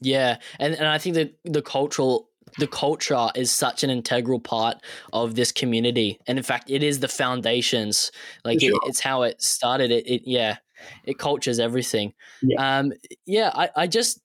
Yeah, 0.00 0.38
and 0.58 0.74
and 0.74 0.86
I 0.86 0.98
think 0.98 1.16
that 1.16 1.34
the 1.44 1.62
cultural 1.62 2.30
the 2.58 2.66
culture 2.66 3.28
is 3.34 3.50
such 3.50 3.82
an 3.84 3.90
integral 3.90 4.40
part 4.40 4.76
of 5.12 5.34
this 5.34 5.52
community 5.52 6.18
and 6.26 6.38
in 6.38 6.44
fact 6.44 6.70
it 6.70 6.82
is 6.82 7.00
the 7.00 7.08
foundations 7.08 8.10
like 8.44 8.60
sure. 8.60 8.70
it, 8.70 8.78
it's 8.86 9.00
how 9.00 9.22
it 9.22 9.40
started 9.42 9.90
it, 9.90 10.06
it 10.06 10.22
yeah 10.24 10.56
it 11.04 11.18
cultures 11.18 11.58
everything 11.58 12.12
yeah. 12.42 12.78
um 12.78 12.92
yeah 13.24 13.50
i 13.54 13.68
i 13.76 13.86
just 13.86 14.20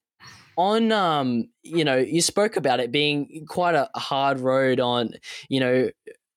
on 0.57 0.91
um 0.91 1.47
you 1.63 1.83
know 1.83 1.97
you 1.97 2.21
spoke 2.21 2.55
about 2.57 2.79
it 2.79 2.91
being 2.91 3.45
quite 3.47 3.75
a 3.75 3.89
hard 3.95 4.39
road 4.39 4.79
on 4.79 5.11
you 5.49 5.59
know 5.59 5.89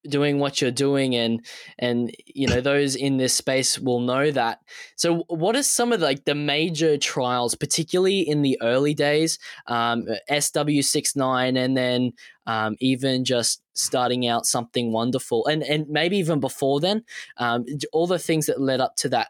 doing 0.09 0.39
what 0.39 0.61
you're 0.61 0.71
doing 0.71 1.15
and 1.15 1.45
and 1.79 2.15
you 2.27 2.47
know 2.47 2.61
those 2.61 2.95
in 2.97 3.17
this 3.17 3.35
space 3.35 3.79
will 3.79 4.01
know 4.01 4.31
that. 4.31 4.61
So 4.97 5.25
what 5.29 5.57
are 5.57 5.63
some 5.63 5.93
of 5.93 6.01
the, 6.01 6.07
like 6.07 6.25
the 6.25 6.35
major 6.35 6.97
trials 6.97 7.55
particularly 7.55 8.21
in 8.21 8.43
the 8.43 8.59
early 8.63 8.95
days 8.95 9.39
um, 9.67 10.07
sw69 10.31 11.59
and 11.59 11.77
then 11.77 12.13
um, 12.47 12.77
even 12.81 13.25
just 13.25 13.63
starting 13.75 14.27
out 14.27 14.47
something 14.47 14.93
wonderful 14.93 15.47
and 15.47 15.63
and 15.63 15.89
maybe 15.89 16.19
even 16.19 16.41
before 16.41 16.81
then? 16.81 17.05
Um, 17.37 17.65
all 17.93 18.07
the 18.07 18.19
things 18.19 18.47
that 18.47 18.61
led 18.61 18.81
up 18.81 18.97
to 18.97 19.09
that. 19.11 19.29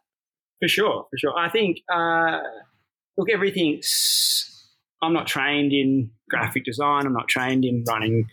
For 0.61 0.69
sure 0.69 1.07
for 1.11 1.19
sure. 1.19 1.39
I 1.39 1.51
think 1.51 1.79
uh, 1.93 2.39
look 3.17 3.31
everything's 3.31 4.51
i'm 5.03 5.13
not 5.13 5.27
trained 5.27 5.73
in 5.73 6.11
graphic 6.29 6.65
design 6.65 7.07
i'm 7.07 7.13
not 7.13 7.29
trained 7.29 7.65
in 7.65 7.85
running 7.89 8.27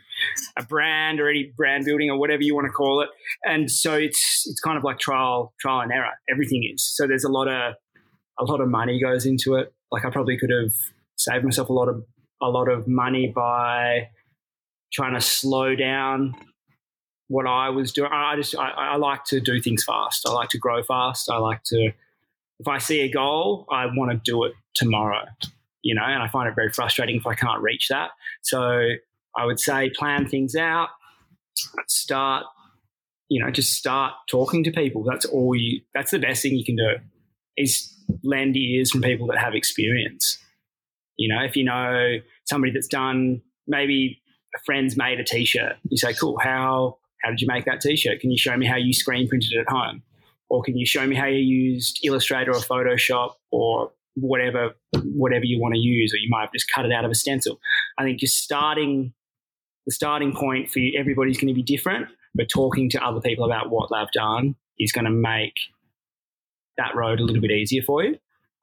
a 0.58 0.64
brand 0.64 1.20
or 1.20 1.30
any 1.30 1.52
brand 1.56 1.86
building 1.86 2.10
or 2.10 2.18
whatever 2.18 2.44
you 2.44 2.56
want 2.56 2.66
to 2.66 2.72
call 2.72 3.02
it. 3.02 3.10
And 3.46 3.70
so 3.70 3.96
it's 3.96 4.44
it's 4.48 4.60
kind 4.60 4.78
of 4.78 4.84
like 4.84 5.00
trial 5.00 5.54
trial 5.60 5.82
and 5.82 5.92
error. 5.92 6.12
Everything 6.30 6.70
is. 6.74 6.84
So 6.84 7.08
there's 7.08 7.24
a 7.24 7.32
lot 7.32 7.48
of 7.48 7.76
a 8.40 8.44
lot 8.44 8.62
of 8.62 8.70
money 8.70 9.00
goes 9.02 9.26
into 9.26 9.56
it. 9.56 9.74
Like 9.92 10.06
I 10.06 10.10
probably 10.10 10.38
could 10.38 10.52
have 10.52 10.74
saved 11.18 11.44
myself 11.44 11.70
a 11.70 11.74
lot 11.74 11.90
of 11.90 12.04
a 12.42 12.50
lot 12.50 12.68
of 12.68 12.88
money 12.88 13.32
by 13.34 14.10
trying 14.94 15.14
to 15.14 15.22
slow 15.22 15.76
down 15.76 16.36
what 17.28 17.48
I 17.48 17.70
was 17.70 17.92
doing. 17.92 18.10
I 18.12 18.36
just 18.36 18.56
I, 18.58 18.70
I 18.70 18.96
like 18.98 19.24
to 19.26 19.40
do 19.40 19.62
things 19.62 19.84
fast. 19.84 20.28
I 20.28 20.32
like 20.32 20.50
to 20.50 20.58
grow 20.58 20.84
fast. 20.84 21.30
I 21.30 21.38
like 21.38 21.64
to 21.66 21.92
if 22.60 22.68
I 22.68 22.78
see 22.78 23.02
a 23.02 23.10
goal, 23.10 23.66
I 23.72 23.88
want 23.88 24.12
to 24.12 24.18
do 24.24 24.44
it 24.44 24.54
tomorrow. 24.76 25.26
You 25.82 25.96
know, 25.96 26.04
and 26.04 26.22
I 26.22 26.28
find 26.28 26.48
it 26.48 26.54
very 26.54 26.72
frustrating 26.72 27.16
if 27.16 27.26
I 27.26 27.34
can't 27.34 27.62
reach 27.62 27.88
that. 27.90 28.12
So 28.44 28.90
I 29.38 29.46
would 29.46 29.60
say 29.60 29.90
plan 29.98 30.28
things 30.28 30.56
out, 30.56 30.90
start, 31.88 32.46
you 33.30 33.44
know, 33.44 33.52
just 33.52 33.74
start 33.74 34.14
talking 34.30 34.64
to 34.64 34.72
people. 34.72 35.04
That's 35.04 35.26
all 35.26 35.56
you, 35.56 35.82
that's 35.94 36.12
the 36.12 36.20
best 36.20 36.42
thing 36.42 36.56
you 36.56 36.66
can 36.66 36.76
do 36.76 36.96
is 37.58 37.94
lend 38.24 38.58
ears 38.58 38.92
from 38.92 39.02
people 39.02 39.28
that 39.28 39.38
have 39.38 39.54
experience. 39.54 40.38
You 41.18 41.34
know, 41.34 41.44
if 41.44 41.56
you 41.56 41.64
know 41.64 42.18
somebody 42.46 42.74
that's 42.74 42.88
done 42.88 43.42
maybe 43.68 44.22
a 44.56 44.60
friend's 44.66 44.98
made 44.98 45.20
a 45.20 45.24
t-shirt, 45.24 45.78
you 45.90 45.98
say, 45.98 46.14
cool, 46.14 46.38
how, 46.40 46.98
how 47.24 47.30
did 47.30 47.42
you 47.42 47.48
make 47.48 47.66
that 47.66 47.82
t-shirt? 47.82 48.20
Can 48.20 48.32
you 48.32 48.38
show 48.38 48.58
me 48.58 48.66
how 48.66 48.76
you 48.76 48.94
screen 48.94 49.28
printed 49.28 49.52
it 49.54 49.60
at 49.60 49.70
home? 49.70 50.04
Or 50.50 50.62
can 50.62 50.78
you 50.78 50.86
show 50.86 51.08
me 51.08 51.16
how 51.16 51.28
you 51.28 51.40
used 51.40 52.00
Illustrator 52.04 52.52
or 52.52 52.60
Photoshop 52.60 53.36
or 53.52 53.92
whatever 54.16 54.76
whatever 55.04 55.46
you 55.46 55.60
want 55.60 55.74
to 55.74 55.80
use, 55.80 56.14
or 56.14 56.18
you 56.18 56.30
might 56.30 56.42
have 56.42 56.54
just 56.54 56.70
cut 56.74 56.86
it 56.86 56.92
out 56.92 57.06
of 57.06 57.12
a 57.12 57.16
stencil. 57.16 57.60
I 57.98 58.04
think 58.04 58.20
just 58.20 58.38
starting 58.38 59.14
the 59.86 59.92
starting 59.92 60.34
point 60.34 60.70
for 60.70 60.80
you, 60.80 60.98
everybody's 61.00 61.38
going 61.38 61.48
to 61.48 61.54
be 61.54 61.64
different, 61.64 62.08
but 62.36 62.48
talking 62.50 62.90
to 62.92 63.04
other 63.04 63.22
people 63.22 63.46
about 63.46 63.70
what 63.70 63.90
they've 63.92 64.12
done 64.12 64.56
is 64.80 64.92
going 64.92 65.06
to 65.06 65.12
make 65.12 65.56
that 66.78 66.96
road 66.96 67.20
a 67.20 67.24
little 67.24 67.42
bit 67.42 67.52
easier 67.52 67.82
for 67.82 68.04
you. 68.04 68.18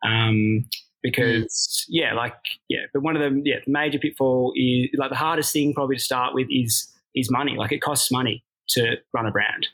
Um, 0.04 0.64
because 1.02 1.87
yeah, 1.88 2.14
like 2.14 2.35
yeah, 2.68 2.87
but 2.92 3.02
one 3.02 3.16
of 3.16 3.22
the 3.22 3.40
yeah 3.44 3.57
the 3.64 3.70
major 3.70 3.98
pitfall 3.98 4.52
is 4.57 4.88
like 4.96 5.11
the 5.11 5.16
hardest 5.16 5.52
thing 5.52 5.72
probably 5.72 5.96
to 5.96 6.02
start 6.02 6.35
with 6.35 6.48
is 6.50 6.92
is 7.14 7.31
money. 7.31 7.57
Like 7.57 7.72
it 7.72 7.81
costs 7.81 8.11
money 8.11 8.44
to 8.70 8.96
run 9.12 9.26
a 9.26 9.31
brand. 9.31 9.68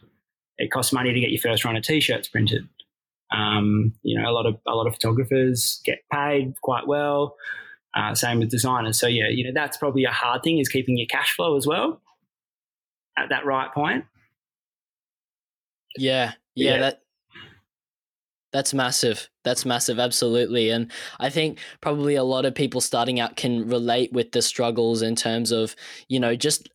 It 0.58 0.70
costs 0.70 0.92
money 0.92 1.12
to 1.12 1.20
get 1.20 1.30
your 1.30 1.40
first 1.40 1.64
run 1.64 1.76
of 1.76 1.82
t-shirts 1.82 2.28
printed. 2.28 2.68
Um, 3.34 3.94
you 4.02 4.20
know, 4.20 4.28
a 4.28 4.32
lot 4.32 4.46
of 4.46 4.56
a 4.66 4.74
lot 4.74 4.86
of 4.86 4.94
photographers 4.94 5.80
get 5.84 6.00
paid 6.12 6.54
quite 6.60 6.86
well. 6.86 7.36
Uh, 7.96 8.14
same 8.14 8.40
with 8.40 8.50
designers. 8.50 8.98
So 8.98 9.06
yeah, 9.06 9.28
you 9.28 9.44
know 9.44 9.52
that's 9.54 9.76
probably 9.76 10.04
a 10.04 10.10
hard 10.10 10.42
thing 10.42 10.58
is 10.58 10.68
keeping 10.68 10.98
your 10.98 11.06
cash 11.06 11.34
flow 11.34 11.56
as 11.56 11.66
well 11.66 12.00
at 13.16 13.28
that 13.30 13.46
right 13.46 13.72
point. 13.72 14.04
Yeah, 15.96 16.32
yeah, 16.54 16.74
yeah. 16.74 16.78
that 16.80 17.00
that's 18.54 18.72
massive. 18.72 19.28
That's 19.42 19.66
massive, 19.66 19.98
absolutely. 19.98 20.70
And 20.70 20.90
I 21.18 21.28
think 21.28 21.58
probably 21.80 22.14
a 22.14 22.22
lot 22.22 22.44
of 22.44 22.54
people 22.54 22.80
starting 22.80 23.18
out 23.18 23.34
can 23.36 23.68
relate 23.68 24.12
with 24.12 24.30
the 24.30 24.42
struggles 24.42 25.02
in 25.02 25.16
terms 25.16 25.50
of, 25.50 25.74
you 26.08 26.20
know, 26.20 26.36
just 26.36 26.68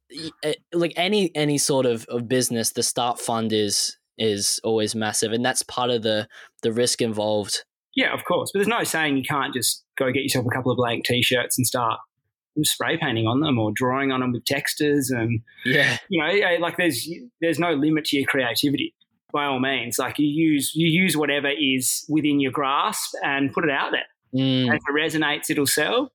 eh, 0.43 0.55
like 0.73 0.91
any 0.97 1.33
any 1.35 1.57
sort 1.57 1.85
of, 1.85 2.05
of 2.09 2.27
business, 2.27 2.71
the 2.71 2.83
start 2.83 3.17
fund 3.17 3.53
is 3.53 3.97
is 4.17 4.59
always 4.65 4.93
massive. 4.93 5.31
And 5.31 5.43
that's 5.43 5.63
part 5.63 5.89
of 5.89 6.03
the 6.03 6.27
the 6.63 6.73
risk 6.73 7.01
involved. 7.01 7.63
Yeah, 7.99 8.13
of 8.13 8.23
course. 8.23 8.51
But 8.53 8.59
there's 8.59 8.67
no 8.69 8.85
saying 8.85 9.17
you 9.17 9.23
can't 9.23 9.53
just 9.53 9.83
go 9.97 10.09
get 10.09 10.23
yourself 10.23 10.45
a 10.45 10.49
couple 10.49 10.71
of 10.71 10.77
blank 10.77 11.03
t-shirts 11.03 11.57
and 11.57 11.67
start 11.67 11.99
spray 12.63 12.97
painting 12.97 13.27
on 13.27 13.41
them 13.41 13.59
or 13.59 13.73
drawing 13.73 14.13
on 14.13 14.21
them 14.21 14.31
with 14.31 14.43
textures 14.45 15.09
and 15.11 15.41
yeah. 15.65 15.97
you 16.09 16.21
know 16.21 16.57
like 16.59 16.75
there's 16.77 17.09
there's 17.41 17.59
no 17.59 17.71
limit 17.73 18.03
to 18.05 18.17
your 18.17 18.25
creativity 18.25 18.93
by 19.31 19.45
all 19.45 19.59
means. 19.59 19.99
Like 19.99 20.17
you 20.17 20.27
use 20.27 20.71
you 20.75 20.87
use 20.87 21.17
whatever 21.17 21.49
is 21.49 22.05
within 22.07 22.39
your 22.39 22.53
grasp 22.53 23.13
and 23.21 23.51
put 23.51 23.65
it 23.65 23.69
out 23.69 23.91
there. 23.91 24.07
Mm. 24.33 24.67
and 24.67 24.73
if 24.75 24.81
it 24.87 24.93
resonates 24.95 25.49
it'll 25.49 25.67
sell. 25.67 26.13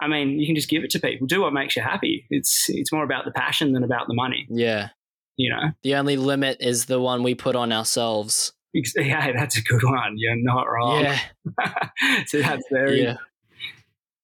I 0.00 0.08
mean 0.08 0.40
you 0.40 0.46
can 0.46 0.54
just 0.54 0.70
give 0.70 0.84
it 0.84 0.90
to 0.90 1.00
people. 1.00 1.26
Do 1.26 1.42
what 1.42 1.52
makes 1.52 1.76
you 1.76 1.82
happy. 1.82 2.26
It's 2.30 2.64
it's 2.70 2.92
more 2.92 3.04
about 3.04 3.26
the 3.26 3.30
passion 3.30 3.72
than 3.72 3.84
about 3.84 4.08
the 4.08 4.14
money. 4.14 4.46
Yeah. 4.48 4.88
You 5.36 5.50
know? 5.50 5.72
The 5.82 5.96
only 5.96 6.16
limit 6.16 6.56
is 6.60 6.86
the 6.86 6.98
one 6.98 7.22
we 7.22 7.34
put 7.34 7.56
on 7.56 7.70
ourselves 7.70 8.54
yeah, 8.96 9.32
that's 9.32 9.56
a 9.56 9.62
good 9.62 9.82
one. 9.82 10.14
You're 10.16 10.36
not 10.36 10.64
wrong. 10.64 11.02
Yeah. 11.02 11.18
so 12.26 12.40
that's 12.40 12.64
very. 12.70 13.02
Yeah. 13.02 13.16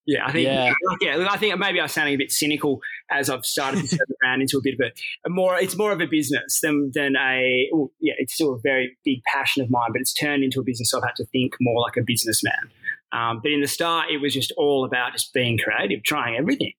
Yeah, 0.04 0.26
I 0.26 0.32
think. 0.32 0.46
Yeah. 0.46 0.72
yeah, 1.00 1.28
I 1.30 1.36
think 1.36 1.56
maybe 1.58 1.80
I'm 1.80 1.86
sounding 1.86 2.14
a 2.14 2.18
bit 2.18 2.32
cynical 2.32 2.80
as 3.08 3.30
I've 3.30 3.46
started 3.46 3.84
to 3.84 3.96
turn 3.96 4.06
around 4.24 4.40
into 4.40 4.58
a 4.58 4.60
bit 4.60 4.74
of 4.74 4.80
a, 4.80 4.90
a, 5.28 5.30
more. 5.30 5.56
It's 5.56 5.76
more 5.76 5.92
of 5.92 6.00
a 6.00 6.06
business 6.06 6.58
than 6.60 6.90
than 6.92 7.14
a. 7.16 7.68
Well, 7.72 7.92
yeah, 8.00 8.14
it's 8.18 8.34
still 8.34 8.54
a 8.54 8.58
very 8.58 8.96
big 9.04 9.22
passion 9.32 9.62
of 9.62 9.70
mine, 9.70 9.90
but 9.92 10.00
it's 10.00 10.12
turned 10.12 10.42
into 10.42 10.58
a 10.58 10.64
business. 10.64 10.90
So 10.90 10.98
I've 10.98 11.04
had 11.04 11.16
to 11.16 11.26
think 11.26 11.54
more 11.60 11.80
like 11.80 11.96
a 11.96 12.02
businessman. 12.02 12.70
Um, 13.12 13.40
but 13.42 13.52
in 13.52 13.60
the 13.60 13.68
start, 13.68 14.10
it 14.10 14.20
was 14.20 14.34
just 14.34 14.52
all 14.56 14.84
about 14.84 15.12
just 15.12 15.32
being 15.32 15.56
creative, 15.56 16.02
trying 16.02 16.36
everything. 16.36 16.72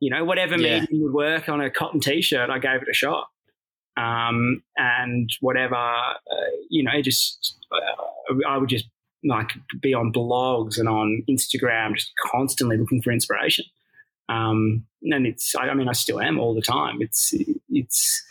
You 0.00 0.10
know, 0.10 0.24
whatever 0.24 0.56
yeah. 0.58 0.80
medium 0.80 1.02
would 1.04 1.14
work 1.14 1.48
on 1.48 1.60
a 1.60 1.70
cotton 1.70 2.00
t-shirt, 2.00 2.50
I 2.50 2.58
gave 2.58 2.82
it 2.82 2.88
a 2.90 2.94
shot 2.94 3.28
um, 3.96 4.62
and 4.76 5.30
whatever, 5.40 5.76
uh, 5.76 6.50
you 6.68 6.82
know, 6.82 7.00
just 7.02 7.56
uh, 7.72 8.34
I 8.48 8.58
would 8.58 8.68
just 8.68 8.86
like 9.26 9.52
be 9.80 9.94
on 9.94 10.12
blogs 10.12 10.78
and 10.78 10.88
on 10.88 11.22
Instagram, 11.28 11.94
just 11.94 12.12
constantly 12.26 12.76
looking 12.76 13.00
for 13.00 13.10
inspiration. 13.10 13.64
Um, 14.28 14.84
and 15.02 15.26
it's, 15.26 15.54
I, 15.54 15.68
I 15.68 15.74
mean, 15.74 15.88
I 15.88 15.92
still 15.92 16.20
am 16.20 16.38
all 16.38 16.54
the 16.54 16.62
time. 16.62 16.98
It's, 17.00 17.32
it's, 17.68 18.22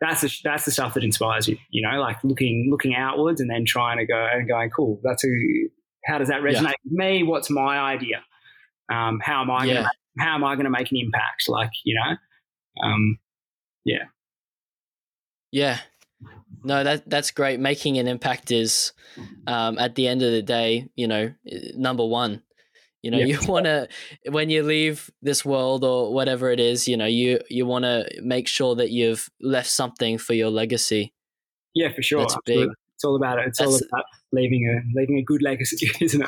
that's 0.00 0.20
the, 0.20 0.32
that's 0.44 0.64
the 0.64 0.70
stuff 0.70 0.94
that 0.94 1.04
inspires 1.04 1.48
you, 1.48 1.56
you 1.70 1.82
know, 1.82 2.00
like 2.00 2.22
looking, 2.22 2.68
looking 2.70 2.94
outwards 2.94 3.40
and 3.40 3.48
then 3.48 3.64
trying 3.64 3.98
to 3.98 4.06
go 4.06 4.28
and 4.32 4.46
going, 4.46 4.70
cool, 4.70 5.00
that's 5.02 5.24
a, 5.24 5.28
how 6.04 6.18
does 6.18 6.28
that 6.28 6.42
resonate 6.42 6.62
yeah. 6.62 6.72
with 6.84 6.92
me? 6.92 7.22
What's 7.22 7.48
my 7.48 7.78
idea? 7.78 8.22
Um, 8.92 9.20
how 9.22 9.42
am 9.42 9.50
I, 9.50 9.64
yeah. 9.64 9.74
gonna, 9.74 9.90
how 10.18 10.34
am 10.34 10.44
I 10.44 10.54
going 10.54 10.64
to 10.64 10.70
make 10.70 10.90
an 10.90 10.98
impact? 10.98 11.48
Like, 11.48 11.70
you 11.84 11.94
know, 11.94 12.16
um, 12.86 13.18
yeah. 13.84 14.04
Yeah. 15.54 15.78
No, 16.64 16.82
that 16.82 17.08
that's 17.08 17.30
great. 17.30 17.60
Making 17.60 17.98
an 17.98 18.08
impact 18.08 18.50
is, 18.50 18.92
um, 19.46 19.78
at 19.78 19.94
the 19.94 20.08
end 20.08 20.20
of 20.22 20.32
the 20.32 20.42
day, 20.42 20.88
you 20.96 21.06
know, 21.06 21.32
number 21.76 22.04
one. 22.04 22.42
You 23.02 23.12
know, 23.12 23.18
you 23.18 23.38
want 23.48 23.66
to 23.66 23.86
when 24.30 24.50
you 24.50 24.64
leave 24.64 25.10
this 25.22 25.44
world 25.44 25.84
or 25.84 26.12
whatever 26.12 26.50
it 26.50 26.58
is, 26.58 26.88
you 26.88 26.96
know, 26.96 27.06
you 27.06 27.38
you 27.48 27.66
want 27.66 27.84
to 27.84 28.08
make 28.20 28.48
sure 28.48 28.74
that 28.74 28.90
you've 28.90 29.30
left 29.40 29.70
something 29.70 30.18
for 30.18 30.34
your 30.34 30.50
legacy. 30.50 31.14
Yeah, 31.72 31.92
for 31.92 32.02
sure. 32.02 32.20
That's 32.20 32.36
big. 32.44 32.68
It's 32.96 33.04
all 33.04 33.14
about 33.14 33.38
it. 33.38 33.46
It's 33.48 33.58
That's, 33.58 33.70
all 33.70 33.80
about 33.92 34.06
leaving 34.32 34.66
a 34.66 34.98
leaving 34.98 35.18
a 35.18 35.22
good 35.22 35.42
legacy, 35.42 35.88
isn't 36.00 36.26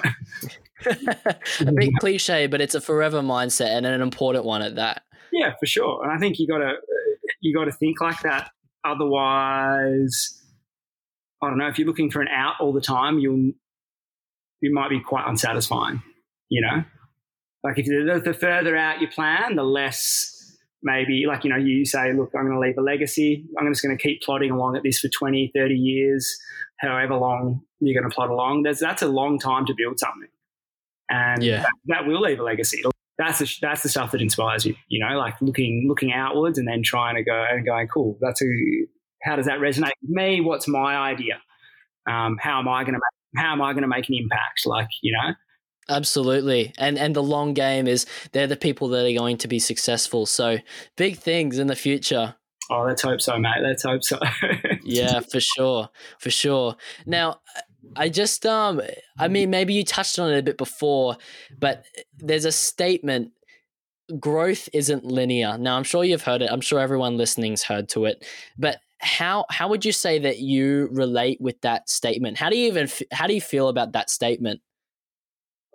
it? 0.84 1.38
a 1.66 1.72
big 1.72 1.90
cliche, 1.98 2.46
but 2.46 2.60
it's 2.60 2.76
a 2.76 2.80
forever 2.80 3.22
mindset 3.22 3.70
and 3.76 3.86
an 3.86 4.02
important 4.02 4.44
one 4.44 4.62
at 4.62 4.76
that. 4.76 5.02
Yeah, 5.32 5.54
for 5.58 5.66
sure. 5.66 6.04
And 6.04 6.12
I 6.12 6.18
think 6.18 6.38
you 6.38 6.46
got 6.46 6.58
to 6.58 6.74
you 7.40 7.52
got 7.52 7.64
to 7.64 7.72
think 7.72 8.00
like 8.00 8.20
that 8.20 8.50
Otherwise, 8.84 10.42
I 11.42 11.48
don't 11.48 11.58
know. 11.58 11.68
If 11.68 11.78
you're 11.78 11.88
looking 11.88 12.10
for 12.10 12.20
an 12.20 12.28
out 12.28 12.54
all 12.60 12.72
the 12.72 12.80
time, 12.80 13.18
you'll 13.18 13.52
you 14.60 14.72
might 14.72 14.90
be 14.90 15.00
quite 15.00 15.26
unsatisfying. 15.26 16.02
You 16.48 16.62
know, 16.62 16.84
like 17.62 17.78
if 17.78 17.86
the, 17.86 18.20
the 18.24 18.34
further 18.34 18.76
out 18.76 19.00
you 19.00 19.08
plan, 19.08 19.56
the 19.56 19.64
less 19.64 20.32
maybe 20.82 21.24
like 21.26 21.42
you 21.42 21.50
know 21.50 21.56
you 21.56 21.84
say 21.84 22.12
look 22.12 22.30
i'm 22.34 22.42
going 22.42 22.54
to 22.54 22.60
leave 22.60 22.76
a 22.78 22.82
legacy 22.82 23.44
i'm 23.58 23.66
just 23.72 23.82
going 23.82 23.96
to 23.96 24.00
keep 24.00 24.22
plodding 24.22 24.50
along 24.50 24.76
at 24.76 24.82
this 24.82 25.00
for 25.00 25.08
20 25.08 25.50
30 25.54 25.74
years 25.74 26.38
however 26.78 27.16
long 27.16 27.62
you're 27.80 27.98
going 27.98 28.08
to 28.08 28.14
plod 28.14 28.30
along 28.30 28.62
There's, 28.62 28.78
that's 28.78 29.02
a 29.02 29.08
long 29.08 29.38
time 29.38 29.66
to 29.66 29.74
build 29.76 29.98
something 29.98 30.28
and 31.10 31.42
yeah. 31.42 31.62
that, 31.62 31.72
that 31.86 32.06
will 32.06 32.20
leave 32.20 32.40
a 32.40 32.42
legacy 32.42 32.82
that's 33.18 33.38
the, 33.38 33.50
that's 33.60 33.82
the 33.82 33.88
stuff 33.88 34.12
that 34.12 34.20
inspires 34.20 34.66
you, 34.66 34.74
you 34.88 35.04
know, 35.04 35.16
like 35.16 35.34
looking, 35.40 35.86
looking 35.88 36.12
outwards 36.12 36.58
and 36.58 36.68
then 36.68 36.82
trying 36.82 37.16
to 37.16 37.22
go 37.22 37.44
and 37.50 37.64
going, 37.64 37.88
cool, 37.88 38.18
that's 38.20 38.40
who, 38.40 38.48
how 39.22 39.36
does 39.36 39.46
that 39.46 39.58
resonate 39.58 39.92
with 40.02 40.10
me? 40.10 40.40
What's 40.40 40.68
my 40.68 40.96
idea? 40.96 41.40
Um, 42.08 42.36
how 42.40 42.58
am 42.58 42.68
I 42.68 42.82
going 42.82 42.94
to 42.94 43.00
make, 43.00 43.42
how 43.42 43.52
am 43.52 43.62
I 43.62 43.72
going 43.72 43.82
to 43.82 43.88
make 43.88 44.08
an 44.08 44.14
impact? 44.14 44.66
Like, 44.66 44.88
you 45.02 45.12
know, 45.12 45.34
Absolutely. 45.88 46.72
And 46.78 46.98
and 46.98 47.14
the 47.14 47.22
long 47.22 47.54
game 47.54 47.86
is 47.86 48.06
they're 48.32 48.48
the 48.48 48.56
people 48.56 48.88
that 48.88 49.06
are 49.06 49.16
going 49.16 49.38
to 49.38 49.48
be 49.48 49.58
successful. 49.58 50.26
So 50.26 50.58
big 50.96 51.16
things 51.16 51.58
in 51.58 51.68
the 51.68 51.76
future. 51.76 52.34
Oh, 52.68 52.82
let's 52.82 53.02
hope 53.02 53.20
so, 53.20 53.38
mate. 53.38 53.62
Let's 53.62 53.84
hope 53.84 54.02
so. 54.02 54.18
yeah, 54.82 55.20
for 55.20 55.38
sure, 55.38 55.88
for 56.18 56.30
sure. 56.30 56.74
Now, 57.06 57.40
I 57.94 58.08
just 58.08 58.44
um, 58.44 58.80
I 59.18 59.28
mean, 59.28 59.50
maybe 59.50 59.74
you 59.74 59.84
touched 59.84 60.18
on 60.18 60.30
it 60.32 60.38
a 60.38 60.42
bit 60.42 60.58
before, 60.58 61.16
but 61.58 61.84
there's 62.18 62.44
a 62.44 62.52
statement. 62.52 63.32
Growth 64.20 64.68
isn't 64.72 65.04
linear. 65.04 65.58
Now, 65.58 65.76
I'm 65.76 65.84
sure 65.84 66.04
you've 66.04 66.22
heard 66.22 66.40
it. 66.40 66.50
I'm 66.50 66.60
sure 66.60 66.78
everyone 66.78 67.16
listening's 67.16 67.64
heard 67.64 67.88
to 67.90 68.04
it. 68.04 68.24
But 68.56 68.78
how 68.98 69.44
how 69.50 69.68
would 69.68 69.84
you 69.84 69.92
say 69.92 70.18
that 70.20 70.38
you 70.38 70.88
relate 70.90 71.40
with 71.40 71.60
that 71.62 71.88
statement? 71.88 72.38
How 72.38 72.50
do 72.50 72.56
you 72.56 72.66
even 72.68 72.88
how 73.12 73.26
do 73.26 73.34
you 73.34 73.40
feel 73.40 73.68
about 73.68 73.92
that 73.92 74.10
statement? 74.10 74.60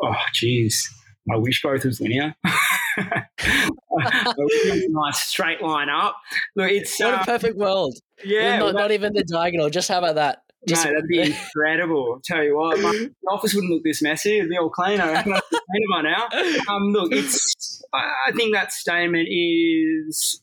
Oh, 0.03 0.15
geez, 0.33 0.89
I 1.31 1.37
wish 1.37 1.61
growth 1.61 1.85
was 1.85 2.01
linear. 2.01 2.35
a 2.97 3.25
nice 4.89 5.21
straight 5.21 5.61
line 5.61 5.89
up. 5.89 6.15
Look, 6.55 6.71
it's 6.71 6.99
what 6.99 7.13
uh, 7.13 7.19
a 7.21 7.25
perfect 7.25 7.57
world. 7.57 7.97
Yeah, 8.23 8.57
not, 8.57 8.73
not, 8.73 8.91
even 8.91 9.13
the 9.13 9.23
diagonal. 9.23 9.69
Just 9.69 9.87
how 9.87 9.99
about 9.99 10.15
that? 10.15 10.39
Just, 10.67 10.85
no, 10.85 10.91
that'd 10.91 11.07
be 11.07 11.19
incredible. 11.55 12.21
Tell 12.23 12.43
you 12.43 12.57
what, 12.57 12.79
my 12.81 13.09
office 13.29 13.53
wouldn't 13.53 13.71
look 13.71 13.83
this 13.83 14.01
messy. 14.01 14.37
It'd 14.37 14.49
be 14.49 14.57
all 14.57 14.69
clean. 14.69 14.99
I'd 14.99 15.25
be 15.25 15.31
cleaner 15.31 15.87
by 15.91 16.01
now. 16.01 16.73
Um, 16.73 16.91
look, 16.91 17.11
it's. 17.11 17.81
I 17.93 18.31
think 18.33 18.53
that 18.53 18.71
statement 18.71 19.27
is 19.29 20.41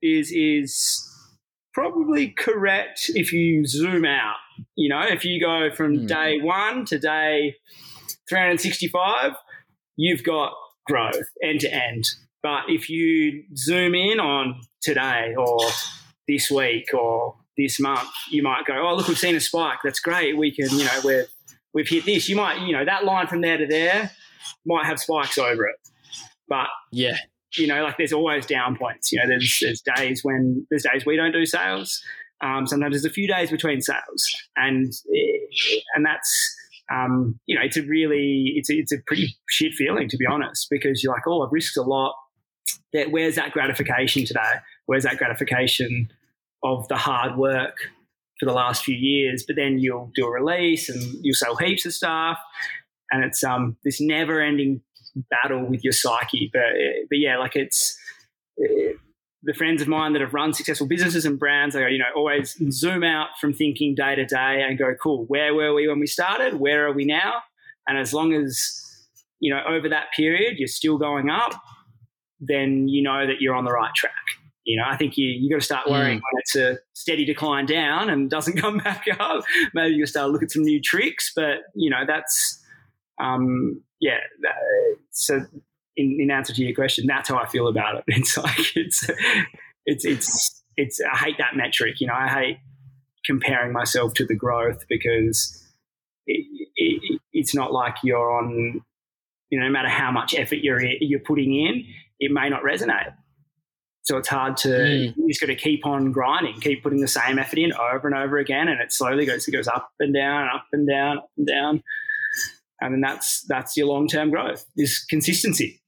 is 0.00 0.30
is 0.30 1.04
probably 1.72 2.28
correct 2.28 3.10
if 3.14 3.32
you 3.32 3.66
zoom 3.66 4.04
out. 4.04 4.36
You 4.76 4.88
know, 4.88 5.02
if 5.02 5.24
you 5.24 5.40
go 5.40 5.70
from 5.74 5.98
mm. 5.98 6.08
day 6.08 6.40
one 6.40 6.84
to 6.86 6.98
day 6.98 7.56
365, 8.28 9.32
you've 9.96 10.22
got 10.22 10.52
growth 10.86 11.28
end 11.42 11.60
to 11.60 11.72
end. 11.72 12.04
But 12.42 12.64
if 12.68 12.88
you 12.88 13.44
zoom 13.56 13.94
in 13.94 14.20
on 14.20 14.60
today 14.80 15.34
or 15.36 15.58
this 16.26 16.50
week 16.50 16.92
or 16.94 17.36
this 17.58 17.78
month, 17.80 18.08
you 18.30 18.42
might 18.42 18.64
go, 18.66 18.74
"Oh, 18.88 18.94
look, 18.94 19.08
we've 19.08 19.18
seen 19.18 19.36
a 19.36 19.40
spike. 19.40 19.80
That's 19.84 20.00
great. 20.00 20.36
We 20.36 20.50
can, 20.50 20.70
you 20.70 20.84
know, 20.84 21.00
we're 21.04 21.26
we've 21.74 21.88
hit 21.88 22.06
this." 22.06 22.28
You 22.28 22.36
might, 22.36 22.60
you 22.62 22.72
know, 22.72 22.84
that 22.84 23.04
line 23.04 23.26
from 23.26 23.42
there 23.42 23.58
to 23.58 23.66
there 23.66 24.10
might 24.64 24.86
have 24.86 24.98
spikes 24.98 25.36
over 25.36 25.66
it, 25.66 25.76
but 26.48 26.68
yeah, 26.92 27.18
you 27.56 27.66
know, 27.66 27.82
like 27.82 27.96
there's 27.98 28.12
always 28.12 28.46
down 28.46 28.76
points. 28.76 29.12
You 29.12 29.20
know, 29.20 29.26
there's 29.26 29.58
there's 29.60 29.82
days 29.96 30.22
when 30.22 30.66
there's 30.70 30.84
days 30.84 31.04
we 31.04 31.16
don't 31.16 31.32
do 31.32 31.44
sales. 31.44 32.02
Um, 32.40 32.66
sometimes 32.68 32.92
there's 32.92 33.04
a 33.04 33.10
few 33.10 33.26
days 33.26 33.50
between 33.50 33.80
sales, 33.80 34.32
and 34.56 34.92
and 35.94 36.06
that's 36.06 36.56
um, 36.90 37.38
you 37.46 37.54
know, 37.54 37.64
it's 37.64 37.76
a 37.76 37.82
really, 37.82 38.54
it's 38.56 38.70
a, 38.70 38.74
it's 38.74 38.92
a 38.92 38.98
pretty 39.06 39.36
shit 39.48 39.74
feeling 39.74 40.08
to 40.08 40.16
be 40.16 40.26
honest, 40.26 40.68
because 40.70 41.02
you're 41.02 41.12
like, 41.12 41.26
oh, 41.26 41.42
I've 41.42 41.52
risked 41.52 41.76
a 41.76 41.82
lot. 41.82 42.14
That 42.92 43.10
where's 43.10 43.36
that 43.36 43.52
gratification 43.52 44.24
today? 44.24 44.40
Where's 44.86 45.04
that 45.04 45.18
gratification 45.18 46.08
of 46.62 46.88
the 46.88 46.96
hard 46.96 47.36
work 47.36 47.76
for 48.38 48.46
the 48.46 48.52
last 48.52 48.84
few 48.84 48.96
years? 48.96 49.44
But 49.46 49.56
then 49.56 49.78
you'll 49.78 50.10
do 50.14 50.26
a 50.26 50.30
release 50.30 50.88
and 50.88 51.02
you'll 51.22 51.34
sell 51.34 51.56
heaps 51.56 51.86
of 51.86 51.92
stuff, 51.92 52.38
and 53.10 53.24
it's 53.24 53.42
um 53.44 53.76
this 53.84 54.00
never-ending 54.00 54.82
battle 55.30 55.64
with 55.64 55.82
your 55.84 55.92
psyche. 55.92 56.50
But 56.52 56.62
but 57.08 57.18
yeah, 57.18 57.38
like 57.38 57.56
it's. 57.56 57.98
It, 58.56 58.96
the 59.44 59.54
friends 59.54 59.80
of 59.80 59.86
mine 59.86 60.14
that 60.14 60.20
have 60.20 60.34
run 60.34 60.52
successful 60.52 60.88
businesses 60.88 61.24
and 61.24 61.38
brands, 61.38 61.76
I 61.76 61.82
go, 61.82 61.86
you 61.86 61.98
know, 61.98 62.10
always 62.16 62.60
zoom 62.72 63.04
out 63.04 63.28
from 63.40 63.52
thinking 63.52 63.94
day 63.94 64.16
to 64.16 64.26
day 64.26 64.66
and 64.68 64.76
go, 64.76 64.92
cool, 65.00 65.26
where 65.26 65.54
were 65.54 65.72
we 65.72 65.86
when 65.86 66.00
we 66.00 66.08
started? 66.08 66.54
Where 66.54 66.88
are 66.88 66.92
we 66.92 67.04
now? 67.04 67.34
And 67.86 67.96
as 67.96 68.12
long 68.12 68.34
as, 68.34 68.82
you 69.38 69.54
know, 69.54 69.62
over 69.66 69.88
that 69.90 70.06
period 70.14 70.58
you're 70.58 70.66
still 70.66 70.98
going 70.98 71.30
up, 71.30 71.54
then 72.40 72.88
you 72.88 73.00
know 73.00 73.28
that 73.28 73.40
you're 73.40 73.54
on 73.54 73.64
the 73.64 73.70
right 73.70 73.94
track. 73.94 74.12
You 74.68 74.76
know, 74.76 74.84
I 74.86 74.98
think 74.98 75.16
you 75.16 75.26
you 75.26 75.48
got 75.48 75.60
to 75.60 75.64
start 75.64 75.88
worrying 75.88 76.18
mm. 76.18 76.22
when 76.30 76.40
it's 76.40 76.54
a 76.54 76.76
steady 76.92 77.24
decline 77.24 77.64
down 77.64 78.10
and 78.10 78.28
doesn't 78.28 78.58
come 78.58 78.76
back 78.84 79.06
up. 79.18 79.42
Maybe 79.72 79.94
you 79.94 80.04
start 80.04 80.30
look 80.30 80.42
at 80.42 80.50
some 80.50 80.62
new 80.62 80.78
tricks, 80.78 81.32
but 81.34 81.60
you 81.74 81.88
know 81.88 82.02
that's 82.06 82.62
um, 83.18 83.80
yeah. 83.98 84.18
That, 84.42 84.52
so 85.10 85.40
in, 85.96 86.18
in 86.20 86.30
answer 86.30 86.52
to 86.52 86.62
your 86.62 86.74
question, 86.74 87.06
that's 87.06 87.30
how 87.30 87.38
I 87.38 87.46
feel 87.46 87.66
about 87.66 87.96
it. 87.96 88.04
It's 88.08 88.36
like 88.36 88.76
it's 88.76 89.08
it's 89.86 90.04
it's 90.04 90.62
it's 90.76 91.00
I 91.00 91.16
hate 91.16 91.38
that 91.38 91.56
metric. 91.56 91.94
You 92.00 92.08
know, 92.08 92.14
I 92.14 92.28
hate 92.28 92.58
comparing 93.24 93.72
myself 93.72 94.12
to 94.14 94.26
the 94.26 94.34
growth 94.34 94.84
because 94.86 95.66
it, 96.26 96.44
it, 96.76 97.20
it's 97.32 97.54
not 97.54 97.72
like 97.72 97.94
you're 98.04 98.38
on. 98.38 98.82
You 99.48 99.58
know, 99.58 99.64
no 99.64 99.72
matter 99.72 99.88
how 99.88 100.10
much 100.10 100.34
effort 100.34 100.56
you're 100.56 100.84
you're 100.84 101.20
putting 101.20 101.54
in, 101.54 101.86
it 102.20 102.30
may 102.30 102.50
not 102.50 102.64
resonate. 102.64 103.14
So 104.08 104.16
it's 104.16 104.28
hard 104.28 104.56
to 104.58 104.68
mm. 104.68 105.14
you 105.18 105.28
just 105.28 105.38
got 105.38 105.48
to 105.48 105.54
keep 105.54 105.84
on 105.84 106.12
grinding, 106.12 106.58
keep 106.60 106.82
putting 106.82 107.02
the 107.02 107.08
same 107.08 107.38
effort 107.38 107.58
in 107.58 107.74
over 107.74 108.08
and 108.08 108.16
over 108.16 108.38
again, 108.38 108.68
and 108.68 108.80
it 108.80 108.90
slowly 108.90 109.26
goes 109.26 109.46
it 109.46 109.50
goes 109.50 109.68
up 109.68 109.90
and 110.00 110.14
down, 110.14 110.48
up 110.48 110.64
and 110.72 110.88
down, 110.88 111.18
up 111.18 111.30
and 111.36 111.46
down, 111.46 111.82
and 112.80 112.94
then 112.94 113.02
that's 113.02 113.42
that's 113.42 113.76
your 113.76 113.86
long 113.86 114.08
term 114.08 114.30
growth 114.30 114.64
is 114.78 115.04
consistency. 115.10 115.82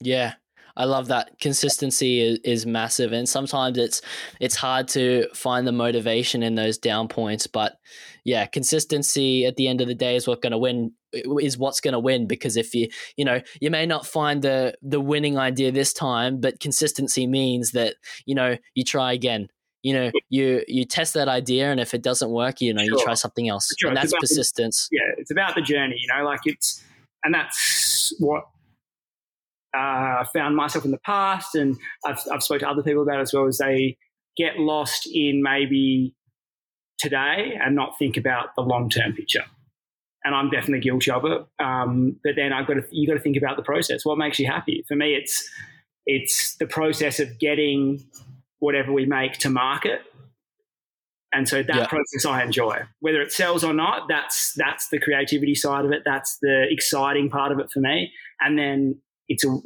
Yeah. 0.00 0.34
I 0.76 0.84
love 0.84 1.08
that 1.08 1.38
consistency 1.40 2.20
is, 2.20 2.38
is 2.42 2.66
massive, 2.66 3.12
and 3.12 3.28
sometimes 3.28 3.78
it's 3.78 4.02
it's 4.40 4.56
hard 4.56 4.88
to 4.88 5.28
find 5.32 5.66
the 5.66 5.72
motivation 5.72 6.42
in 6.42 6.56
those 6.56 6.76
down 6.76 7.06
points. 7.06 7.46
But 7.46 7.76
yeah, 8.24 8.46
consistency 8.46 9.46
at 9.46 9.54
the 9.56 9.68
end 9.68 9.80
of 9.80 9.86
the 9.86 9.94
day 9.94 10.16
is 10.16 10.26
what's 10.26 10.40
going 10.40 10.52
to 10.52 10.58
win 10.58 10.92
is 11.12 11.58
what's 11.58 11.80
going 11.80 11.92
to 11.92 11.98
win 11.98 12.26
because 12.26 12.56
if 12.56 12.74
you 12.74 12.88
you 13.16 13.24
know 13.24 13.40
you 13.60 13.70
may 13.70 13.86
not 13.86 14.06
find 14.06 14.42
the 14.42 14.74
the 14.82 15.00
winning 15.00 15.38
idea 15.38 15.72
this 15.72 15.92
time, 15.92 16.40
but 16.40 16.60
consistency 16.60 17.26
means 17.26 17.72
that 17.72 17.96
you 18.26 18.34
know 18.34 18.56
you 18.74 18.84
try 18.84 19.12
again. 19.12 19.48
You 19.82 19.94
know, 19.94 20.10
you 20.28 20.62
you 20.68 20.84
test 20.84 21.14
that 21.14 21.26
idea, 21.28 21.70
and 21.70 21.80
if 21.80 21.94
it 21.94 22.02
doesn't 22.02 22.30
work, 22.30 22.60
you 22.60 22.74
know, 22.74 22.82
sure. 22.82 22.98
you 22.98 23.02
try 23.02 23.14
something 23.14 23.48
else, 23.48 23.72
sure. 23.78 23.88
and 23.88 23.96
that's 23.96 24.12
persistence. 24.12 24.88
The, 24.90 24.98
yeah, 24.98 25.14
it's 25.16 25.30
about 25.30 25.54
the 25.54 25.62
journey. 25.62 25.96
You 25.98 26.14
know, 26.14 26.24
like 26.24 26.40
it's 26.44 26.84
and 27.24 27.32
that's 27.32 28.14
what 28.18 28.44
uh, 29.74 30.24
found 30.34 30.56
myself 30.56 30.84
in 30.84 30.90
the 30.90 30.98
past, 30.98 31.54
and 31.54 31.76
I've, 32.04 32.18
I've 32.30 32.42
spoke 32.42 32.60
to 32.60 32.68
other 32.68 32.82
people 32.82 33.02
about 33.02 33.20
as 33.20 33.32
well, 33.32 33.46
as 33.46 33.58
they 33.58 33.96
get 34.36 34.58
lost 34.58 35.08
in 35.12 35.42
maybe 35.42 36.14
today 36.98 37.58
and 37.60 37.74
not 37.74 37.98
think 37.98 38.16
about 38.16 38.54
the 38.56 38.62
long 38.62 38.88
term 38.88 39.12
picture. 39.12 39.44
And 40.22 40.34
I'm 40.34 40.50
definitely 40.50 40.80
guilty 40.80 41.10
of 41.10 41.24
it. 41.24 41.46
Um, 41.58 42.16
but 42.22 42.32
then 42.36 42.52
I've 42.52 42.66
got 42.66 42.74
to 42.74 42.84
you 42.90 43.06
got 43.06 43.14
to 43.14 43.20
think 43.20 43.36
about 43.36 43.56
the 43.56 43.62
process. 43.62 44.04
What 44.04 44.18
makes 44.18 44.38
you 44.38 44.46
happy? 44.46 44.84
For 44.86 44.94
me, 44.94 45.14
it's 45.14 45.48
it's 46.06 46.56
the 46.56 46.66
process 46.66 47.20
of 47.20 47.38
getting 47.38 48.04
whatever 48.58 48.92
we 48.92 49.06
make 49.06 49.34
to 49.38 49.50
market. 49.50 50.00
And 51.32 51.48
so 51.48 51.62
that 51.62 51.76
yeah. 51.76 51.86
process 51.86 52.26
I 52.26 52.42
enjoy. 52.42 52.82
Whether 52.98 53.22
it 53.22 53.32
sells 53.32 53.62
or 53.62 53.72
not, 53.72 54.08
that's 54.08 54.52
that's 54.54 54.88
the 54.88 54.98
creativity 54.98 55.54
side 55.54 55.84
of 55.84 55.92
it. 55.92 56.02
That's 56.04 56.38
the 56.42 56.66
exciting 56.70 57.30
part 57.30 57.52
of 57.52 57.60
it 57.60 57.70
for 57.70 57.80
me. 57.80 58.12
And 58.40 58.58
then 58.58 59.00
it's 59.28 59.44
a 59.44 59.58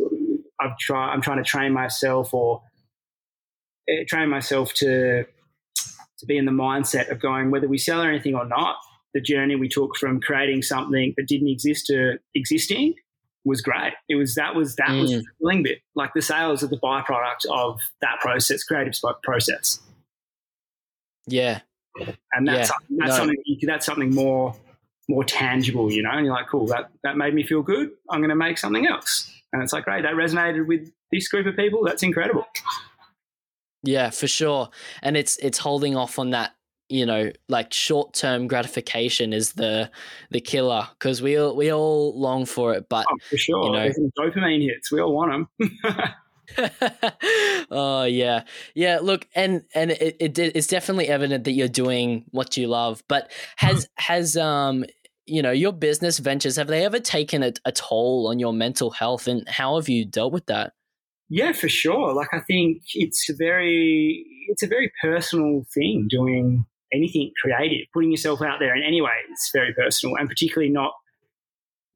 I've 0.60 0.76
try 0.78 1.10
I'm 1.12 1.22
trying 1.22 1.38
to 1.38 1.44
train 1.44 1.72
myself 1.72 2.34
or 2.34 2.62
uh, 3.90 4.04
train 4.06 4.28
myself 4.28 4.74
to 4.74 5.24
to 6.18 6.26
be 6.26 6.36
in 6.36 6.44
the 6.44 6.52
mindset 6.52 7.10
of 7.10 7.20
going 7.20 7.50
whether 7.50 7.68
we 7.68 7.78
sell 7.78 8.02
anything 8.02 8.34
or 8.34 8.46
not. 8.46 8.76
The 9.14 9.20
journey 9.20 9.56
we 9.56 9.68
took 9.68 9.96
from 9.96 10.20
creating 10.20 10.62
something 10.62 11.14
that 11.16 11.26
didn't 11.28 11.48
exist 11.48 11.86
to 11.86 12.18
existing 12.34 12.94
was 13.44 13.60
great. 13.60 13.92
It 14.08 14.16
was 14.16 14.34
that 14.34 14.54
was 14.54 14.76
that 14.76 14.88
mm. 14.88 15.00
was 15.02 15.10
the 15.10 15.24
thrilling 15.38 15.62
bit. 15.62 15.78
Like 15.94 16.12
the 16.14 16.22
sales 16.22 16.62
are 16.62 16.68
the 16.68 16.78
byproduct 16.78 17.46
of 17.50 17.80
that 18.00 18.18
process, 18.20 18.64
creative 18.64 18.94
process. 19.22 19.80
Yeah, 21.26 21.60
and 22.32 22.46
that's 22.48 22.70
yeah. 22.70 22.96
that's 22.98 23.10
no. 23.10 23.16
something 23.16 23.58
that's 23.62 23.86
something 23.86 24.14
more 24.14 24.54
more 25.08 25.24
tangible, 25.24 25.92
you 25.92 26.02
know. 26.02 26.10
And 26.10 26.26
you're 26.26 26.34
like, 26.34 26.48
cool, 26.48 26.66
that 26.66 26.90
that 27.02 27.16
made 27.16 27.34
me 27.34 27.42
feel 27.42 27.62
good. 27.62 27.90
I'm 28.10 28.20
going 28.20 28.30
to 28.30 28.36
make 28.36 28.58
something 28.58 28.86
else. 28.86 29.30
And 29.52 29.62
it's 29.62 29.72
like, 29.72 29.84
great, 29.84 30.02
that 30.02 30.14
resonated 30.14 30.66
with 30.66 30.90
this 31.12 31.28
group 31.28 31.46
of 31.46 31.54
people. 31.54 31.84
That's 31.84 32.02
incredible. 32.02 32.46
Yeah, 33.84 34.10
for 34.10 34.26
sure. 34.26 34.70
And 35.02 35.16
it's 35.16 35.36
it's 35.36 35.58
holding 35.58 35.96
off 35.96 36.18
on 36.18 36.30
that 36.30 36.54
you 36.88 37.06
know 37.06 37.30
like 37.48 37.72
short 37.72 38.12
term 38.12 38.46
gratification 38.46 39.32
is 39.32 39.52
the 39.54 39.90
the 40.30 40.40
killer 40.40 40.86
because 40.98 41.22
we 41.22 41.38
all 41.38 41.56
we 41.56 41.72
all 41.72 42.18
long 42.18 42.44
for 42.44 42.74
it 42.74 42.88
but 42.88 43.06
oh, 43.10 43.16
for 43.30 43.36
sure. 43.36 43.64
you 43.64 43.72
know, 43.72 43.90
dopamine 44.18 44.62
hits. 44.62 44.92
We 44.92 45.00
all 45.00 45.14
want 45.14 45.48
them 45.58 46.10
oh 47.70 48.04
yeah. 48.04 48.44
Yeah 48.74 48.98
look 49.00 49.26
and 49.34 49.62
and 49.74 49.92
it, 49.92 50.16
it 50.20 50.38
it's 50.38 50.66
definitely 50.66 51.08
evident 51.08 51.44
that 51.44 51.52
you're 51.52 51.68
doing 51.68 52.24
what 52.30 52.56
you 52.56 52.66
love 52.66 53.02
but 53.08 53.30
has 53.56 53.88
has 53.96 54.36
um 54.36 54.84
you 55.26 55.40
know 55.40 55.52
your 55.52 55.72
business 55.72 56.18
ventures 56.18 56.56
have 56.56 56.66
they 56.66 56.84
ever 56.84 57.00
taken 57.00 57.42
a, 57.42 57.52
a, 57.64 57.72
toll 57.72 58.28
on 58.28 58.38
your 58.38 58.52
mental 58.52 58.90
health 58.90 59.26
and 59.26 59.48
how 59.48 59.76
have 59.76 59.88
you 59.88 60.04
dealt 60.04 60.34
with 60.34 60.44
that? 60.46 60.74
Yeah 61.30 61.52
for 61.52 61.70
sure. 61.70 62.12
Like 62.12 62.28
i 62.34 62.40
think 62.40 62.82
it's 62.92 63.30
very 63.38 64.26
it's 64.48 64.62
a 64.62 64.66
very 64.66 64.92
personal 65.00 65.64
thing 65.72 66.08
doing 66.10 66.66
anything 66.94 67.30
creative 67.40 67.86
putting 67.92 68.10
yourself 68.10 68.40
out 68.40 68.58
there 68.60 68.74
in 68.76 68.82
any 68.82 69.00
way 69.00 69.10
it's 69.30 69.50
very 69.52 69.74
personal 69.74 70.16
and 70.16 70.28
particularly 70.28 70.72
not 70.72 70.92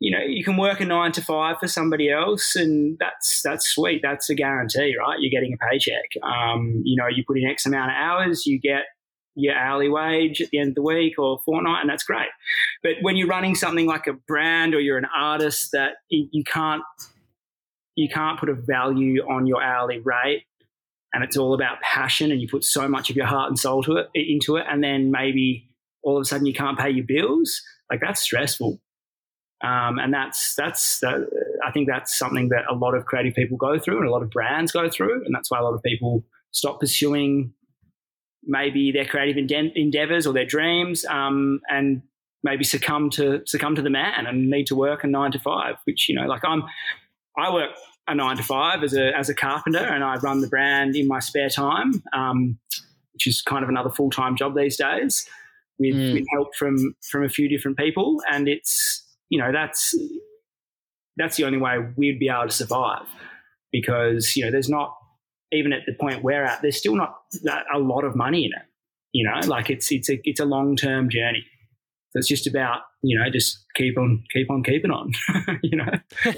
you 0.01 0.13
know, 0.13 0.25
you 0.25 0.45
can 0.45 0.57
work 0.57 0.81
a 0.81 0.85
nine 0.85 1.11
to 1.13 1.23
five 1.23 1.59
for 1.59 1.67
somebody 1.67 2.09
else, 2.11 2.55
and 2.55 2.97
that's 3.01 3.41
that's 3.43 3.69
sweet. 3.69 4.01
That's 4.01 4.31
a 4.31 4.35
guarantee, 4.35 4.95
right? 4.97 5.19
You're 5.19 5.31
getting 5.31 5.55
a 5.55 5.69
paycheck. 5.69 6.05
Um, 6.23 6.83
you 6.85 6.97
know, 6.97 7.09
you 7.09 7.25
put 7.27 7.37
in 7.37 7.45
X 7.45 7.67
amount 7.67 7.91
of 7.91 7.97
hours, 7.97 8.47
you 8.47 8.61
get 8.61 8.85
your 9.35 9.57
hourly 9.57 9.89
wage 9.89 10.41
at 10.41 10.51
the 10.51 10.59
end 10.59 10.71
of 10.71 10.75
the 10.77 10.83
week 10.83 11.19
or 11.19 11.41
fortnight, 11.45 11.81
and 11.81 11.91
that's 11.91 12.05
great. 12.05 12.29
But 12.83 12.93
when 13.01 13.17
you're 13.17 13.29
running 13.29 13.57
something 13.57 13.87
like 13.87 14.07
a 14.07 14.13
brand 14.13 14.75
or 14.75 14.81
you're 14.81 14.99
an 14.99 15.09
artist 15.17 15.71
that 15.73 15.95
you 16.11 16.45
can't 16.45 16.83
you 17.97 18.09
can't 18.09 18.39
put 18.39 18.49
a 18.49 18.55
value 18.55 19.23
on 19.23 19.47
your 19.47 19.61
hourly 19.61 19.99
rate 19.99 20.45
and 21.13 21.25
it's 21.25 21.37
all 21.37 21.55
about 21.55 21.81
passion 21.81 22.31
and 22.31 22.41
you 22.41 22.49
put 22.49 22.65
so 22.65 22.89
much 22.89 23.11
of 23.11 23.17
your 23.17 23.27
heart 23.27 23.49
and 23.49 23.59
soul 23.59 23.83
to 23.83 23.97
it 23.97 24.09
into 24.15 24.57
it 24.57 24.65
and 24.69 24.83
then 24.83 25.11
maybe 25.11 25.69
all 26.03 26.17
of 26.17 26.23
a 26.23 26.25
sudden 26.25 26.47
you 26.47 26.55
can't 26.55 26.79
pay 26.79 26.91
your 26.91 27.05
bills 27.07 27.63
like 27.91 28.01
that's 28.01 28.23
stressful 28.23 28.81
um, 29.63 29.99
and 29.99 30.15
that's 30.15 30.55
that's 30.55 31.03
I 31.03 31.73
think 31.73 31.89
that's 31.89 32.17
something 32.17 32.49
that 32.51 32.65
a 32.71 32.75
lot 32.75 32.95
of 32.95 33.07
creative 33.07 33.35
people 33.35 33.57
go 33.57 33.79
through 33.79 33.99
and 33.99 34.07
a 34.07 34.11
lot 34.11 34.23
of 34.23 34.31
brands 34.31 34.71
go 34.71 34.89
through, 34.89 35.25
and 35.25 35.35
that's 35.35 35.51
why 35.51 35.59
a 35.59 35.63
lot 35.63 35.75
of 35.75 35.83
people 35.83 36.25
stop 36.53 36.81
pursuing 36.81 37.53
maybe 38.45 38.93
their 38.93 39.05
creative 39.05 39.37
endeavors 39.37 40.27
or 40.27 40.33
their 40.33 40.45
dreams, 40.45 41.05
um, 41.07 41.61
and 41.69 42.03
maybe 42.45 42.63
succumb 42.63 43.11
to 43.11 43.43
succumb 43.47 43.75
to 43.75 43.83
the 43.83 43.91
man 43.91 44.27
and 44.27 44.49
need 44.49 44.67
to 44.69 44.77
work 44.77 45.03
a 45.03 45.09
nine 45.09 45.33
to 45.33 45.41
five. 45.41 45.75
Which 45.87 46.09
you 46.09 46.15
know, 46.15 46.27
like 46.29 46.45
I'm, 46.45 46.63
I 47.37 47.53
work 47.53 47.71
a 48.09 48.15
nine 48.15 48.37
to 48.37 48.43
five 48.43 48.83
as 48.83 48.95
a 48.95 49.17
as 49.17 49.29
a 49.29 49.35
carpenter, 49.35 49.79
and 49.79 50.03
I 50.03 50.17
run 50.17 50.41
the 50.41 50.49
brand 50.49 50.97
in 50.97 51.07
my 51.07 51.21
spare 51.21 51.51
time, 51.51 52.03
um, 52.13 52.59
which 53.13 53.27
is 53.27 53.43
kind 53.43 53.63
of 53.63 53.69
another 53.69 53.91
full 53.91 54.11
time 54.11 54.37
job 54.37 54.57
these 54.57 54.77
days. 54.77 55.29
With, 55.81 55.95
mm. 55.95 56.15
with 56.15 56.25
help 56.33 56.57
from 56.57 56.97
from 57.09 57.25
a 57.25 57.29
few 57.29 57.49
different 57.49 57.79
people, 57.79 58.21
and 58.29 58.49
it's 58.49 59.05
you 59.29 59.39
know, 59.39 59.53
that's 59.53 59.95
that's 61.17 61.37
the 61.37 61.45
only 61.45 61.59
way 61.59 61.79
we'd 61.97 62.19
be 62.19 62.29
able 62.29 62.47
to 62.47 62.53
survive 62.53 63.07
because 63.73 64.37
you 64.37 64.45
know 64.45 64.51
there's 64.51 64.69
not 64.69 64.97
even 65.53 65.73
at 65.73 65.83
the 65.87 65.93
point 65.95 66.23
we're 66.23 66.45
at 66.45 66.63
there's 66.63 66.77
still 66.77 66.95
not 66.95 67.17
a 67.75 67.79
lot 67.79 68.05
of 68.05 68.15
money 68.15 68.45
in 68.45 68.51
it 68.53 68.67
you 69.13 69.29
know 69.29 69.47
like 69.47 69.69
it's 69.69 69.91
it's 69.91 70.09
a 70.09 70.19
it's 70.25 70.41
a 70.41 70.45
long 70.45 70.77
term 70.77 71.11
journey 71.11 71.45
it's 72.19 72.29
just 72.29 72.47
about 72.47 72.81
you 73.03 73.19
know 73.19 73.31
just 73.31 73.65
keep 73.75 73.97
on 73.99 74.23
keep 74.33 74.51
on 74.51 74.63
keeping 74.63 74.91
on 74.91 75.13
you 75.63 75.77
know 75.77 75.93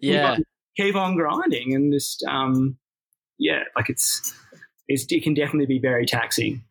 yeah 0.00 0.36
keep 0.36 0.38
on, 0.38 0.44
keep 0.76 0.96
on, 0.96 1.16
grinding 1.16 1.74
and 1.74 1.92
just 1.92 2.24
um 2.24 2.76
yeah 3.38 3.62
like 3.76 3.88
it's, 3.88 4.32
it's 4.88 5.06
it 5.10 5.22
can 5.22 5.34
definitely 5.34 5.66
be 5.66 5.78
very 5.78 6.06
taxing 6.06 6.62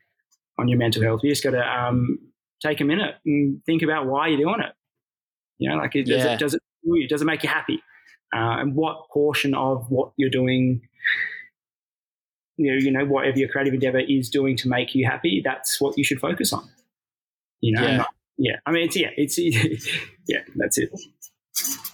on 0.57 0.67
your 0.67 0.77
mental 0.77 1.03
health 1.03 1.21
you 1.23 1.29
just 1.29 1.43
got 1.43 1.51
to 1.51 1.61
um 1.61 2.17
take 2.61 2.81
a 2.81 2.83
minute 2.83 3.15
and 3.25 3.63
think 3.65 3.81
about 3.81 4.05
why 4.05 4.27
you're 4.27 4.39
doing 4.39 4.59
it 4.59 4.73
you 5.59 5.69
know, 5.69 5.75
like 5.75 5.95
it, 5.95 6.05
does, 6.05 6.23
yeah. 6.23 6.33
it, 6.33 6.39
does 6.39 6.53
it 6.55 6.61
does 7.09 7.21
it 7.21 7.25
make 7.25 7.43
you 7.43 7.49
happy? 7.49 7.83
Uh, 8.33 8.57
and 8.59 8.75
what 8.75 9.09
portion 9.11 9.53
of 9.53 9.85
what 9.89 10.13
you're 10.15 10.29
doing, 10.29 10.81
you 12.57 12.71
know, 12.71 12.77
you 12.77 12.91
know, 12.91 13.05
whatever 13.05 13.37
your 13.37 13.49
creative 13.49 13.73
endeavor 13.73 13.99
is 13.99 14.29
doing 14.29 14.55
to 14.55 14.69
make 14.69 14.95
you 14.95 15.05
happy, 15.05 15.41
that's 15.43 15.81
what 15.81 15.97
you 15.97 16.03
should 16.03 16.19
focus 16.19 16.53
on. 16.53 16.67
You 17.61 17.73
know, 17.73 17.81
yeah. 17.83 17.97
Not, 17.97 18.07
yeah. 18.37 18.55
I 18.65 18.71
mean, 18.71 18.85
it's 18.85 18.95
yeah, 18.95 19.09
it's 19.15 19.37
yeah, 20.27 20.39
that's 20.55 20.77
it. 20.77 20.89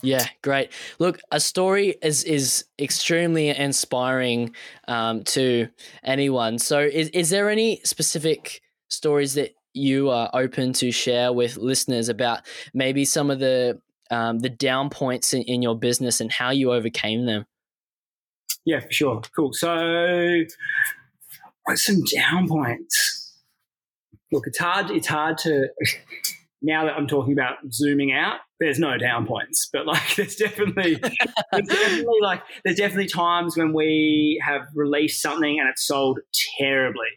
Yeah, 0.01 0.25
great. 0.43 0.71
Look, 0.99 1.19
a 1.31 1.39
story 1.39 1.95
is 2.01 2.23
is 2.23 2.65
extremely 2.79 3.49
inspiring 3.49 4.55
um, 4.87 5.23
to 5.25 5.69
anyone. 6.03 6.59
So, 6.59 6.79
is 6.79 7.09
is 7.09 7.29
there 7.29 7.49
any 7.49 7.81
specific 7.83 8.61
stories 8.89 9.33
that 9.33 9.55
you 9.73 10.09
are 10.09 10.29
open 10.33 10.73
to 10.73 10.91
share 10.91 11.33
with 11.33 11.57
listeners 11.57 12.07
about 12.07 12.41
maybe 12.73 13.03
some 13.03 13.29
of 13.29 13.39
the 13.39 13.81
um, 14.11 14.39
the 14.39 14.49
down 14.49 14.89
points 14.89 15.33
in, 15.33 15.41
in 15.43 15.61
your 15.61 15.77
business 15.77 16.21
and 16.21 16.31
how 16.31 16.51
you 16.51 16.71
overcame 16.71 17.25
them. 17.25 17.45
Yeah, 18.65 18.79
for 18.79 18.91
sure. 18.91 19.21
Cool. 19.35 19.53
So, 19.53 20.43
what's 21.63 21.85
some 21.85 22.03
down 22.15 22.47
points? 22.47 23.04
Look, 24.35 24.47
it's 24.47 24.57
hard. 24.57 24.91
It's 24.91 25.07
hard 25.07 25.37
to 25.39 25.69
now 26.61 26.83
that 26.83 26.95
I'm 26.97 27.07
talking 27.07 27.31
about 27.31 27.55
zooming 27.71 28.11
out. 28.11 28.39
There's 28.59 28.79
no 28.79 28.97
down 28.97 29.25
points, 29.25 29.69
but 29.71 29.85
like 29.87 30.13
there's 30.17 30.35
definitely, 30.35 30.95
there's 31.53 31.67
definitely 31.69 32.19
like 32.21 32.41
there's 32.65 32.75
definitely 32.75 33.07
times 33.07 33.55
when 33.55 33.71
we 33.71 34.41
have 34.45 34.63
released 34.75 35.21
something 35.21 35.57
and 35.57 35.69
it's 35.69 35.87
sold 35.87 36.19
terribly, 36.59 37.07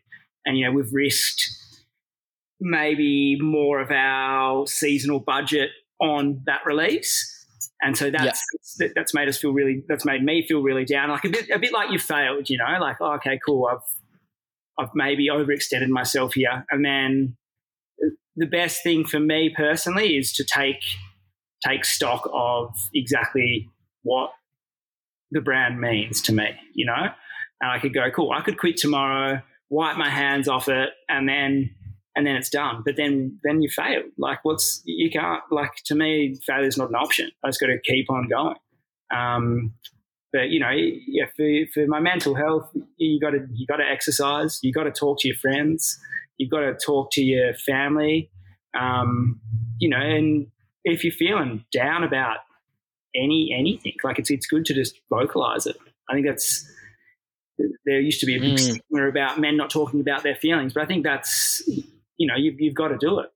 and 0.47 0.57
you 0.57 0.65
know 0.65 0.71
we've 0.71 0.93
risked 0.93 1.43
maybe 2.61 3.37
more 3.41 3.81
of 3.81 3.91
our 3.91 4.69
seasonal 4.69 5.19
budget 5.19 5.71
on 6.01 6.43
that 6.47 6.61
release. 6.65 7.35
And 7.83 7.99
so 7.99 8.13
that's 8.13 8.79
yep. 8.79 8.93
that's 8.95 9.13
made 9.13 9.29
us 9.29 9.39
feel 9.39 9.53
really 9.53 9.83
that's 9.89 10.05
made 10.05 10.23
me 10.23 10.47
feel 10.47 10.63
really 10.63 10.85
down, 10.85 11.11
like 11.11 11.25
a 11.25 11.31
bit 11.31 11.51
a 11.51 11.59
bit 11.59 11.73
like 11.73 11.91
you 11.91 11.99
failed, 11.99 12.49
you 12.49 12.59
know, 12.59 12.79
like 12.81 12.99
oh, 13.01 13.15
okay, 13.15 13.41
cool, 13.45 13.67
I've 13.67 13.83
I've 14.79 14.95
maybe 14.95 15.29
overextended 15.29 15.89
myself 15.89 16.35
here, 16.35 16.65
and 16.71 16.85
then 16.85 17.37
the 18.37 18.47
best 18.47 18.83
thing 18.83 19.05
for 19.05 19.19
me 19.19 19.53
personally 19.55 20.17
is 20.17 20.33
to 20.35 20.45
take 20.45 20.83
take 21.67 21.85
stock 21.85 22.29
of 22.33 22.73
exactly 22.95 23.69
what 24.03 24.31
the 25.33 25.41
brand 25.41 25.81
means 25.81 26.23
to 26.23 26.33
me, 26.33 26.49
you 26.75 26.87
know, 26.87 27.09
and 27.61 27.71
I 27.71 27.79
could 27.79 27.93
go, 27.93 28.11
cool, 28.11 28.31
I 28.33 28.41
could 28.43 28.59
quit 28.59 28.77
tomorrow, 28.77 29.43
wipe 29.71 29.97
my 29.97 30.09
hands 30.09 30.49
off 30.49 30.69
it, 30.69 30.91
and 31.09 31.29
then 31.29 31.75
and 32.17 32.27
then 32.27 32.37
it's 32.37 32.51
done. 32.51 32.83
But 32.85 32.97
then 32.97 33.39
then 33.45 33.63
you 33.63 33.69
fail. 33.69 34.03
Like 34.17 34.45
what's 34.45 34.83
you 34.85 35.11
can't 35.11 35.43
like 35.51 35.73
to 35.87 35.95
me 35.95 36.37
failure 36.47 36.67
is 36.67 36.79
not 36.79 36.89
an 36.89 36.95
option. 36.95 37.31
I 37.45 37.49
just 37.49 37.61
got 37.61 37.67
to 37.67 37.79
keep 37.85 38.11
on 38.11 38.29
going. 38.29 38.57
Um, 39.15 39.75
but 40.33 40.51
you 40.51 40.61
know, 40.61 40.71
yeah, 40.71 41.27
for, 41.37 41.47
for 41.73 41.87
my 41.87 42.01
mental 42.01 42.35
health, 42.35 42.71
you 42.97 43.21
got 43.21 43.31
to 43.31 43.47
you 43.53 43.67
got 43.67 43.77
to 43.77 43.89
exercise. 43.89 44.59
You 44.63 44.73
got 44.73 44.85
to 44.85 44.93
talk 44.93 45.21
to 45.21 45.29
your 45.29 45.37
friends. 45.37 45.99
You've 46.37 46.51
got 46.51 46.61
to 46.61 46.75
talk 46.75 47.11
to 47.13 47.23
your 47.23 47.55
family. 47.55 48.31
Um, 48.79 49.41
you 49.79 49.89
know, 49.89 50.01
and 50.01 50.49
if 50.85 51.05
you're 51.05 51.13
feeling 51.13 51.65
down 51.73 52.05
about 52.05 52.39
any 53.15 53.55
anything, 53.57 53.95
like 54.05 54.19
it's 54.19 54.31
it's 54.31 54.47
good 54.47 54.65
to 54.67 54.75
just 54.75 55.01
vocalize 55.11 55.67
it. 55.67 55.77
I 56.11 56.15
think 56.15 56.27
that's 56.27 56.71
there 57.85 58.01
used 58.01 58.21
to 58.21 58.27
be 58.27 58.37
a 58.37 58.41
big 58.41 58.55
mm. 58.55 58.61
stigma 58.61 59.09
about 59.09 59.41
men 59.41 59.57
not 59.57 59.71
talking 59.71 60.01
about 60.01 60.23
their 60.23 60.37
feelings, 60.37 60.75
but 60.75 60.83
I 60.83 60.87
think 60.87 61.05
that's 61.05 61.63
you 62.19 62.27
know, 62.27 62.35
you've, 62.37 62.61
you've 62.61 62.75
got 62.75 62.89
to 62.89 62.99
do 62.99 63.21
it. 63.21 63.31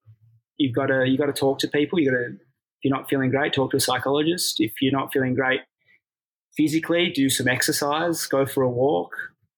You've 0.59 0.75
got 0.75 0.87
to, 0.87 1.07
you 1.09 1.17
got 1.17 1.27
to 1.27 1.33
talk 1.33 1.61
to 1.61 1.69
people. 1.69 1.99
You 1.99 2.11
got 2.11 2.19
to, 2.19 2.27
if 2.27 2.85
you're 2.85 2.95
not 2.95 3.09
feeling 3.09 3.31
great, 3.31 3.53
talk 3.53 3.71
to 3.71 3.77
a 3.79 3.81
psychologist. 3.81 4.57
If 4.59 4.75
you're 4.83 4.93
not 4.93 5.13
feeling 5.13 5.35
great 5.35 5.61
physically, 6.57 7.11
do 7.11 7.29
some 7.29 7.49
exercise, 7.49 8.27
go 8.27 8.47
for 8.47 8.63
a 8.63 8.71
walk. 8.71 9.15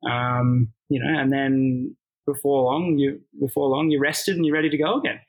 Um, 0.08 0.72
you 0.88 1.02
know, 1.02 1.18
and 1.18 1.32
then 1.32 1.96
before 2.26 2.64
long, 2.64 2.98
you 2.98 3.20
before 3.40 3.68
long 3.68 3.90
you're 3.90 4.00
rested 4.00 4.36
and 4.36 4.44
you're 4.44 4.54
ready 4.54 4.70
to 4.70 4.78
go 4.78 4.98
again. 4.98 5.20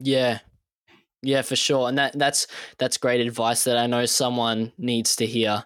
Yeah, 0.00 0.40
yeah, 1.22 1.42
for 1.42 1.56
sure, 1.56 1.88
and 1.88 1.98
that 1.98 2.18
that's 2.18 2.46
that's 2.78 2.96
great 2.96 3.20
advice 3.20 3.64
that 3.64 3.78
I 3.78 3.86
know 3.86 4.06
someone 4.06 4.72
needs 4.78 5.16
to 5.16 5.26
hear 5.26 5.64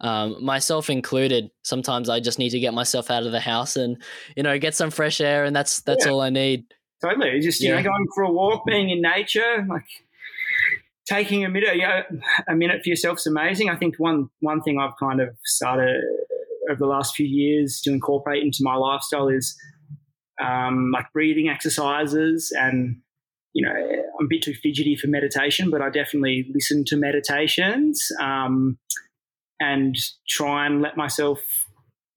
um, 0.00 0.42
myself 0.42 0.88
included. 0.88 1.50
Sometimes 1.62 2.08
I 2.08 2.20
just 2.20 2.38
need 2.38 2.50
to 2.50 2.60
get 2.60 2.74
myself 2.74 3.10
out 3.10 3.24
of 3.24 3.32
the 3.32 3.40
house 3.40 3.76
and 3.76 4.02
you 4.36 4.42
know 4.42 4.58
get 4.58 4.74
some 4.74 4.90
fresh 4.90 5.20
air, 5.20 5.44
and 5.44 5.54
that's 5.54 5.80
that's 5.82 6.06
yeah. 6.06 6.12
all 6.12 6.20
I 6.20 6.30
need. 6.30 6.64
Totally, 7.02 7.40
just 7.40 7.60
you 7.60 7.70
yeah. 7.70 7.76
know 7.76 7.82
going 7.82 8.06
for 8.14 8.24
a 8.24 8.32
walk, 8.32 8.64
being 8.66 8.90
in 8.90 9.02
nature, 9.02 9.66
like 9.68 9.86
taking 11.06 11.44
a 11.44 11.48
minute, 11.48 11.76
you 11.76 11.82
know, 11.82 12.02
a 12.48 12.54
minute 12.54 12.82
for 12.82 12.88
yourself 12.88 13.18
is 13.18 13.26
amazing. 13.26 13.68
I 13.68 13.76
think 13.76 13.96
one 13.98 14.28
one 14.40 14.62
thing 14.62 14.78
I've 14.78 14.96
kind 14.98 15.20
of 15.20 15.30
started 15.44 16.00
over 16.70 16.78
the 16.78 16.86
last 16.86 17.14
few 17.14 17.26
years 17.26 17.80
to 17.82 17.90
incorporate 17.90 18.42
into 18.42 18.58
my 18.62 18.74
lifestyle 18.74 19.28
is 19.28 19.56
um, 20.40 20.90
like 20.92 21.06
breathing 21.12 21.48
exercises 21.48 22.52
and 22.56 22.96
you 23.52 23.66
know 23.66 23.74
i'm 23.74 24.26
a 24.26 24.28
bit 24.28 24.42
too 24.42 24.54
fidgety 24.54 24.94
for 24.94 25.08
meditation 25.08 25.70
but 25.70 25.82
i 25.82 25.90
definitely 25.90 26.48
listen 26.54 26.84
to 26.86 26.96
meditations 26.96 28.06
um, 28.20 28.78
and 29.58 29.96
try 30.28 30.66
and 30.66 30.80
let 30.80 30.96
myself 30.96 31.40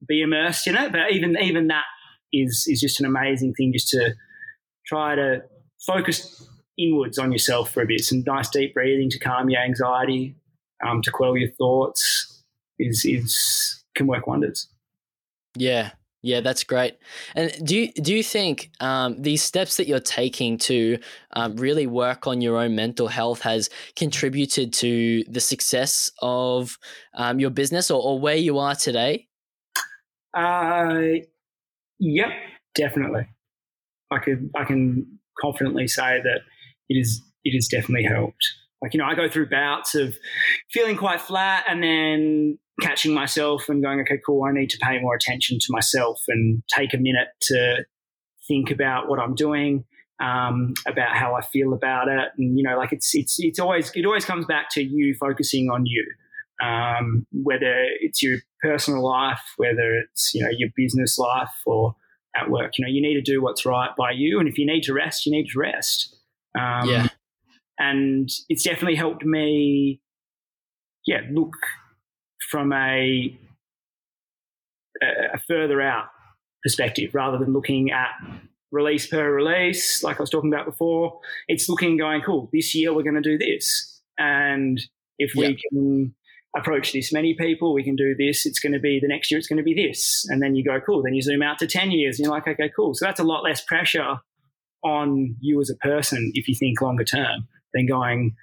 be 0.07 0.21
immersed 0.21 0.67
in 0.67 0.75
it. 0.75 0.91
But 0.91 1.11
even 1.11 1.37
even 1.41 1.67
that 1.67 1.85
is 2.31 2.65
is 2.67 2.79
just 2.79 2.99
an 2.99 3.05
amazing 3.05 3.53
thing, 3.53 3.71
just 3.73 3.89
to 3.89 4.13
try 4.85 5.15
to 5.15 5.43
focus 5.85 6.47
inwards 6.77 7.17
on 7.17 7.31
yourself 7.31 7.71
for 7.71 7.81
a 7.81 7.85
bit. 7.85 8.01
Some 8.01 8.23
nice 8.25 8.49
deep 8.49 8.73
breathing 8.73 9.09
to 9.09 9.19
calm 9.19 9.49
your 9.49 9.61
anxiety, 9.61 10.35
um, 10.85 11.01
to 11.01 11.11
quell 11.11 11.37
your 11.37 11.51
thoughts 11.51 12.43
is 12.79 13.05
is 13.05 13.83
can 13.95 14.07
work 14.07 14.27
wonders. 14.27 14.67
Yeah, 15.55 15.91
yeah, 16.23 16.39
that's 16.39 16.63
great. 16.63 16.97
And 17.35 17.51
do 17.63 17.75
you 17.75 17.91
do 17.93 18.15
you 18.15 18.23
think 18.23 18.71
um, 18.79 19.21
these 19.21 19.43
steps 19.43 19.75
that 19.75 19.87
you're 19.87 19.99
taking 19.99 20.57
to 20.59 20.97
um, 21.33 21.57
really 21.57 21.85
work 21.85 22.27
on 22.27 22.39
your 22.39 22.57
own 22.57 22.75
mental 22.75 23.09
health 23.09 23.41
has 23.41 23.69
contributed 23.97 24.71
to 24.73 25.25
the 25.27 25.41
success 25.41 26.09
of 26.21 26.79
um, 27.13 27.41
your 27.41 27.49
business 27.49 27.91
or, 27.91 28.01
or, 28.01 28.19
where 28.19 28.37
you 28.37 28.57
are 28.57 28.73
today? 28.73 29.27
Uh, 30.33 31.01
yep, 31.99 32.29
definitely. 32.73 33.27
I 34.09 34.19
could 34.19 34.49
I 34.55 34.63
can 34.63 35.19
confidently 35.41 35.87
say 35.89 36.21
that 36.23 36.39
it 36.89 36.95
is 36.95 37.21
it 37.43 37.53
has 37.55 37.67
definitely 37.67 38.05
helped. 38.05 38.45
Like, 38.81 38.93
you 38.93 38.97
know, 38.97 39.05
I 39.05 39.15
go 39.15 39.29
through 39.29 39.49
bouts 39.49 39.95
of 39.95 40.17
feeling 40.71 40.97
quite 40.97 41.21
flat 41.21 41.63
and 41.69 41.81
then 41.81 42.59
catching 42.81 43.13
myself 43.13 43.69
and 43.69 43.81
going, 43.81 44.01
okay, 44.01 44.19
cool, 44.25 44.43
I 44.43 44.51
need 44.51 44.69
to 44.71 44.77
pay 44.81 44.99
more 44.99 45.15
attention 45.15 45.57
to 45.59 45.67
myself 45.69 46.19
and 46.27 46.63
take 46.75 46.93
a 46.93 46.97
minute 46.97 47.29
to 47.43 47.85
think 48.45 48.71
about 48.71 49.07
what 49.07 49.19
I'm 49.19 49.35
doing, 49.35 49.85
um, 50.21 50.73
about 50.85 51.15
how 51.15 51.33
I 51.33 51.41
feel 51.41 51.73
about 51.73 52.09
it. 52.09 52.29
And, 52.37 52.57
you 52.57 52.63
know, 52.63 52.77
like 52.77 52.91
it's, 52.91 53.15
it's, 53.15 53.37
it's 53.39 53.57
always, 53.57 53.89
it 53.95 54.05
always 54.05 54.25
comes 54.25 54.45
back 54.45 54.69
to 54.71 54.83
you 54.83 55.15
focusing 55.17 55.69
on 55.69 55.85
you. 55.85 56.05
Um, 56.61 57.25
whether 57.31 57.85
it's 58.01 58.21
your 58.21 58.39
personal 58.61 59.03
life, 59.03 59.41
whether 59.57 59.95
it's, 59.95 60.33
you 60.33 60.43
know, 60.43 60.51
your 60.57 60.69
business 60.75 61.17
life 61.17 61.53
or 61.65 61.95
at 62.35 62.49
work, 62.49 62.73
you 62.77 62.85
know, 62.85 62.91
you 62.91 63.01
need 63.01 63.15
to 63.15 63.21
do 63.21 63.41
what's 63.41 63.65
right 63.65 63.91
by 63.97 64.11
you. 64.11 64.39
And 64.39 64.49
if 64.49 64.57
you 64.57 64.65
need 64.65 64.83
to 64.83 64.93
rest, 64.93 65.25
you 65.25 65.31
need 65.31 65.47
to 65.51 65.59
rest. 65.59 66.15
Um, 66.59 66.89
yeah. 66.89 67.07
And 67.79 68.29
it's 68.49 68.63
definitely 68.63 68.95
helped 68.95 69.25
me, 69.25 69.99
yeah, 71.05 71.21
look 71.31 71.53
from 72.51 72.71
a, 72.71 73.37
a 75.01 75.39
further 75.47 75.81
out 75.81 76.05
perspective 76.63 77.11
rather 77.13 77.37
than 77.37 77.51
looking 77.51 77.91
at 77.91 78.11
release 78.71 79.07
per 79.07 79.31
release, 79.31 80.03
like 80.03 80.19
I 80.19 80.23
was 80.23 80.29
talking 80.29 80.51
about 80.51 80.65
before. 80.65 81.19
It's 81.47 81.69
looking 81.69 81.97
going, 81.97 82.21
cool, 82.21 82.49
this 82.51 82.73
year 82.73 82.93
we're 82.93 83.03
going 83.03 83.21
to 83.21 83.21
do 83.21 83.37
this. 83.37 84.01
And 84.17 84.79
if 85.19 85.33
we 85.35 85.57
can 85.69 86.13
approach 86.55 86.93
this 86.93 87.11
many 87.11 87.35
people, 87.35 87.73
we 87.73 87.83
can 87.83 87.95
do 87.95 88.15
this. 88.17 88.45
It's 88.45 88.59
going 88.59 88.73
to 88.73 88.79
be 88.79 88.99
the 88.99 89.07
next 89.07 89.31
year, 89.31 89.37
it's 89.37 89.47
going 89.47 89.57
to 89.57 89.63
be 89.63 89.73
this. 89.73 90.25
And 90.29 90.41
then 90.41 90.55
you 90.55 90.63
go, 90.63 90.79
cool. 90.79 91.03
Then 91.03 91.13
you 91.13 91.21
zoom 91.21 91.41
out 91.41 91.59
to 91.59 91.67
10 91.67 91.91
years 91.91 92.17
and 92.17 92.25
you're 92.25 92.33
like, 92.33 92.47
okay, 92.47 92.71
cool. 92.75 92.93
So 92.93 93.05
that's 93.05 93.19
a 93.19 93.23
lot 93.23 93.43
less 93.43 93.63
pressure 93.63 94.19
on 94.83 95.35
you 95.39 95.59
as 95.61 95.69
a 95.69 95.75
person 95.75 96.31
if 96.33 96.47
you 96.47 96.55
think 96.55 96.81
longer 96.81 97.03
term 97.03 97.47
than 97.73 97.87
going, 97.87 98.35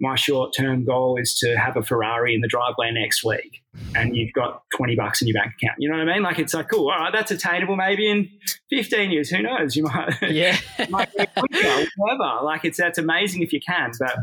my 0.00 0.16
short 0.16 0.52
term 0.56 0.84
goal 0.84 1.16
is 1.20 1.34
to 1.38 1.56
have 1.56 1.76
a 1.76 1.82
Ferrari 1.82 2.34
in 2.34 2.40
the 2.40 2.48
driveway 2.48 2.90
next 2.90 3.24
week 3.24 3.62
and 3.94 4.16
you've 4.16 4.32
got 4.32 4.62
20 4.76 4.96
bucks 4.96 5.22
in 5.22 5.28
your 5.28 5.40
bank 5.40 5.54
account. 5.60 5.76
You 5.78 5.88
know 5.88 5.96
what 5.96 6.08
I 6.08 6.14
mean? 6.14 6.22
Like 6.22 6.38
it's 6.38 6.54
like, 6.54 6.68
cool, 6.68 6.90
all 6.90 6.98
right, 6.98 7.12
that's 7.12 7.30
attainable 7.30 7.76
maybe 7.76 8.10
in 8.10 8.28
15 8.70 9.10
years. 9.10 9.30
Who 9.30 9.42
knows? 9.42 9.76
You 9.76 9.84
might, 9.94 10.14
yeah. 10.22 10.58
might 10.90 11.12
get 11.14 11.34
quicker, 11.34 11.86
whatever. 11.96 12.42
Like 12.42 12.64
it's, 12.64 12.78
that's 12.78 12.98
amazing 12.98 13.42
if 13.42 13.52
you 13.52 13.60
can. 13.66 13.92
But 13.98 14.16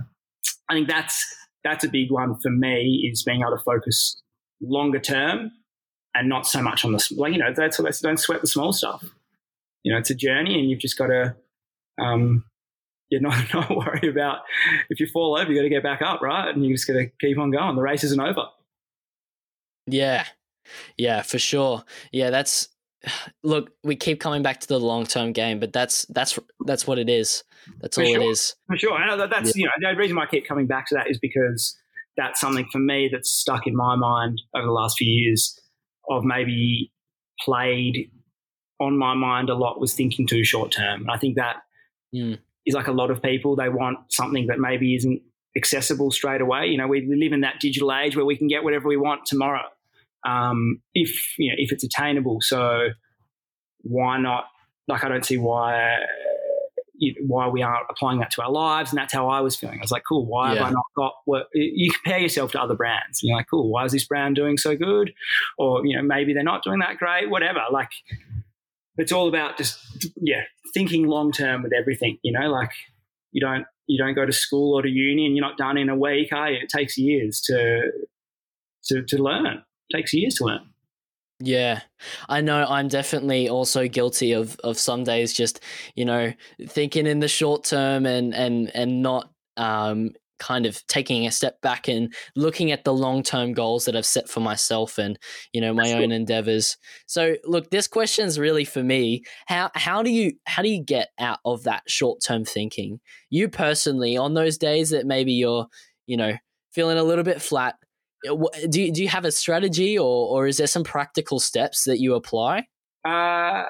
I 0.69 0.73
think 0.73 0.87
that's, 0.87 1.35
that's 1.63 1.83
a 1.83 1.89
big 1.89 2.11
one 2.11 2.37
for 2.39 2.51
me 2.51 3.09
is 3.11 3.23
being 3.23 3.41
able 3.41 3.57
to 3.57 3.63
focus 3.63 4.21
longer 4.61 4.99
term 4.99 5.51
and 6.13 6.27
not 6.27 6.45
so 6.45 6.61
much 6.61 6.83
on 6.83 6.91
the, 6.91 7.13
like, 7.17 7.33
you 7.33 7.39
know, 7.39 7.53
that's, 7.55 7.79
all 7.79 7.85
that's 7.85 8.01
don't 8.01 8.19
sweat 8.19 8.41
the 8.41 8.47
small 8.47 8.73
stuff. 8.73 9.03
You 9.83 9.93
know, 9.93 9.99
it's 9.99 10.09
a 10.09 10.15
journey 10.15 10.59
and 10.59 10.69
you've 10.69 10.79
just 10.79 10.97
got 10.97 11.07
to, 11.07 11.35
um, 12.01 12.43
you're 13.09 13.21
not, 13.21 13.45
not 13.53 13.69
worried 13.69 14.05
about 14.05 14.39
if 14.89 14.99
you 14.99 15.07
fall 15.07 15.37
over, 15.37 15.51
you 15.51 15.57
got 15.57 15.63
to 15.63 15.69
get 15.69 15.83
back 15.83 16.01
up, 16.01 16.21
right? 16.21 16.53
And 16.53 16.65
you 16.65 16.73
just 16.73 16.87
got 16.87 16.93
to 16.93 17.07
keep 17.19 17.37
on 17.37 17.51
going. 17.51 17.75
The 17.75 17.81
race 17.81 18.03
isn't 18.03 18.19
over. 18.19 18.45
Yeah. 19.87 20.25
Yeah, 20.97 21.23
for 21.23 21.39
sure. 21.39 21.83
Yeah, 22.11 22.29
that's 22.29 22.69
look, 23.43 23.71
we 23.83 23.95
keep 23.95 24.19
coming 24.19 24.43
back 24.43 24.59
to 24.61 24.67
the 24.67 24.79
long 24.79 25.05
term 25.05 25.31
game, 25.31 25.59
but 25.59 25.73
that's 25.73 26.05
that's 26.09 26.37
that's 26.65 26.87
what 26.87 26.99
it 26.99 27.09
is. 27.09 27.43
That's 27.81 27.95
for 27.95 28.03
all 28.03 28.13
sure. 28.13 28.21
it 28.21 28.25
is. 28.25 28.55
For 28.67 28.77
sure. 28.77 28.93
I 28.93 29.07
know 29.07 29.17
that 29.17 29.29
that's 29.29 29.55
yeah. 29.55 29.67
you 29.77 29.83
know, 29.83 29.93
the 29.93 29.97
reason 29.97 30.15
why 30.15 30.23
I 30.23 30.27
keep 30.27 30.47
coming 30.47 30.67
back 30.67 30.87
to 30.87 30.95
that 30.95 31.09
is 31.09 31.17
because 31.17 31.77
that's 32.17 32.39
something 32.39 32.67
for 32.71 32.79
me 32.79 33.09
that's 33.11 33.29
stuck 33.29 33.67
in 33.67 33.75
my 33.75 33.95
mind 33.95 34.41
over 34.55 34.65
the 34.65 34.71
last 34.71 34.97
few 34.97 35.07
years 35.07 35.57
of 36.09 36.23
maybe 36.23 36.91
played 37.41 38.11
on 38.79 38.97
my 38.97 39.13
mind 39.13 39.49
a 39.49 39.55
lot 39.55 39.79
was 39.79 39.93
thinking 39.93 40.25
too 40.25 40.43
short 40.43 40.71
term. 40.71 41.01
And 41.01 41.11
I 41.11 41.17
think 41.17 41.35
that 41.35 41.57
mm 42.13 42.39
is 42.65 42.75
like 42.75 42.87
a 42.87 42.91
lot 42.91 43.09
of 43.09 43.21
people. 43.21 43.55
They 43.55 43.69
want 43.69 43.97
something 44.11 44.47
that 44.47 44.59
maybe 44.59 44.93
isn't 44.93 45.21
accessible 45.55 46.11
straight 46.11 46.41
away. 46.41 46.67
You 46.67 46.77
know, 46.77 46.87
we, 46.87 47.07
we 47.07 47.15
live 47.15 47.33
in 47.33 47.41
that 47.41 47.59
digital 47.59 47.91
age 47.91 48.15
where 48.15 48.25
we 48.25 48.37
can 48.37 48.47
get 48.47 48.63
whatever 48.63 48.87
we 48.87 48.97
want 48.97 49.25
tomorrow, 49.25 49.63
um, 50.27 50.81
if 50.93 51.37
you 51.39 51.49
know 51.49 51.55
if 51.57 51.71
it's 51.71 51.83
attainable. 51.83 52.39
So 52.41 52.89
why 53.81 54.19
not? 54.19 54.45
Like, 54.87 55.03
I 55.03 55.07
don't 55.07 55.25
see 55.25 55.37
why 55.37 55.97
why 57.21 57.47
we 57.47 57.61
aren't 57.61 57.85
applying 57.89 58.19
that 58.19 58.31
to 58.31 58.41
our 58.41 58.51
lives. 58.51 58.91
And 58.91 58.97
that's 58.97 59.13
how 59.13 59.29
I 59.29 59.39
was 59.39 59.55
feeling. 59.55 59.79
I 59.79 59.81
was 59.81 59.91
like, 59.91 60.03
cool, 60.07 60.25
why 60.25 60.53
yeah. 60.53 60.59
have 60.59 60.67
I 60.67 60.71
not 60.71 60.85
got 60.95 61.13
what 61.25 61.47
you 61.53 61.91
compare 61.91 62.19
yourself 62.19 62.51
to 62.51 62.61
other 62.61 62.75
brands? 62.75 63.21
And 63.23 63.29
you're 63.29 63.37
like, 63.37 63.47
cool, 63.49 63.69
why 63.69 63.85
is 63.85 63.93
this 63.93 64.05
brand 64.05 64.35
doing 64.35 64.57
so 64.57 64.75
good? 64.75 65.13
Or, 65.57 65.85
you 65.85 65.95
know, 65.95 66.03
maybe 66.03 66.33
they're 66.33 66.43
not 66.43 66.63
doing 66.63 66.79
that 66.79 66.97
great, 66.97 67.29
whatever. 67.29 67.61
Like 67.71 67.89
it's 68.99 69.11
all 69.11 69.27
about 69.27 69.57
just 69.57 69.79
yeah 70.17 70.41
thinking 70.73 71.07
long 71.07 71.31
term 71.31 71.63
with 71.63 71.73
everything 71.73 72.17
you 72.21 72.31
know 72.31 72.49
like 72.49 72.71
you 73.31 73.41
don't 73.41 73.65
you 73.87 73.97
don't 73.97 74.13
go 74.13 74.25
to 74.25 74.31
school 74.31 74.77
or 74.77 74.81
to 74.81 74.89
uni 74.89 75.25
and 75.25 75.35
you're 75.35 75.45
not 75.45 75.57
done 75.57 75.77
in 75.77 75.89
a 75.89 75.95
week 75.95 76.31
are 76.31 76.51
you? 76.51 76.59
it 76.61 76.69
takes 76.69 76.97
years 76.97 77.41
to 77.41 77.91
to 78.83 79.03
to 79.03 79.21
learn 79.21 79.45
it 79.45 79.59
takes 79.91 80.13
years 80.13 80.35
to 80.35 80.45
learn 80.45 80.61
yeah, 81.41 81.81
I 82.27 82.41
know 82.41 82.65
I'm 82.67 82.89
definitely 82.89 83.47
also 83.47 83.87
guilty 83.87 84.33
of, 84.33 84.59
of 84.61 84.77
some 84.77 85.05
days 85.05 85.31
just, 85.31 85.61
you 85.95 86.03
know, 86.03 86.33
thinking 86.67 87.07
in 87.07 87.21
the 87.21 87.29
short 87.29 87.63
term 87.63 88.05
and, 88.05 88.35
and, 88.35 88.69
and 88.75 89.01
not 89.01 89.31
um, 89.55 90.11
kind 90.39 90.65
of 90.65 90.85
taking 90.87 91.27
a 91.27 91.31
step 91.31 91.61
back 91.61 91.87
and 91.87 92.13
looking 92.35 92.71
at 92.71 92.83
the 92.83 92.93
long 92.93 93.23
term 93.23 93.53
goals 93.53 93.85
that 93.85 93.95
I've 93.95 94.05
set 94.05 94.29
for 94.29 94.39
myself 94.39 94.97
and 94.97 95.19
you 95.53 95.61
know 95.61 95.73
my 95.73 95.93
own 95.93 96.11
endeavors. 96.11 96.77
So 97.05 97.35
look, 97.45 97.69
this 97.69 97.87
question 97.87 98.25
is 98.25 98.39
really 98.39 98.65
for 98.65 98.83
me. 98.83 99.23
How 99.47 99.69
how 99.75 100.01
do 100.03 100.09
you 100.09 100.33
how 100.45 100.63
do 100.63 100.69
you 100.69 100.83
get 100.83 101.09
out 101.19 101.39
of 101.45 101.63
that 101.63 101.83
short 101.87 102.21
term 102.23 102.45
thinking? 102.45 102.99
You 103.29 103.49
personally, 103.49 104.17
on 104.17 104.33
those 104.33 104.57
days 104.57 104.89
that 104.89 105.05
maybe 105.05 105.33
you're 105.33 105.67
you 106.07 106.17
know 106.17 106.33
feeling 106.71 106.97
a 106.97 107.03
little 107.03 107.23
bit 107.23 107.41
flat, 107.41 107.75
uh, 108.29 108.35
do 108.69 108.81
you, 108.81 108.91
do 108.91 109.01
you 109.01 109.09
have 109.09 109.25
a 109.25 109.31
strategy 109.31 109.97
or 109.97 110.27
or 110.29 110.47
is 110.47 110.57
there 110.57 110.67
some 110.67 110.83
practical 110.83 111.39
steps 111.39 111.83
that 111.83 111.99
you 111.99 112.15
apply? 112.15 112.67
Uh, 113.05 113.63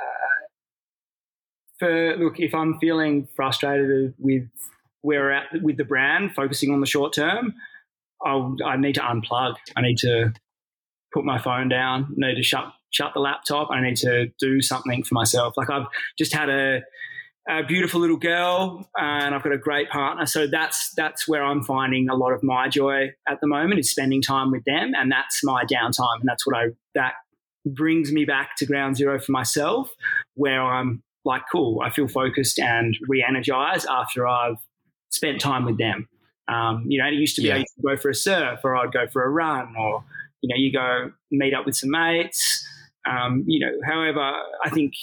for 1.80 2.17
look, 2.17 2.39
if 2.39 2.53
I'm 2.53 2.78
feeling 2.80 3.28
frustrated 3.36 4.13
with 4.17 4.47
we're 5.04 5.32
at 5.32 5.47
with 5.62 5.78
the 5.78 5.84
brand, 5.86 6.34
focusing 6.36 6.72
on 6.72 6.82
the 6.82 6.88
short 6.88 7.14
term, 7.14 7.54
I'll, 8.26 8.56
I 8.66 8.78
need 8.78 8.95
to 8.95 9.02
unplug. 9.02 9.56
I 9.76 9.82
need 9.82 9.97
to 10.00 10.34
put 11.14 11.26
my 11.26 11.39
phone 11.39 11.70
down. 11.70 12.16
I 12.24 12.28
need 12.28 12.36
to 12.36 12.43
shut 12.43 12.66
shut 12.91 13.12
the 13.14 13.20
laptop. 13.20 13.70
I 13.72 13.82
need 13.82 13.97
to 13.97 14.32
do 14.39 14.62
something 14.62 15.04
for 15.04 15.14
myself. 15.14 15.54
Like 15.58 15.70
I've 15.70 15.86
just 16.18 16.34
had 16.34 16.50
a, 16.50 16.82
a 17.47 17.64
beautiful 17.64 18.02
little 18.02 18.18
girl, 18.18 18.89
and 18.97 19.34
I've 19.34 19.43
got 19.43 19.54
a 19.54 19.58
great 19.58 19.89
partner. 19.89 20.26
So 20.26 20.47
that's 20.47 20.91
that's 20.95 21.28
where 21.28 21.43
I'm 21.43 21.64
finding 21.64 22.10
a 22.10 22.16
lot 22.16 22.34
of 22.34 22.43
my 22.43 22.68
joy 22.68 23.14
at 23.28 23.39
the 23.41 23.47
moment 23.47 23.80
is 23.80 23.91
spending 23.91 24.22
time 24.22 24.52
with 24.52 24.64
them, 24.66 24.91
and 24.95 25.12
that's 25.12 25.43
my 25.43 25.64
downtime, 25.64 26.20
and 26.20 26.28
that's 26.28 26.45
what 26.45 26.58
I 26.58 26.70
that 26.95 27.14
brings 27.66 28.12
me 28.12 28.26
back 28.26 28.56
to 28.58 28.66
ground 28.66 28.97
zero 28.97 29.20
for 29.20 29.32
myself, 29.32 29.89
where 30.36 30.62
I'm 30.62 31.04
like, 31.26 31.43
cool, 31.52 31.82
I 31.84 31.89
feel 31.89 32.08
focused 32.08 32.60
and 32.60 32.97
re-energized 33.08 33.86
after 33.89 34.26
I've 34.26 34.56
spent 35.10 35.41
time 35.41 35.66
with 35.66 35.78
them. 35.78 36.07
Um, 36.47 36.86
you 36.88 37.01
know, 37.01 37.07
it 37.07 37.14
used 37.14 37.36
to 37.36 37.41
be 37.41 37.49
yeah. 37.49 37.55
I 37.55 37.57
used 37.60 37.76
to 37.76 37.82
go 37.88 37.97
for 37.97 38.10
a 38.10 38.16
surf 38.16 38.62
or 38.64 38.76
I'd 38.76 38.91
go 38.91 39.07
for 39.07 39.24
a 39.24 39.30
run 39.30 39.76
or, 39.78 40.03
you 40.41 40.49
know, 40.49 40.55
you 40.55 40.72
go 40.72 41.12
meet 41.32 41.53
up 41.53 41.66
with 41.66 41.76
some 41.76 41.91
mates. 41.91 42.66
Um, 43.07 43.43
you 43.47 43.60
know, 43.60 43.72
however, 43.86 44.34
I 44.64 44.70
think 44.70 44.93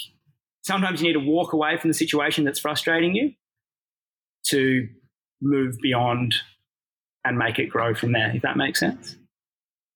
sometimes 0.63 1.01
you 1.01 1.09
need 1.09 1.15
to 1.15 1.31
walk 1.31 1.53
away 1.53 1.77
from 1.77 1.89
the 1.89 1.95
situation 1.95 2.45
that's 2.45 2.59
frustrating 2.59 3.15
you 3.15 3.33
to 4.49 4.89
move 5.41 5.77
beyond 5.83 6.35
and 7.25 7.39
make 7.39 7.59
it 7.59 7.67
grow 7.67 7.95
from 7.95 8.13
there, 8.13 8.35
if 8.35 8.43
that 8.43 8.57
makes 8.57 8.81
sense. 8.81 9.17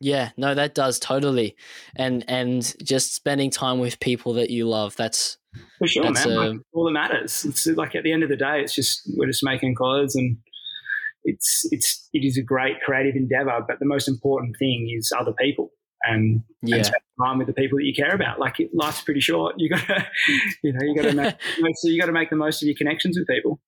Yeah, 0.00 0.30
no, 0.36 0.54
that 0.54 0.74
does 0.74 0.98
totally, 0.98 1.56
and 1.94 2.24
and 2.26 2.74
just 2.82 3.14
spending 3.14 3.50
time 3.50 3.80
with 3.80 4.00
people 4.00 4.32
that 4.34 4.48
you 4.48 4.66
love. 4.66 4.96
That's 4.96 5.36
for 5.78 5.86
sure, 5.86 6.04
That's 6.04 6.26
man. 6.26 6.36
A, 6.36 6.40
like, 6.40 6.60
all 6.72 6.84
that 6.84 6.92
matters. 6.92 7.44
It's 7.44 7.66
like 7.66 7.94
at 7.94 8.04
the 8.04 8.12
end 8.12 8.22
of 8.22 8.28
the 8.28 8.36
day, 8.36 8.60
it's 8.60 8.74
just 8.74 9.02
we're 9.16 9.26
just 9.26 9.44
making 9.44 9.74
clothes, 9.74 10.14
and 10.14 10.36
it's 11.24 11.66
it's 11.70 12.08
it 12.12 12.24
is 12.24 12.38
a 12.38 12.42
great 12.42 12.80
creative 12.84 13.16
endeavor. 13.16 13.64
But 13.66 13.78
the 13.78 13.86
most 13.86 14.08
important 14.08 14.56
thing 14.58 14.94
is 14.96 15.12
other 15.18 15.32
people, 15.32 15.72
and 16.02 16.42
yeah, 16.62 16.76
and 16.76 16.86
spend 16.86 17.02
time 17.20 17.38
with 17.38 17.46
the 17.46 17.52
people 17.52 17.78
that 17.78 17.84
you 17.84 17.94
care 17.94 18.14
about. 18.14 18.38
Like 18.38 18.56
life's 18.72 19.02
pretty 19.02 19.20
short. 19.20 19.54
You 19.58 19.70
gotta, 19.70 20.06
you 20.62 20.72
know, 20.72 20.80
you 20.82 20.94
gotta 20.94 21.14
make 21.14 21.36
so 21.76 21.88
you 21.88 22.00
gotta 22.00 22.12
make 22.12 22.30
the 22.30 22.36
most 22.36 22.62
of 22.62 22.68
your 22.68 22.76
connections 22.76 23.18
with 23.18 23.26
people. 23.26 23.60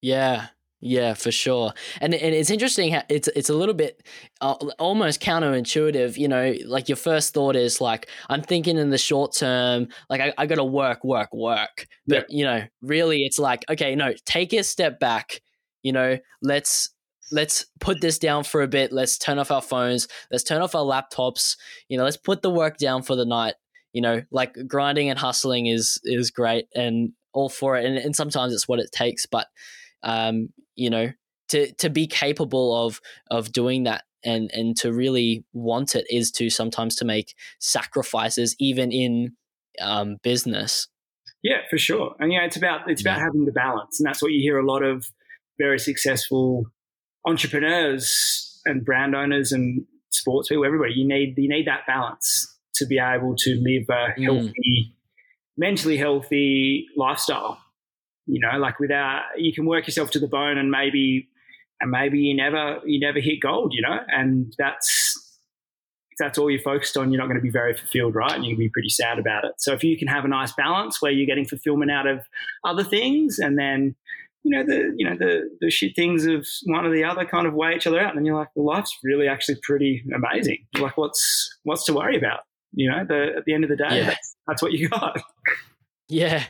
Yeah, 0.00 0.48
yeah, 0.84 1.14
for 1.14 1.30
sure. 1.30 1.72
And 2.00 2.12
and 2.12 2.34
it's 2.34 2.50
interesting 2.50 2.92
how 2.92 3.04
it's 3.08 3.28
it's 3.36 3.48
a 3.48 3.54
little 3.54 3.74
bit 3.74 4.02
uh, 4.40 4.54
almost 4.80 5.22
counterintuitive, 5.22 6.18
you 6.18 6.26
know, 6.26 6.54
like 6.66 6.88
your 6.88 6.96
first 6.96 7.32
thought 7.32 7.54
is 7.54 7.80
like 7.80 8.08
I'm 8.28 8.42
thinking 8.42 8.76
in 8.76 8.90
the 8.90 8.98
short 8.98 9.32
term, 9.32 9.86
like 10.10 10.20
I, 10.20 10.34
I 10.36 10.46
got 10.46 10.56
to 10.56 10.64
work, 10.64 11.04
work, 11.04 11.32
work. 11.32 11.86
But, 12.08 12.26
yeah. 12.28 12.36
you 12.36 12.44
know, 12.44 12.64
really 12.82 13.24
it's 13.24 13.38
like 13.38 13.64
okay, 13.70 13.94
no, 13.94 14.12
take 14.26 14.52
a 14.52 14.64
step 14.64 14.98
back, 14.98 15.40
you 15.84 15.92
know, 15.92 16.18
let's 16.42 16.90
let's 17.30 17.64
put 17.78 18.00
this 18.00 18.18
down 18.18 18.42
for 18.42 18.60
a 18.60 18.68
bit. 18.68 18.90
Let's 18.92 19.18
turn 19.18 19.38
off 19.38 19.52
our 19.52 19.62
phones, 19.62 20.08
let's 20.32 20.42
turn 20.42 20.62
off 20.62 20.74
our 20.74 20.84
laptops, 20.84 21.56
you 21.86 21.96
know, 21.96 22.02
let's 22.02 22.16
put 22.16 22.42
the 22.42 22.50
work 22.50 22.76
down 22.76 23.02
for 23.02 23.14
the 23.14 23.24
night. 23.24 23.54
You 23.92 24.02
know, 24.02 24.22
like 24.32 24.56
grinding 24.66 25.10
and 25.10 25.18
hustling 25.18 25.66
is 25.66 26.00
is 26.02 26.32
great 26.32 26.66
and 26.74 27.12
all 27.32 27.48
for 27.48 27.76
it 27.76 27.84
and, 27.84 27.96
and 27.98 28.16
sometimes 28.16 28.52
it's 28.52 28.66
what 28.66 28.80
it 28.80 28.90
takes, 28.90 29.26
but 29.26 29.46
um, 30.02 30.48
you 30.76 30.90
know, 30.90 31.12
to 31.48 31.72
to 31.74 31.90
be 31.90 32.06
capable 32.06 32.86
of 32.86 33.00
of 33.30 33.52
doing 33.52 33.84
that 33.84 34.04
and 34.24 34.50
and 34.52 34.76
to 34.78 34.92
really 34.92 35.44
want 35.52 35.94
it 35.94 36.06
is 36.10 36.30
to 36.32 36.50
sometimes 36.50 36.96
to 36.96 37.04
make 37.04 37.34
sacrifices 37.58 38.54
even 38.58 38.92
in 38.92 39.36
um, 39.80 40.16
business. 40.22 40.88
Yeah, 41.42 41.58
for 41.70 41.78
sure. 41.78 42.14
And 42.20 42.32
yeah, 42.32 42.44
it's 42.44 42.56
about 42.56 42.90
it's 42.90 43.00
about 43.00 43.18
yeah. 43.18 43.24
having 43.24 43.44
the 43.44 43.52
balance, 43.52 43.98
and 43.98 44.06
that's 44.06 44.22
what 44.22 44.32
you 44.32 44.40
hear 44.40 44.58
a 44.58 44.66
lot 44.66 44.82
of 44.82 45.10
very 45.58 45.78
successful 45.78 46.66
entrepreneurs 47.26 48.60
and 48.64 48.84
brand 48.84 49.14
owners 49.14 49.52
and 49.52 49.84
sports 50.10 50.48
people, 50.48 50.64
everybody. 50.64 50.94
You 50.94 51.06
need 51.06 51.34
you 51.36 51.48
need 51.48 51.66
that 51.66 51.86
balance 51.86 52.48
to 52.76 52.86
be 52.86 52.98
able 52.98 53.34
to 53.36 53.60
live 53.60 53.84
a 53.88 54.18
mm. 54.18 54.24
healthy, 54.24 54.52
mm. 54.54 54.92
mentally 55.56 55.96
healthy 55.96 56.86
lifestyle. 56.96 57.61
You 58.26 58.40
know, 58.40 58.58
like 58.58 58.78
without 58.78 59.22
you 59.36 59.52
can 59.52 59.66
work 59.66 59.86
yourself 59.86 60.10
to 60.12 60.20
the 60.20 60.28
bone 60.28 60.58
and 60.58 60.70
maybe 60.70 61.28
and 61.80 61.90
maybe 61.90 62.20
you 62.20 62.36
never 62.36 62.80
you 62.86 63.00
never 63.00 63.18
hit 63.18 63.40
gold, 63.40 63.74
you 63.74 63.82
know, 63.82 63.98
and 64.08 64.54
that's 64.56 65.18
if 66.12 66.18
that's 66.18 66.38
all 66.38 66.50
you're 66.50 66.60
focused 66.60 66.96
on, 66.96 67.10
you're 67.10 67.18
not 67.18 67.26
going 67.26 67.38
to 67.38 67.42
be 67.42 67.50
very 67.50 67.74
fulfilled, 67.74 68.14
right? 68.14 68.32
And 68.32 68.44
you 68.44 68.52
can 68.52 68.58
be 68.58 68.68
pretty 68.68 68.90
sad 68.90 69.18
about 69.18 69.44
it. 69.44 69.52
So 69.58 69.72
if 69.72 69.82
you 69.82 69.98
can 69.98 70.08
have 70.08 70.24
a 70.24 70.28
nice 70.28 70.52
balance 70.52 71.00
where 71.00 71.10
you're 71.10 71.26
getting 71.26 71.46
fulfillment 71.46 71.90
out 71.90 72.06
of 72.06 72.20
other 72.64 72.84
things, 72.84 73.38
and 73.38 73.58
then 73.58 73.96
you 74.44 74.56
know 74.56 74.64
the 74.64 74.94
you 74.96 75.08
know 75.08 75.16
the 75.16 75.50
the 75.60 75.70
shit 75.70 75.96
things 75.96 76.24
of 76.26 76.46
one 76.64 76.86
or 76.86 76.90
the 76.90 77.04
other 77.04 77.24
kind 77.24 77.46
of 77.46 77.54
weigh 77.54 77.74
each 77.74 77.86
other 77.86 77.98
out, 77.98 78.10
and 78.10 78.18
then 78.18 78.24
you're 78.24 78.38
like, 78.38 78.48
well, 78.54 78.66
life's 78.66 78.96
really 79.02 79.26
actually 79.26 79.58
pretty 79.62 80.04
amazing. 80.14 80.66
Like, 80.78 80.96
what's 80.96 81.58
what's 81.64 81.84
to 81.86 81.94
worry 81.94 82.16
about? 82.16 82.40
You 82.74 82.90
know, 82.90 83.04
the, 83.06 83.36
at 83.36 83.44
the 83.44 83.52
end 83.52 83.64
of 83.64 83.70
the 83.70 83.76
day, 83.76 83.98
yeah. 83.98 84.06
that's, 84.06 84.36
that's 84.46 84.62
what 84.62 84.72
you 84.72 84.88
got. 84.88 85.20
Yeah, 86.08 86.44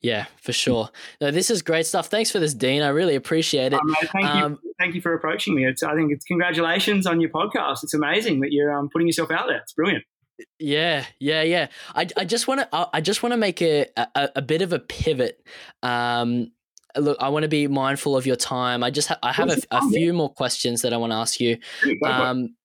yeah, 0.00 0.26
for 0.40 0.52
sure. 0.52 0.90
No, 1.20 1.30
this 1.30 1.50
is 1.50 1.62
great 1.62 1.86
stuff. 1.86 2.08
Thanks 2.08 2.30
for 2.30 2.38
this, 2.38 2.54
Dean. 2.54 2.82
I 2.82 2.88
really 2.88 3.14
appreciate 3.14 3.72
it. 3.72 3.80
Um, 3.80 3.96
thank, 4.12 4.26
um, 4.26 4.58
you, 4.62 4.74
thank 4.78 4.94
you 4.94 5.00
for 5.00 5.14
approaching 5.14 5.54
me. 5.54 5.66
It's, 5.66 5.82
I 5.82 5.94
think 5.94 6.12
it's 6.12 6.24
congratulations 6.24 7.06
on 7.06 7.20
your 7.20 7.30
podcast. 7.30 7.82
It's 7.82 7.94
amazing 7.94 8.40
that 8.40 8.52
you're 8.52 8.72
um, 8.72 8.88
putting 8.92 9.06
yourself 9.06 9.30
out 9.30 9.46
there. 9.48 9.58
It's 9.58 9.72
brilliant. 9.72 10.04
Yeah, 10.58 11.04
yeah, 11.20 11.42
yeah. 11.42 11.68
I, 11.94 12.08
I 12.16 12.24
just 12.24 12.48
want 12.48 12.60
to 12.60 12.88
I 12.92 13.00
just 13.00 13.22
want 13.22 13.34
to 13.34 13.36
make 13.36 13.62
a, 13.62 13.86
a, 13.96 14.30
a 14.36 14.42
bit 14.42 14.62
of 14.62 14.72
a 14.72 14.80
pivot. 14.80 15.40
Um, 15.82 16.50
look, 16.96 17.16
I 17.20 17.28
want 17.28 17.44
to 17.44 17.48
be 17.48 17.68
mindful 17.68 18.16
of 18.16 18.26
your 18.26 18.36
time. 18.36 18.82
I 18.82 18.90
just 18.90 19.08
ha- 19.08 19.18
I 19.22 19.32
have 19.32 19.50
a, 19.50 19.58
a, 19.70 19.88
few 19.90 20.12
more 20.12 20.32
questions 20.32 20.82
that 20.82 20.92
I 20.92 20.96
want 20.96 21.12
to 21.12 21.16
ask 21.16 21.38
you. 21.40 21.58
Um, 22.04 22.56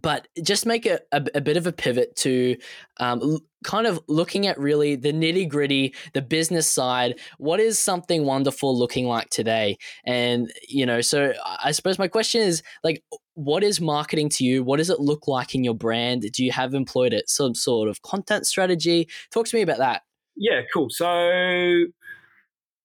but 0.00 0.28
just 0.42 0.66
make 0.66 0.86
a, 0.86 1.00
a, 1.12 1.24
a, 1.34 1.40
bit 1.40 1.56
of 1.56 1.66
a 1.66 1.72
pivot 1.72 2.14
to 2.16 2.56
um, 2.98 3.38
kind 3.64 3.86
of 3.86 4.00
looking 4.08 4.46
at 4.46 4.58
really 4.58 4.96
the 4.96 5.12
nitty 5.12 5.48
gritty, 5.48 5.94
the 6.14 6.22
business 6.22 6.66
side. 6.66 7.18
What 7.38 7.60
is 7.60 7.78
something 7.78 8.24
wonderful 8.24 8.76
looking 8.76 9.06
like 9.06 9.30
today? 9.30 9.78
And, 10.04 10.52
you 10.68 10.86
know, 10.86 11.00
so 11.00 11.32
I 11.44 11.72
suppose 11.72 11.98
my 11.98 12.08
question 12.08 12.40
is 12.42 12.62
like, 12.82 13.02
what 13.34 13.62
is 13.62 13.80
marketing 13.80 14.28
to 14.30 14.44
you? 14.44 14.62
What 14.62 14.76
does 14.78 14.90
it 14.90 15.00
look 15.00 15.26
like 15.26 15.54
in 15.54 15.64
your 15.64 15.74
brand? 15.74 16.22
Do 16.32 16.44
you 16.44 16.52
have 16.52 16.74
employed 16.74 17.12
it 17.12 17.28
some 17.28 17.54
sort 17.54 17.88
of 17.88 18.02
content 18.02 18.46
strategy? 18.46 19.08
Talk 19.30 19.46
to 19.46 19.56
me 19.56 19.62
about 19.62 19.78
that. 19.78 20.02
Yeah, 20.36 20.62
cool. 20.72 20.88
So 20.90 21.06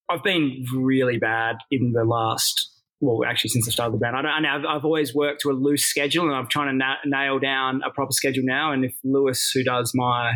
I've 0.10 0.24
been 0.24 0.66
really 0.74 1.18
bad 1.18 1.58
in 1.72 1.92
the 1.94 2.04
last 2.04 2.77
well, 3.00 3.28
actually, 3.30 3.50
since 3.50 3.68
I 3.68 3.72
started 3.72 3.94
the 3.94 3.98
brand, 4.00 4.16
I 4.16 4.22
don't, 4.22 4.46
I've, 4.46 4.66
I've 4.66 4.86
always 4.86 5.14
worked 5.14 5.42
to 5.42 5.52
a 5.52 5.54
loose 5.54 5.86
schedule, 5.86 6.26
and 6.26 6.36
I'm 6.36 6.48
trying 6.48 6.68
to 6.68 6.74
na- 6.74 6.96
nail 7.06 7.40
down 7.40 7.82
a 7.86 7.92
proper 7.92 8.12
schedule 8.12 8.44
now. 8.44 8.72
And 8.72 8.86
if 8.86 8.96
Lewis, 9.04 9.52
who 9.54 9.64
does 9.64 9.92
my 9.94 10.34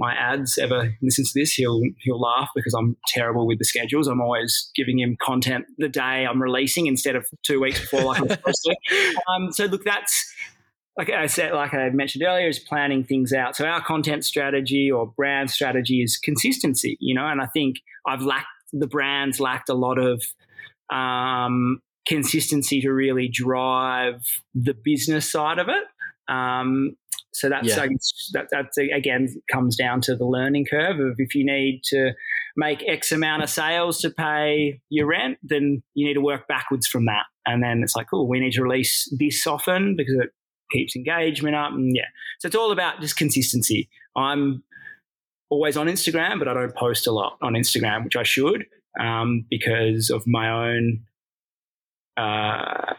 my 0.00 0.14
ads, 0.14 0.58
ever 0.58 0.94
listens 1.02 1.32
to 1.32 1.40
this, 1.40 1.52
he'll 1.54 1.80
he'll 2.04 2.20
laugh 2.20 2.50
because 2.54 2.72
I'm 2.72 2.96
terrible 3.08 3.48
with 3.48 3.58
the 3.58 3.64
schedules. 3.64 4.06
I'm 4.06 4.20
always 4.20 4.70
giving 4.76 5.00
him 5.00 5.16
content 5.20 5.64
the 5.78 5.88
day 5.88 6.24
I'm 6.24 6.40
releasing 6.40 6.86
instead 6.86 7.16
of 7.16 7.26
two 7.42 7.60
weeks 7.60 7.80
before, 7.80 8.02
like 8.04 8.20
I'm 8.20 8.28
supposed 8.28 8.62
to. 8.64 8.76
Um, 9.28 9.52
so 9.52 9.64
look, 9.66 9.84
that's 9.84 10.32
like 10.96 11.10
I 11.10 11.26
said, 11.26 11.52
like 11.52 11.74
I 11.74 11.90
mentioned 11.90 12.24
earlier, 12.24 12.48
is 12.48 12.58
planning 12.58 13.04
things 13.04 13.32
out. 13.32 13.56
So 13.56 13.66
our 13.66 13.82
content 13.82 14.24
strategy 14.24 14.90
or 14.90 15.06
brand 15.06 15.50
strategy 15.50 16.02
is 16.02 16.16
consistency, 16.16 16.96
you 17.00 17.14
know. 17.14 17.26
And 17.26 17.40
I 17.40 17.46
think 17.46 17.76
I've 18.06 18.22
lacked 18.22 18.46
the 18.72 18.86
brands 18.86 19.40
lacked 19.40 19.68
a 19.68 19.74
lot 19.74 19.98
of 19.98 20.22
um, 20.90 21.80
consistency 22.08 22.80
to 22.80 22.90
really 22.90 23.28
drive 23.28 24.24
the 24.54 24.74
business 24.74 25.30
side 25.30 25.58
of 25.58 25.68
it. 25.68 25.84
Um, 26.32 26.96
so 27.32 27.48
that's 27.48 27.68
yeah. 27.68 27.86
that, 28.32 28.48
that 28.50 28.90
again 28.92 29.28
comes 29.52 29.76
down 29.76 30.00
to 30.02 30.16
the 30.16 30.24
learning 30.24 30.66
curve 30.68 30.98
of 30.98 31.14
if 31.18 31.34
you 31.34 31.44
need 31.44 31.82
to 31.84 32.12
make 32.56 32.82
X 32.88 33.12
amount 33.12 33.42
of 33.42 33.50
sales 33.50 34.00
to 34.00 34.10
pay 34.10 34.80
your 34.88 35.06
rent, 35.06 35.38
then 35.42 35.82
you 35.94 36.06
need 36.06 36.14
to 36.14 36.20
work 36.20 36.48
backwards 36.48 36.86
from 36.86 37.04
that. 37.06 37.26
And 37.46 37.62
then 37.62 37.82
it's 37.82 37.94
like, 37.94 38.08
oh, 38.12 38.24
we 38.24 38.40
need 38.40 38.52
to 38.52 38.62
release 38.62 39.08
this 39.18 39.46
often 39.46 39.94
because 39.96 40.14
it 40.14 40.30
keeps 40.72 40.96
engagement 40.96 41.54
up. 41.54 41.72
And 41.72 41.94
yeah, 41.94 42.06
so 42.40 42.46
it's 42.46 42.56
all 42.56 42.72
about 42.72 43.00
just 43.00 43.16
consistency. 43.16 43.88
I'm 44.16 44.64
always 45.50 45.76
on 45.76 45.86
Instagram, 45.86 46.38
but 46.38 46.48
I 46.48 46.54
don't 46.54 46.74
post 46.74 47.06
a 47.06 47.12
lot 47.12 47.38
on 47.40 47.52
Instagram, 47.52 48.04
which 48.04 48.16
I 48.16 48.22
should 48.22 48.66
um, 48.98 49.46
because 49.48 50.10
of 50.10 50.26
my 50.26 50.50
own 50.50 51.04
uh, 52.18 52.94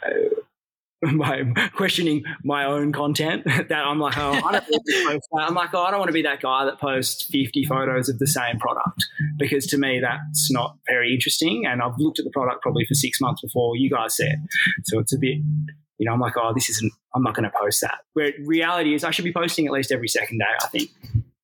my 1.02 1.44
questioning 1.76 2.24
my 2.44 2.66
own 2.66 2.92
content 2.92 3.44
that 3.46 3.72
I'm 3.72 4.00
like, 4.00 4.18
oh, 4.18 4.32
I 4.32 4.52
don't 4.52 5.22
I'm 5.38 5.54
like, 5.54 5.74
oh, 5.74 5.84
I 5.84 5.92
don't 5.92 6.00
want 6.00 6.10
to 6.10 6.14
be 6.14 6.24
that 6.24 6.42
guy 6.42 6.66
that 6.66 6.80
posts 6.80 7.24
50 7.24 7.66
photos 7.66 8.10
of 8.10 8.20
the 8.20 8.28
same 8.28 8.60
product 8.60 9.06
because 9.38 9.66
to 9.68 9.78
me 9.78 10.02
that's 10.02 10.52
not 10.52 10.78
very 10.88 11.14
interesting. 11.14 11.66
And 11.66 11.82
I've 11.82 11.98
looked 11.98 12.20
at 12.20 12.26
the 12.26 12.32
product 12.32 12.62
probably 12.62 12.86
for 12.86 12.96
six 12.96 13.22
months 13.22 13.42
before 13.42 13.78
you 13.78 13.90
guys 13.90 14.16
said, 14.16 14.46
so 14.86 15.00
it's 15.00 15.14
a 15.14 15.18
bit, 15.18 15.38
you 15.98 16.06
know, 16.06 16.14
I'm 16.14 16.20
like, 16.20 16.36
oh, 16.38 16.54
this 16.54 16.70
isn't. 16.70 16.92
I'm 17.16 17.24
not 17.24 17.34
going 17.34 17.50
to 17.50 17.58
post 17.60 17.82
that. 17.82 18.00
Where 18.14 18.34
reality 18.46 18.94
is, 18.94 19.04
I 19.04 19.12
should 19.12 19.26
be 19.26 19.34
posting 19.34 19.66
at 19.66 19.72
least 19.72 19.92
every 19.92 20.08
second 20.08 20.38
day. 20.38 20.46
I 20.62 20.68
think 20.68 20.92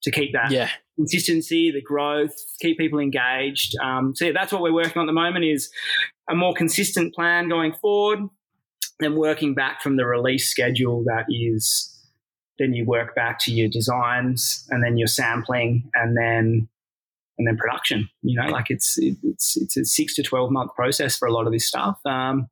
to 0.06 0.12
keep 0.12 0.32
that 0.34 0.51
yeah. 0.51 0.70
consistency, 0.95 1.72
the 1.72 1.82
growth, 1.82 2.34
keep 2.62 2.78
people 2.78 2.99
engaged. 2.99 3.76
Um, 3.84 4.16
so 4.16 4.26
yeah, 4.26 4.32
that's 4.34 4.53
what 4.53 4.62
we're 4.62 4.74
working 4.74 4.99
on 4.99 5.06
at 5.06 5.08
the 5.08 5.14
moment 5.14 5.45
is 5.45 5.70
a 6.30 6.36
more 6.36 6.53
consistent 6.53 7.14
plan 7.14 7.49
going 7.49 7.74
forward 7.74 8.20
and 8.99 9.16
working 9.18 9.56
back 9.56 9.82
from 9.82 9.97
the 9.97 10.06
release 10.06 10.49
schedule 10.49 11.03
that 11.06 11.26
is 11.30 11.91
then 12.58 12.74
you 12.74 12.86
work 12.86 13.16
back 13.16 13.39
to 13.39 13.51
your 13.51 13.68
designs 13.68 14.66
and 14.70 14.84
then 14.84 14.97
your 14.97 15.08
sampling 15.08 15.89
and 15.95 16.16
then 16.16 16.70
and 17.38 17.47
then 17.47 17.58
production 17.58 18.08
you 18.22 18.39
know 18.39 18.47
like 18.47 18.68
it's 18.70 18.97
it's 18.97 19.58
it's 19.58 19.76
a 19.76 19.84
six 19.84 20.16
to 20.16 20.24
12 20.24 20.51
month 20.51 20.74
process 20.74 21.18
for 21.18 21.28
a 21.28 21.34
lot 21.34 21.45
of 21.45 21.51
this 21.51 21.68
stuff 21.68 21.99
um, 22.06 22.47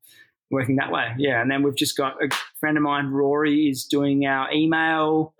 working 0.54 0.76
that 0.76 0.90
way 0.90 1.12
yeah 1.18 1.40
and 1.42 1.50
then 1.50 1.62
we've 1.62 1.76
just 1.76 1.96
got 1.96 2.14
a 2.22 2.28
friend 2.58 2.76
of 2.76 2.82
mine 2.82 3.08
rory 3.08 3.68
is 3.68 3.84
doing 3.84 4.26
our 4.26 4.50
email 4.52 5.34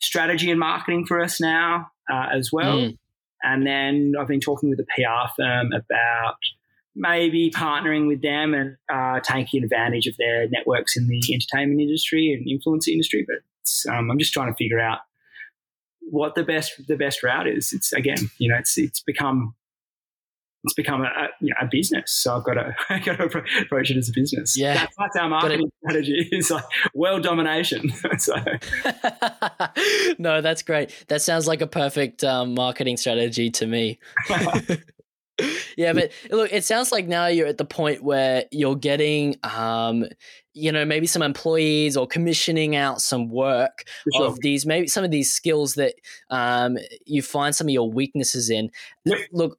strategy 0.00 0.50
and 0.50 0.58
marketing 0.58 1.06
for 1.06 1.20
us 1.20 1.40
now 1.40 1.86
uh, 2.12 2.26
as 2.32 2.50
well 2.52 2.78
mm. 2.78 2.98
and 3.42 3.66
then 3.66 4.14
i've 4.18 4.28
been 4.28 4.40
talking 4.40 4.70
with 4.70 4.80
a 4.80 4.86
pr 4.94 5.32
firm 5.36 5.72
about 5.72 6.36
maybe 6.96 7.50
partnering 7.50 8.06
with 8.06 8.22
them 8.22 8.54
and 8.54 8.76
uh, 8.92 9.20
taking 9.20 9.64
advantage 9.64 10.06
of 10.06 10.16
their 10.16 10.48
networks 10.48 10.96
in 10.96 11.08
the 11.08 11.20
entertainment 11.32 11.80
industry 11.80 12.32
and 12.32 12.48
influence 12.48 12.88
industry. 12.88 13.26
But 13.26 13.92
um, 13.92 14.10
I'm 14.10 14.18
just 14.18 14.32
trying 14.32 14.52
to 14.52 14.56
figure 14.56 14.80
out 14.80 14.98
what 16.00 16.34
the 16.34 16.44
best 16.44 16.86
the 16.86 16.96
best 16.96 17.22
route 17.22 17.48
is. 17.48 17.72
It's 17.72 17.92
again, 17.92 18.30
you 18.38 18.48
know, 18.48 18.56
it's 18.56 18.78
it's 18.78 19.00
become 19.00 19.54
it's 20.64 20.74
become 20.74 21.02
a, 21.02 21.04
a 21.04 21.28
you 21.40 21.50
know 21.50 21.56
a 21.60 21.68
business. 21.70 22.10
So 22.10 22.36
I've 22.36 22.44
got 22.44 22.54
to 22.54 22.74
I 22.88 22.98
got 22.98 23.16
to 23.16 23.24
approach 23.60 23.90
it 23.90 23.96
as 23.96 24.08
a 24.08 24.12
business. 24.12 24.58
Yeah, 24.58 24.74
that's, 24.74 24.96
that's 24.98 25.16
our 25.16 25.28
marketing 25.28 25.70
strategy. 25.82 26.28
It's 26.32 26.50
like 26.50 26.64
world 26.94 27.22
domination. 27.22 27.90
so 28.18 28.34
no, 30.18 30.40
that's 30.40 30.62
great. 30.62 31.04
That 31.08 31.22
sounds 31.22 31.46
like 31.46 31.60
a 31.60 31.66
perfect 31.66 32.24
um, 32.24 32.54
marketing 32.54 32.96
strategy 32.96 33.50
to 33.50 33.66
me 33.66 33.98
yeah, 35.76 35.92
but 35.92 36.10
look, 36.30 36.52
it 36.52 36.64
sounds 36.64 36.92
like 36.92 37.06
now 37.06 37.26
you're 37.26 37.46
at 37.46 37.58
the 37.58 37.64
point 37.64 38.02
where 38.02 38.44
you're 38.52 38.76
getting, 38.76 39.36
um, 39.42 40.04
you 40.52 40.70
know, 40.70 40.84
maybe 40.84 41.06
some 41.06 41.22
employees 41.22 41.96
or 41.96 42.06
commissioning 42.06 42.76
out 42.76 43.00
some 43.00 43.28
work 43.28 43.84
sure. 44.14 44.26
of 44.26 44.38
these, 44.40 44.64
maybe 44.64 44.86
some 44.86 45.04
of 45.04 45.10
these 45.10 45.32
skills 45.32 45.74
that 45.74 45.94
um, 46.30 46.78
you 47.04 47.22
find 47.22 47.54
some 47.54 47.66
of 47.66 47.72
your 47.72 47.90
weaknesses 47.90 48.50
in. 48.50 48.70
Yep. 49.04 49.18
Look, 49.32 49.58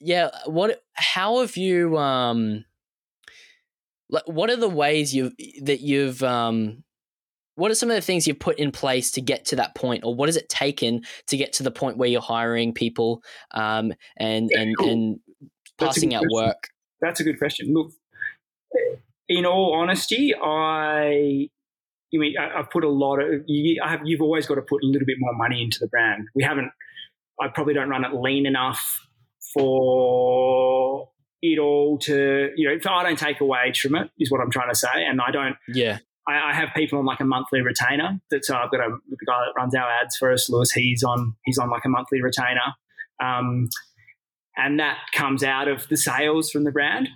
yeah, 0.00 0.30
what? 0.46 0.82
How 0.94 1.40
have 1.40 1.56
you? 1.56 1.96
Um, 1.98 2.64
like, 4.08 4.26
what 4.26 4.50
are 4.50 4.56
the 4.56 4.68
ways 4.68 5.14
you 5.14 5.32
that 5.62 5.80
you've 5.80 6.22
um, 6.22 6.82
what 7.60 7.70
are 7.70 7.74
some 7.74 7.90
of 7.90 7.94
the 7.94 8.00
things 8.00 8.26
you've 8.26 8.40
put 8.40 8.58
in 8.58 8.72
place 8.72 9.10
to 9.12 9.20
get 9.20 9.44
to 9.46 9.56
that 9.56 9.74
point 9.74 10.02
or 10.04 10.14
what 10.14 10.28
has 10.28 10.36
it 10.36 10.48
taken 10.48 11.02
to 11.26 11.36
get 11.36 11.52
to 11.54 11.62
the 11.62 11.70
point 11.70 11.98
where 11.98 12.08
you're 12.08 12.20
hiring 12.20 12.72
people 12.72 13.22
um, 13.52 13.92
and 14.16 14.50
and, 14.52 14.74
and 14.80 15.20
passing 15.78 16.14
out 16.14 16.20
question. 16.20 16.46
work 16.46 16.68
that's 17.00 17.20
a 17.20 17.24
good 17.24 17.38
question 17.38 17.72
look 17.72 17.92
in 19.28 19.44
all 19.46 19.74
honesty 19.74 20.34
i 20.34 21.48
you 22.10 22.20
mean 22.20 22.34
I, 22.38 22.58
have 22.58 22.70
put 22.70 22.82
a 22.82 22.88
lot 22.88 23.18
of 23.18 23.42
you, 23.46 23.80
I 23.84 23.90
have, 23.90 24.00
you've 24.04 24.22
always 24.22 24.46
got 24.46 24.56
to 24.56 24.62
put 24.62 24.82
a 24.82 24.86
little 24.86 25.06
bit 25.06 25.16
more 25.18 25.34
money 25.34 25.62
into 25.62 25.78
the 25.80 25.86
brand 25.88 26.28
we 26.34 26.42
haven't 26.42 26.70
i 27.40 27.48
probably 27.48 27.74
don't 27.74 27.88
run 27.88 28.04
it 28.04 28.14
lean 28.14 28.46
enough 28.46 28.99
for 29.54 31.08
it 31.42 31.58
all 31.58 31.98
to 31.98 32.50
you 32.56 32.68
know. 32.68 32.92
I 32.92 33.02
don't 33.02 33.18
take 33.18 33.40
a 33.40 33.44
wage 33.44 33.80
from 33.80 33.94
it, 33.96 34.10
is 34.18 34.30
what 34.30 34.40
I'm 34.40 34.50
trying 34.50 34.70
to 34.70 34.74
say, 34.74 35.04
and 35.06 35.20
I 35.20 35.30
don't. 35.30 35.56
Yeah. 35.68 35.98
I, 36.28 36.50
I 36.50 36.54
have 36.54 36.68
people 36.76 36.98
on 36.98 37.06
like 37.06 37.20
a 37.20 37.24
monthly 37.24 37.62
retainer. 37.62 38.20
That 38.30 38.44
so 38.44 38.56
I've 38.56 38.70
got 38.70 38.80
a 38.80 38.96
the 39.08 39.16
guy 39.26 39.38
that 39.46 39.52
runs 39.56 39.74
our 39.74 39.88
ads 39.90 40.16
for 40.16 40.32
us, 40.32 40.48
Lewis. 40.50 40.70
He's 40.72 41.02
on 41.02 41.34
he's 41.44 41.58
on 41.58 41.70
like 41.70 41.84
a 41.84 41.88
monthly 41.88 42.22
retainer, 42.22 42.74
um, 43.22 43.68
and 44.56 44.78
that 44.80 44.98
comes 45.14 45.42
out 45.42 45.68
of 45.68 45.88
the 45.88 45.96
sales 45.96 46.50
from 46.50 46.64
the 46.64 46.72
brand. 46.72 47.08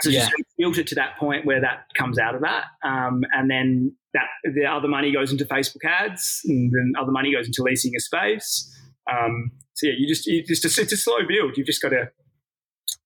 So 0.00 0.10
Yeah. 0.10 0.20
just 0.20 0.32
built 0.58 0.78
it 0.78 0.86
to 0.88 0.94
that 0.96 1.16
point 1.16 1.44
where 1.46 1.60
that 1.60 1.86
comes 1.96 2.18
out 2.18 2.34
of 2.34 2.42
that, 2.42 2.64
um, 2.84 3.22
and 3.32 3.50
then 3.50 3.94
that 4.14 4.26
the 4.54 4.66
other 4.66 4.88
money 4.88 5.12
goes 5.12 5.32
into 5.32 5.44
Facebook 5.44 5.84
ads, 5.84 6.40
and 6.44 6.70
then 6.72 6.92
other 7.00 7.12
money 7.12 7.32
goes 7.32 7.46
into 7.46 7.62
leasing 7.62 7.92
a 7.96 8.00
space. 8.00 8.68
Um, 9.10 9.50
so 9.82 9.88
yeah, 9.88 9.94
you 9.98 10.06
just 10.06 10.26
you 10.26 10.44
just 10.44 10.64
it's 10.78 10.92
a 10.92 10.96
slow 10.96 11.18
build. 11.26 11.56
You've 11.56 11.66
just 11.66 11.82
got 11.82 11.88
to 11.88 12.08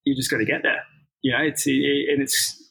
you 0.05 0.14
just 0.14 0.31
got 0.31 0.39
to 0.39 0.45
get 0.45 0.62
there. 0.62 0.83
You 1.22 1.33
know, 1.33 1.43
it's 1.43 1.66
and 1.66 2.20
it's 2.22 2.62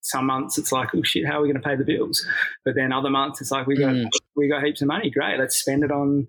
some 0.00 0.26
months 0.26 0.56
it's 0.58 0.72
like 0.72 0.88
oh 0.94 1.02
shit, 1.02 1.26
how 1.26 1.38
are 1.38 1.42
we 1.42 1.48
going 1.48 1.60
to 1.60 1.66
pay 1.68 1.76
the 1.76 1.84
bills? 1.84 2.26
But 2.64 2.74
then 2.74 2.90
other 2.92 3.10
months 3.10 3.40
it's 3.42 3.50
like 3.50 3.66
we 3.66 3.76
got 3.76 3.92
Mm. 3.94 4.08
we 4.34 4.48
got 4.48 4.64
heaps 4.64 4.80
of 4.80 4.88
money. 4.88 5.10
Great, 5.10 5.38
let's 5.38 5.56
spend 5.56 5.84
it 5.84 5.90
on 5.92 6.26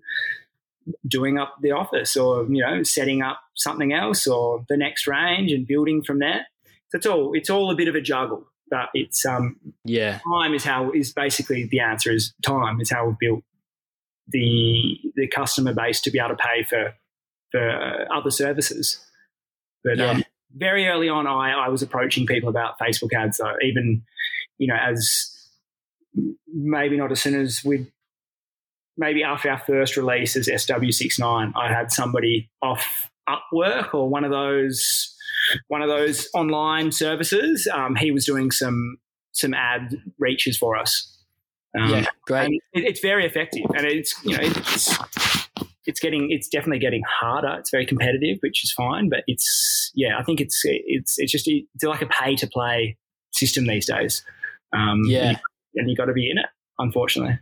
doing 1.08 1.38
up 1.38 1.56
the 1.62 1.72
office 1.72 2.16
or 2.16 2.44
you 2.48 2.62
know 2.62 2.82
setting 2.82 3.22
up 3.22 3.40
something 3.54 3.92
else 3.94 4.26
or 4.26 4.64
the 4.68 4.76
next 4.76 5.06
range 5.06 5.50
and 5.52 5.66
building 5.66 6.02
from 6.02 6.18
there. 6.18 6.46
So 6.90 6.98
it's 6.98 7.06
all 7.06 7.32
it's 7.34 7.50
all 7.50 7.70
a 7.70 7.74
bit 7.74 7.88
of 7.88 7.94
a 7.94 8.00
juggle, 8.02 8.44
but 8.70 8.88
it's 8.94 9.24
um 9.24 9.56
Yeah. 9.84 10.20
time 10.32 10.54
is 10.54 10.64
how 10.64 10.90
is 10.92 11.12
basically 11.12 11.64
the 11.70 11.80
answer 11.80 12.12
is 12.12 12.34
time 12.42 12.80
is 12.80 12.90
how 12.90 13.06
we've 13.06 13.18
built 13.18 13.42
the 14.28 14.98
the 15.16 15.28
customer 15.28 15.72
base 15.74 16.00
to 16.02 16.10
be 16.10 16.18
able 16.18 16.30
to 16.30 16.36
pay 16.36 16.62
for 16.62 16.94
for 17.60 18.12
other 18.12 18.30
services. 18.30 18.98
But 19.84 19.98
Yeah. 19.98 20.10
um, 20.10 20.24
very 20.54 20.86
early 20.86 21.08
on, 21.08 21.26
I, 21.26 21.52
I 21.52 21.68
was 21.68 21.82
approaching 21.82 22.26
people 22.26 22.48
about 22.48 22.78
Facebook 22.78 23.12
ads. 23.14 23.36
So 23.38 23.46
even 23.62 24.02
you 24.58 24.68
know 24.68 24.76
as 24.76 25.32
maybe 26.52 26.96
not 26.96 27.12
as 27.12 27.20
soon 27.20 27.38
as 27.40 27.62
we 27.64 27.86
maybe 28.96 29.22
after 29.22 29.50
our 29.50 29.58
first 29.58 29.96
release 29.96 30.36
as 30.36 30.48
SW69, 30.48 31.52
I 31.54 31.68
had 31.72 31.92
somebody 31.92 32.48
off 32.62 33.10
Upwork 33.28 33.92
or 33.92 34.08
one 34.08 34.24
of 34.24 34.30
those 34.30 35.14
one 35.68 35.82
of 35.82 35.88
those 35.88 36.28
online 36.34 36.92
services. 36.92 37.68
Um, 37.72 37.94
he 37.96 38.10
was 38.10 38.24
doing 38.24 38.50
some 38.50 38.98
some 39.32 39.52
ad 39.52 39.94
reaches 40.18 40.56
for 40.56 40.76
us. 40.76 41.12
Um, 41.78 41.90
Yeah. 41.90 42.06
Great. 42.26 42.44
and 42.46 42.54
it, 42.72 42.84
it's 42.88 43.00
very 43.00 43.26
effective, 43.26 43.64
and 43.76 43.84
it's 43.86 44.14
you 44.24 44.32
know 44.36 44.42
it's 44.42 44.96
it's 45.86 46.00
getting 46.00 46.30
it's 46.30 46.48
definitely 46.48 46.78
getting 46.80 47.02
harder. 47.08 47.56
It's 47.58 47.70
very 47.70 47.86
competitive, 47.86 48.38
which 48.40 48.64
is 48.64 48.72
fine, 48.72 49.08
but 49.08 49.20
it's 49.26 49.90
yeah, 49.94 50.18
I 50.18 50.22
think 50.22 50.40
it's 50.40 50.60
it's 50.64 51.18
it's 51.18 51.32
just 51.32 51.46
it's 51.48 51.84
like 51.84 52.02
a 52.02 52.06
pay 52.06 52.36
to 52.36 52.46
play 52.46 52.96
system 53.32 53.66
these 53.66 53.86
days. 53.86 54.24
Um, 54.72 55.02
Yeah. 55.06 55.36
and 55.74 55.88
you 55.90 55.96
got 55.96 56.06
to 56.06 56.12
be 56.12 56.30
in 56.30 56.38
it, 56.38 56.46
unfortunately. 56.78 57.38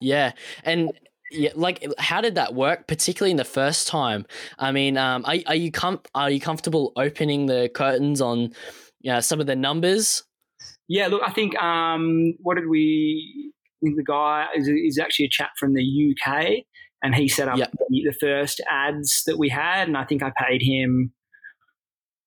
Yeah, 0.00 0.32
and 0.64 0.92
yeah, 1.30 1.50
like 1.54 1.86
how 1.98 2.20
did 2.20 2.34
that 2.36 2.54
work, 2.54 2.86
particularly 2.86 3.30
in 3.30 3.36
the 3.36 3.44
first 3.44 3.86
time? 3.86 4.26
I 4.58 4.72
mean, 4.72 4.96
um, 4.96 5.24
are 5.26 5.36
are 5.46 5.54
you 5.54 5.70
com- 5.70 6.00
are 6.14 6.30
you 6.30 6.40
comfortable 6.40 6.92
opening 6.96 7.46
the 7.46 7.70
curtains 7.72 8.20
on, 8.20 8.52
you 9.00 9.12
know, 9.12 9.20
some 9.20 9.40
of 9.40 9.46
the 9.46 9.56
numbers? 9.56 10.22
Yeah, 10.88 11.06
look, 11.06 11.22
I 11.26 11.30
think 11.32 11.56
um, 11.62 12.34
what 12.40 12.56
did 12.56 12.68
we? 12.68 13.52
I 13.82 13.86
think 13.86 13.96
the 13.96 14.04
guy 14.04 14.46
is, 14.56 14.68
is 14.68 14.98
actually 14.98 15.26
a 15.26 15.30
chap 15.30 15.52
from 15.58 15.74
the 15.74 15.82
UK, 15.82 16.64
and 17.02 17.14
he 17.14 17.28
set 17.28 17.48
up 17.48 17.58
Yep. 17.58 17.70
the, 17.88 18.02
the 18.10 18.16
first 18.20 18.60
ads 18.70 19.22
that 19.26 19.38
we 19.38 19.48
had, 19.48 19.88
and 19.88 19.96
I 19.96 20.04
think 20.04 20.22
I 20.22 20.32
paid 20.38 20.62
him 20.62 21.12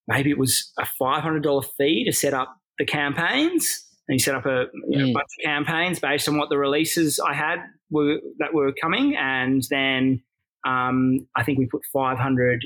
maybe 0.07 0.29
it 0.29 0.37
was 0.37 0.71
a 0.79 0.85
five 0.99 1.23
hundred 1.23 1.43
dollar 1.43 1.61
fee 1.77 2.03
to 2.05 2.11
set 2.11 2.33
up 2.33 2.57
the 2.79 2.85
campaigns. 2.85 3.85
And 4.07 4.15
he 4.15 4.19
set 4.19 4.35
up 4.35 4.45
a 4.45 4.65
you 4.89 4.97
know, 4.97 5.05
Mm. 5.05 5.13
bunch 5.13 5.29
of 5.39 5.45
campaigns 5.45 5.99
based 5.99 6.27
on 6.27 6.37
what 6.37 6.49
the 6.49 6.57
releases 6.57 7.19
I 7.21 7.33
had 7.33 7.59
were 7.89 8.17
that 8.39 8.53
were 8.53 8.73
coming, 8.81 9.15
and 9.15 9.63
then 9.69 10.21
um, 10.67 11.25
I 11.37 11.43
think 11.43 11.57
we 11.57 11.67
put 11.67 11.81
five 11.93 12.17
hundred 12.17 12.65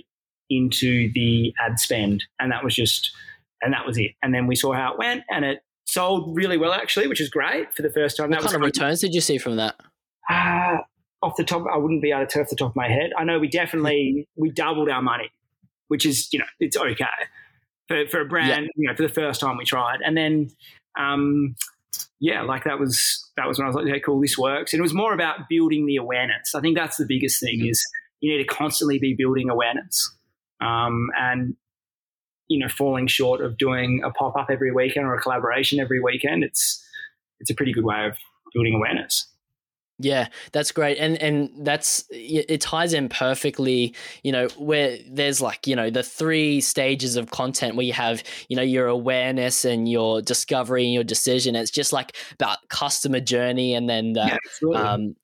into 0.49 1.11
the 1.13 1.53
ad 1.59 1.77
spend, 1.79 2.23
and 2.39 2.51
that 2.51 2.63
was 2.63 2.73
just 2.73 3.11
and 3.61 3.71
that 3.73 3.85
was 3.85 3.97
it. 3.99 4.11
And 4.23 4.33
then 4.33 4.47
we 4.47 4.55
saw 4.55 4.73
how 4.73 4.93
it 4.93 4.97
went, 4.97 5.23
and 5.29 5.45
it 5.45 5.59
sold 5.85 6.35
really 6.35 6.57
well 6.57 6.73
actually, 6.73 7.05
which 7.07 7.21
is 7.21 7.29
great 7.29 7.71
for 7.75 7.83
the 7.83 7.91
first 7.91 8.17
time. 8.17 8.29
What 8.31 8.37
that 8.37 8.43
was 8.43 8.51
kind 8.53 8.63
of 8.63 8.65
returns 8.65 9.01
did 9.01 9.13
you 9.13 9.21
see 9.21 9.37
from 9.37 9.57
that? 9.57 9.75
uh, 10.31 10.77
off 11.21 11.35
the 11.35 11.43
top, 11.43 11.65
I 11.71 11.77
wouldn't 11.77 12.01
be 12.01 12.11
able 12.11 12.25
to 12.25 12.27
tell 12.27 12.41
off 12.43 12.49
the 12.49 12.55
top 12.55 12.71
of 12.71 12.75
my 12.75 12.87
head. 12.87 13.11
I 13.17 13.23
know 13.23 13.39
we 13.39 13.47
definitely 13.47 14.27
we 14.35 14.51
doubled 14.51 14.89
our 14.89 15.01
money, 15.01 15.31
which 15.87 16.05
is 16.05 16.31
you 16.31 16.39
know 16.39 16.45
it's 16.59 16.77
okay 16.77 17.05
for 17.87 18.07
for 18.07 18.21
a 18.21 18.25
brand. 18.25 18.69
You 18.75 18.87
know, 18.87 18.95
for 18.95 19.03
the 19.03 19.09
first 19.13 19.41
time 19.41 19.57
we 19.57 19.65
tried, 19.65 19.99
and 20.05 20.15
then 20.15 20.51
um, 20.97 21.55
yeah, 22.19 22.41
like 22.41 22.63
that 22.63 22.79
was 22.79 23.29
that 23.37 23.47
was 23.47 23.57
when 23.57 23.65
I 23.65 23.69
was 23.69 23.75
like, 23.75 23.85
okay, 23.85 23.99
cool, 23.99 24.21
this 24.21 24.37
works. 24.37 24.73
And 24.73 24.79
it 24.79 24.83
was 24.83 24.93
more 24.93 25.13
about 25.13 25.49
building 25.49 25.85
the 25.85 25.97
awareness. 25.97 26.55
I 26.55 26.61
think 26.61 26.77
that's 26.77 26.97
the 26.97 27.05
biggest 27.07 27.39
thing 27.39 27.65
is 27.65 27.83
you 28.21 28.31
need 28.31 28.43
to 28.43 28.47
constantly 28.47 28.99
be 28.99 29.13
building 29.13 29.49
awareness, 29.49 30.15
um, 30.61 31.07
and 31.17 31.55
you 32.47 32.59
know, 32.59 32.69
falling 32.69 33.07
short 33.07 33.41
of 33.41 33.57
doing 33.57 34.01
a 34.05 34.09
pop 34.09 34.35
up 34.37 34.47
every 34.49 34.71
weekend 34.71 35.05
or 35.05 35.15
a 35.15 35.21
collaboration 35.21 35.79
every 35.79 36.01
weekend. 36.01 36.43
It's 36.43 36.83
it's 37.39 37.49
a 37.49 37.55
pretty 37.55 37.73
good 37.73 37.85
way 37.85 38.05
of 38.05 38.17
building 38.53 38.75
awareness. 38.75 39.27
Yeah, 39.99 40.27
that's 40.51 40.71
great, 40.71 40.99
and 40.99 41.17
and 41.23 41.49
that's 41.65 42.05
it 42.11 42.61
ties 42.61 42.93
in 42.93 43.09
perfectly. 43.09 43.95
You 44.23 44.31
know, 44.31 44.47
where 44.55 44.99
there's 45.09 45.41
like 45.41 45.65
you 45.65 45.75
know 45.75 45.89
the 45.89 46.03
three 46.03 46.61
stages 46.61 47.15
of 47.15 47.31
content 47.31 47.75
where 47.75 47.85
you 47.85 47.93
have 47.93 48.23
you 48.47 48.55
know 48.55 48.61
your 48.61 48.85
awareness 48.87 49.65
and 49.65 49.89
your 49.89 50.21
discovery 50.21 50.83
and 50.83 50.93
your 50.93 51.03
decision. 51.03 51.55
It's 51.55 51.71
just 51.71 51.93
like 51.93 52.15
about 52.33 52.59
customer 52.69 53.19
journey, 53.19 53.73
and 53.73 53.89
then 53.89 54.13
the, 54.13 54.37
Yeah, 54.61 54.77
um, 54.77 55.15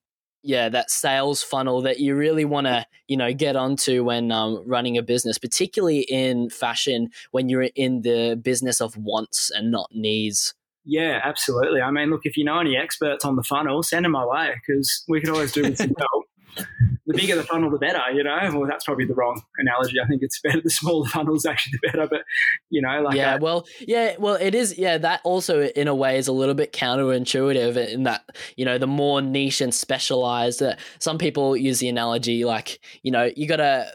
yeah, 0.41 0.69
that 0.69 0.89
sales 0.89 1.43
funnel 1.43 1.81
that 1.83 1.99
you 1.99 2.15
really 2.15 2.45
want 2.45 2.65
to, 2.67 2.85
you 3.07 3.15
know, 3.15 3.31
get 3.33 3.55
onto 3.55 4.03
when 4.03 4.31
um, 4.31 4.63
running 4.67 4.97
a 4.97 5.03
business, 5.03 5.37
particularly 5.37 6.01
in 6.01 6.49
fashion, 6.49 7.09
when 7.31 7.47
you're 7.47 7.69
in 7.75 8.01
the 8.01 8.39
business 8.41 8.81
of 8.81 8.97
wants 8.97 9.51
and 9.51 9.71
not 9.71 9.89
needs. 9.93 10.55
Yeah, 10.85 11.21
absolutely. 11.23 11.81
I 11.81 11.91
mean, 11.91 12.09
look, 12.09 12.21
if 12.23 12.35
you 12.37 12.43
know 12.43 12.59
any 12.59 12.75
experts 12.75 13.23
on 13.23 13.35
the 13.35 13.43
funnel, 13.43 13.83
send 13.83 14.05
them 14.05 14.11
my 14.11 14.25
way 14.25 14.53
because 14.65 15.03
we 15.07 15.21
could 15.21 15.29
always 15.29 15.51
do 15.51 15.63
with 15.63 15.77
some 15.77 15.93
help. 15.97 16.25
The 17.05 17.15
bigger 17.15 17.35
the 17.35 17.43
funnel, 17.43 17.69
the 17.69 17.77
better, 17.77 17.99
you 18.13 18.23
know. 18.23 18.37
Well, 18.53 18.67
that's 18.67 18.85
probably 18.85 19.05
the 19.05 19.13
wrong 19.13 19.41
analogy. 19.57 19.99
I 19.99 20.07
think 20.07 20.21
it's 20.21 20.39
better. 20.39 20.61
The 20.61 20.69
smaller 20.69 21.05
the 21.05 21.09
funnel 21.09 21.35
is 21.35 21.45
actually 21.45 21.79
the 21.81 21.89
better, 21.89 22.07
but 22.07 22.21
you 22.69 22.81
know, 22.81 23.01
like 23.01 23.15
yeah, 23.15 23.35
uh, 23.35 23.39
well, 23.41 23.67
yeah, 23.81 24.15
well, 24.19 24.35
it 24.35 24.55
is. 24.55 24.77
Yeah, 24.77 24.97
that 24.99 25.19
also, 25.23 25.63
in 25.63 25.87
a 25.87 25.95
way, 25.95 26.17
is 26.17 26.27
a 26.27 26.31
little 26.31 26.53
bit 26.53 26.71
counterintuitive 26.71 27.75
in 27.91 28.03
that 28.03 28.23
you 28.55 28.65
know 28.65 28.77
the 28.77 28.87
more 28.87 29.21
niche 29.21 29.61
and 29.61 29.73
specialized. 29.73 30.61
Uh, 30.61 30.75
some 30.99 31.17
people 31.17 31.57
use 31.57 31.79
the 31.79 31.89
analogy 31.89 32.45
like 32.45 32.79
you 33.01 33.11
know 33.11 33.29
you 33.35 33.47
gotta. 33.47 33.93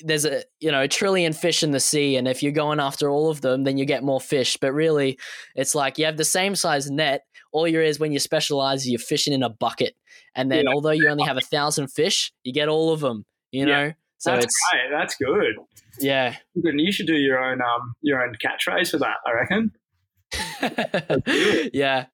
There's 0.00 0.24
a 0.24 0.42
you 0.60 0.70
know 0.70 0.82
a 0.82 0.88
trillion 0.88 1.32
fish 1.32 1.62
in 1.62 1.72
the 1.72 1.80
sea, 1.80 2.16
and 2.16 2.28
if 2.28 2.42
you're 2.42 2.52
going 2.52 2.80
after 2.80 3.08
all 3.10 3.30
of 3.30 3.40
them, 3.40 3.64
then 3.64 3.78
you 3.78 3.84
get 3.84 4.04
more 4.04 4.20
fish. 4.20 4.56
But 4.60 4.72
really, 4.72 5.18
it's 5.56 5.74
like 5.74 5.98
you 5.98 6.04
have 6.04 6.16
the 6.16 6.24
same 6.24 6.54
size 6.54 6.90
net. 6.90 7.22
All 7.52 7.66
you 7.66 7.80
is 7.80 7.98
when 7.98 8.12
you 8.12 8.18
specialize, 8.18 8.88
you're 8.88 8.98
fishing 8.98 9.32
in 9.32 9.42
a 9.42 9.48
bucket, 9.48 9.96
and 10.34 10.50
then 10.52 10.64
Yeah. 10.66 10.72
although 10.74 10.90
you 10.90 11.08
only 11.08 11.24
have 11.24 11.36
a 11.36 11.40
thousand 11.56 11.88
fish, 11.88 12.32
you 12.44 12.52
get 12.52 12.68
all 12.68 12.92
of 12.92 13.00
them. 13.00 13.24
You 13.50 13.66
Yeah. 13.66 13.86
know, 13.86 13.92
so 14.18 14.32
that's 14.32 14.44
it's 14.44 14.60
great. 14.72 14.90
That's 14.98 15.16
good. 15.16 15.54
yeah. 16.00 16.36
Good. 16.54 16.72
And 16.74 16.80
you 16.80 16.92
should 16.92 17.06
do 17.06 17.14
your 17.16 17.42
own 17.42 17.60
um 17.60 17.94
your 18.02 18.22
own 18.22 18.34
catchphrase 18.44 18.90
for 18.90 18.98
that. 18.98 19.16
I 19.26 19.32
reckon. 19.32 19.72
yeah. 21.72 22.06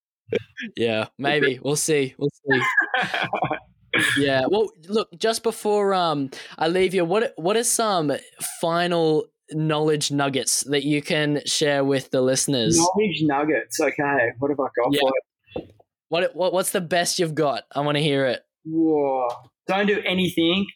Yeah, 0.76 1.08
maybe. 1.18 1.58
We'll 1.62 1.76
see. 1.76 2.14
We'll 2.16 2.30
see. 2.48 2.62
Yeah. 4.18 4.42
Well, 4.48 4.70
look, 4.88 5.08
just 5.18 5.42
before 5.42 5.94
um 5.94 6.30
I 6.58 6.68
leave 6.68 6.94
you, 6.94 7.04
what 7.04 7.32
what 7.36 7.56
are 7.56 7.64
some 7.64 8.12
final 8.60 9.26
knowledge 9.52 10.10
nuggets 10.10 10.62
that 10.62 10.84
you 10.84 11.02
can 11.02 11.42
share 11.46 11.84
with 11.84 12.10
the 12.10 12.20
listeners? 12.22 12.76
Knowledge 12.78 13.22
nuggets. 13.22 13.80
Okay, 13.80 14.30
what 14.38 14.50
have 14.50 14.60
I 14.60 14.68
got 14.76 14.92
Yeah. 14.92 15.00
for 15.00 15.12
you? 15.62 15.66
What 16.08 16.34
what 16.36 16.52
what's 16.52 16.70
the 16.70 16.80
best 16.80 17.18
you've 17.18 17.34
got? 17.34 17.64
I 17.74 17.80
want 17.80 17.96
to 17.96 18.02
hear 18.02 18.26
it. 18.26 18.42
Whoa. 18.64 19.28
Don't 19.66 19.86
do 19.86 20.00
anything 20.06 20.66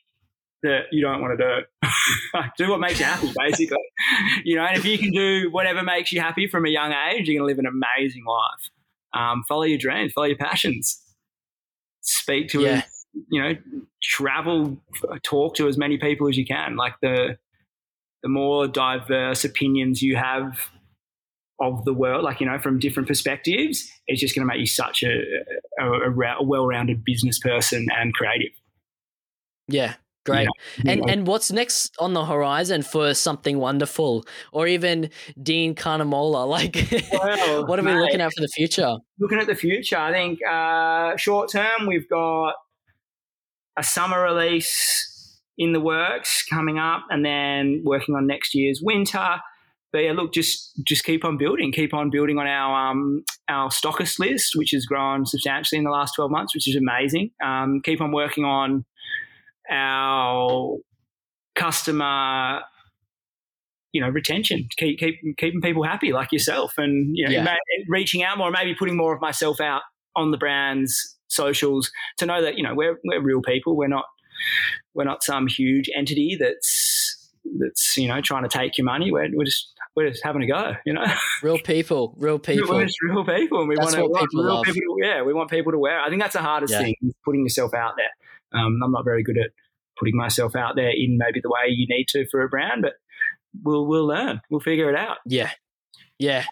that 0.62 0.84
you 0.90 1.02
don't 1.02 1.20
want 1.22 1.38
to 1.38 1.62
do. 1.82 1.88
do 2.64 2.70
what 2.70 2.80
makes 2.80 2.98
you 2.98 3.04
happy, 3.04 3.30
basically. 3.38 3.78
you 4.44 4.56
know, 4.56 4.64
and 4.64 4.76
if 4.76 4.84
you 4.84 4.98
can 4.98 5.12
do 5.12 5.48
whatever 5.50 5.82
makes 5.82 6.10
you 6.12 6.20
happy 6.20 6.46
from 6.48 6.66
a 6.66 6.68
young 6.68 6.92
age, 6.92 7.28
you're 7.28 7.38
going 7.38 7.48
to 7.48 7.54
live 7.54 7.58
an 7.58 7.66
amazing 7.66 8.24
life. 8.26 8.70
Um, 9.14 9.44
follow 9.48 9.62
your 9.62 9.78
dreams, 9.78 10.12
follow 10.12 10.26
your 10.26 10.36
passions. 10.36 11.00
Speak 12.00 12.48
to, 12.50 12.62
Yeah. 12.62 12.82
You 13.30 13.42
know, 13.42 13.52
travel, 14.02 14.78
talk 15.22 15.54
to 15.56 15.68
as 15.68 15.76
many 15.76 15.98
people 15.98 16.28
as 16.28 16.36
you 16.36 16.46
can. 16.46 16.76
Like 16.76 16.94
the 17.02 17.38
the 18.22 18.28
more 18.28 18.66
diverse 18.66 19.44
opinions 19.44 20.02
you 20.02 20.16
have 20.16 20.58
of 21.60 21.84
the 21.84 21.92
world, 21.92 22.24
like 22.24 22.40
you 22.40 22.46
know, 22.46 22.58
from 22.58 22.78
different 22.78 23.08
perspectives, 23.08 23.90
it's 24.06 24.20
just 24.20 24.34
going 24.34 24.46
to 24.46 24.52
make 24.52 24.60
you 24.60 24.66
such 24.66 25.02
a, 25.02 25.22
a, 25.80 25.84
a, 25.84 26.36
a 26.38 26.42
well-rounded 26.42 27.04
business 27.04 27.38
person 27.38 27.86
and 27.96 28.14
creative. 28.14 28.52
Yeah. 29.66 29.94
Great. 30.24 30.48
Yeah. 30.84 30.92
And 30.92 31.10
and 31.10 31.26
what's 31.26 31.50
next 31.50 31.94
on 31.98 32.12
the 32.12 32.24
horizon 32.24 32.82
for 32.82 33.14
something 33.14 33.58
wonderful, 33.58 34.26
or 34.52 34.66
even 34.66 35.10
Dean 35.42 35.74
Carnemolla? 35.74 36.46
Like, 36.46 36.76
well, 37.12 37.66
what 37.66 37.78
are 37.78 37.82
we 37.82 37.92
mate, 37.92 38.00
looking 38.00 38.20
at 38.20 38.32
for 38.34 38.42
the 38.42 38.48
future? 38.48 38.96
Looking 39.18 39.38
at 39.38 39.46
the 39.46 39.54
future, 39.54 39.96
I 39.96 40.12
think 40.12 40.40
uh, 40.44 41.16
short 41.16 41.50
term 41.50 41.86
we've 41.86 42.08
got 42.10 42.54
a 43.78 43.82
summer 43.82 44.22
release 44.22 45.40
in 45.56 45.72
the 45.72 45.80
works 45.80 46.44
coming 46.44 46.78
up, 46.78 47.04
and 47.10 47.24
then 47.24 47.82
working 47.84 48.14
on 48.14 48.26
next 48.26 48.54
year's 48.54 48.80
winter. 48.82 49.36
But 49.92 50.00
yeah, 50.00 50.12
look, 50.12 50.34
just 50.34 50.72
just 50.84 51.04
keep 51.04 51.24
on 51.24 51.38
building, 51.38 51.72
keep 51.72 51.94
on 51.94 52.10
building 52.10 52.38
on 52.38 52.46
our 52.46 52.90
um, 52.90 53.24
our 53.48 53.70
stockist 53.70 54.18
list, 54.18 54.54
which 54.54 54.72
has 54.72 54.84
grown 54.84 55.24
substantially 55.24 55.78
in 55.78 55.84
the 55.84 55.90
last 55.90 56.14
twelve 56.14 56.30
months, 56.30 56.54
which 56.54 56.68
is 56.68 56.76
amazing. 56.76 57.30
Um, 57.42 57.80
keep 57.82 58.00
on 58.00 58.12
working 58.12 58.44
on 58.44 58.84
our 59.70 60.76
customer 61.54 62.60
you 63.92 64.00
know 64.00 64.08
retention 64.08 64.68
keep, 64.76 64.98
keep 64.98 65.16
keeping 65.38 65.60
people 65.60 65.82
happy 65.82 66.12
like 66.12 66.30
yourself 66.30 66.74
and 66.78 67.16
you 67.16 67.24
know 67.24 67.32
yeah. 67.32 67.56
reaching 67.88 68.22
out 68.22 68.38
more 68.38 68.50
maybe 68.50 68.74
putting 68.74 68.96
more 68.96 69.14
of 69.14 69.20
myself 69.20 69.60
out 69.60 69.82
on 70.14 70.30
the 70.30 70.36
brand's 70.36 71.17
socials 71.28 71.90
to 72.16 72.26
know 72.26 72.42
that 72.42 72.56
you 72.56 72.62
know 72.62 72.74
we're 72.74 72.98
we're 73.04 73.22
real 73.22 73.42
people 73.42 73.76
we're 73.76 73.88
not 73.88 74.04
we're 74.94 75.04
not 75.04 75.22
some 75.22 75.46
huge 75.46 75.88
entity 75.96 76.36
that's 76.38 77.30
that's 77.58 77.96
you 77.96 78.08
know 78.08 78.20
trying 78.20 78.42
to 78.42 78.48
take 78.48 78.76
your 78.76 78.84
money 78.84 79.10
we're, 79.10 79.28
we're 79.34 79.44
just 79.44 79.72
we're 79.96 80.08
just 80.08 80.22
having 80.22 80.42
a 80.42 80.46
go 80.46 80.74
you 80.84 80.92
know 80.92 81.04
real 81.42 81.58
people 81.58 82.14
real 82.18 82.38
people 82.38 82.68
we're 82.68 82.84
just 82.84 83.00
real 83.02 83.24
people 83.24 83.60
and 83.60 83.68
we 83.68 83.76
that's 83.76 83.96
want 83.96 84.10
what 84.10 84.20
people 84.20 84.44
real 84.44 84.54
love. 84.54 84.64
people 84.64 84.96
yeah 85.02 85.22
we 85.22 85.32
want 85.32 85.50
people 85.50 85.72
to 85.72 85.78
wear 85.78 86.00
I 86.00 86.08
think 86.08 86.20
that's 86.20 86.34
the 86.34 86.42
hardest 86.42 86.72
yeah. 86.72 86.82
thing 86.82 86.94
putting 87.24 87.42
yourself 87.42 87.74
out 87.74 87.94
there 87.96 88.10
um, 88.52 88.80
I'm 88.82 88.92
not 88.92 89.04
very 89.04 89.22
good 89.22 89.38
at 89.38 89.50
putting 89.98 90.16
myself 90.16 90.54
out 90.56 90.76
there 90.76 90.90
in 90.90 91.18
maybe 91.18 91.40
the 91.42 91.50
way 91.50 91.68
you 91.68 91.86
need 91.88 92.06
to 92.08 92.26
for 92.30 92.42
a 92.42 92.48
brand, 92.48 92.82
but 92.82 92.94
we'll 93.62 93.86
we'll 93.86 94.06
learn. 94.06 94.40
We'll 94.50 94.60
figure 94.60 94.88
it 94.90 94.96
out. 94.96 95.18
Yeah, 95.26 95.50
yeah. 96.18 96.44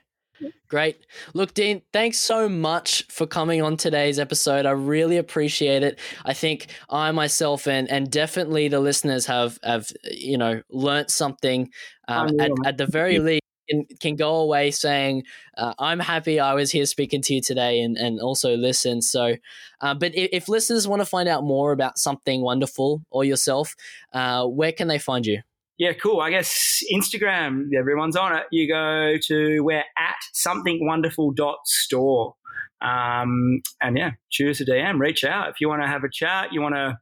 Great. 0.69 1.07
Look, 1.33 1.55
Dean, 1.55 1.83
thanks 1.93 2.19
so 2.19 2.49
much 2.49 3.05
for 3.09 3.27
coming 3.27 3.63
on 3.63 3.77
today's 3.77 4.19
episode. 4.19 4.67
I 4.67 4.73
really 4.73 5.17
appreciate 5.17 5.83
it. 5.85 5.99
I 6.25 6.33
think 6.35 6.67
I 6.91 7.13
myself 7.13 7.69
and 7.69 7.89
and 7.89 8.11
definitely 8.11 8.69
the 8.69 8.81
listeners 8.81 9.27
have 9.27 9.59
have 9.63 9.91
you 10.05 10.37
know 10.37 10.63
learnt 10.71 11.11
something 11.11 11.71
um, 12.09 12.31
at, 12.41 12.51
at 12.65 12.77
the 12.79 12.87
very 12.87 13.19
least 13.21 13.43
can, 13.69 13.85
can 14.01 14.17
go 14.17 14.37
away 14.37 14.71
saying, 14.71 15.25
uh, 15.57 15.75
I'm 15.79 15.99
happy 15.99 16.39
I 16.39 16.55
was 16.55 16.71
here 16.71 16.87
speaking 16.87 17.21
to 17.23 17.35
you 17.35 17.41
today 17.41 17.81
and, 17.81 17.97
and 17.97 18.21
also 18.21 18.57
listen. 18.57 19.03
So, 19.03 19.37
uh, 19.81 19.95
but 19.95 20.15
if, 20.15 20.29
if, 20.33 20.49
listeners 20.49 20.87
want 20.87 21.01
to 21.03 21.07
find 21.07 21.29
out 21.29 21.43
more 21.43 21.73
about 21.73 21.99
something 21.99 22.43
wonderful 22.43 23.03
or 23.11 23.25
yourself, 23.25 23.75
uh, 24.13 24.47
where 24.47 24.71
can 24.73 24.87
they 24.89 24.99
find 24.99 25.27
you? 25.27 25.43
Yeah, 25.79 25.93
cool. 25.93 26.21
I 26.21 26.31
guess 26.31 26.83
Instagram, 26.93 27.69
everyone's 27.79 28.17
on 28.17 28.35
it. 28.35 28.45
You 28.51 28.69
go 28.69 29.17
to 29.27 29.61
we're 29.61 29.79
at 29.79 30.17
something 30.33 30.79
wonderful 30.87 31.33
dot 31.33 31.59
store. 31.65 32.35
Um, 32.81 33.63
and 33.81 33.97
yeah, 33.97 34.13
choose 34.31 34.61
a 34.61 34.65
DM, 34.65 34.99
reach 34.99 35.25
out. 35.25 35.49
If 35.49 35.57
you 35.61 35.69
want 35.69 35.83
to 35.83 35.89
have 35.89 36.05
a 36.05 36.11
chat, 36.11 36.53
you 36.53 36.61
want 36.61 36.75
to 36.75 36.99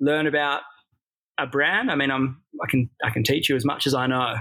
learn 0.00 0.26
about 0.26 0.62
a 1.38 1.46
brand. 1.46 1.90
I 1.90 1.94
mean, 1.94 2.10
I'm, 2.10 2.42
I 2.62 2.70
can, 2.70 2.90
I 3.04 3.10
can 3.10 3.22
teach 3.22 3.48
you 3.48 3.56
as 3.56 3.64
much 3.64 3.86
as 3.86 3.94
I 3.94 4.06
know 4.06 4.34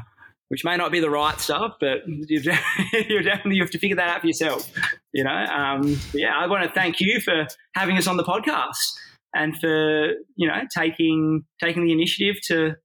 which 0.52 0.66
may 0.66 0.76
not 0.76 0.92
be 0.92 1.00
the 1.00 1.10
right 1.10 1.40
stuff, 1.40 1.76
but 1.80 2.00
you 2.06 2.42
definitely 2.44 3.56
you 3.56 3.62
have 3.62 3.72
to 3.72 3.80
figure 3.80 3.96
that 3.96 4.10
out 4.10 4.20
for 4.20 4.28
yourself. 4.28 4.70
You 5.14 5.24
know, 5.24 5.32
um, 5.32 5.98
yeah, 6.14 6.34
I 6.36 6.46
want 6.48 6.66
to 6.66 6.70
thank 6.70 7.00
you 7.00 7.22
for 7.22 7.48
having 7.74 7.98
us 7.98 8.06
on 8.06 8.18
the 8.18 8.24
podcast 8.26 8.92
and 9.34 9.58
for 9.58 10.10
you 10.36 10.50
know 10.50 10.62
taking 10.78 11.46
taking 11.64 11.86
the 11.86 11.94
initiative 11.94 12.36
to 12.48 12.76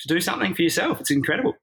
to 0.00 0.08
do 0.08 0.20
something 0.20 0.54
for 0.54 0.62
yourself. 0.62 1.00
It's 1.00 1.10
incredible. 1.10 1.54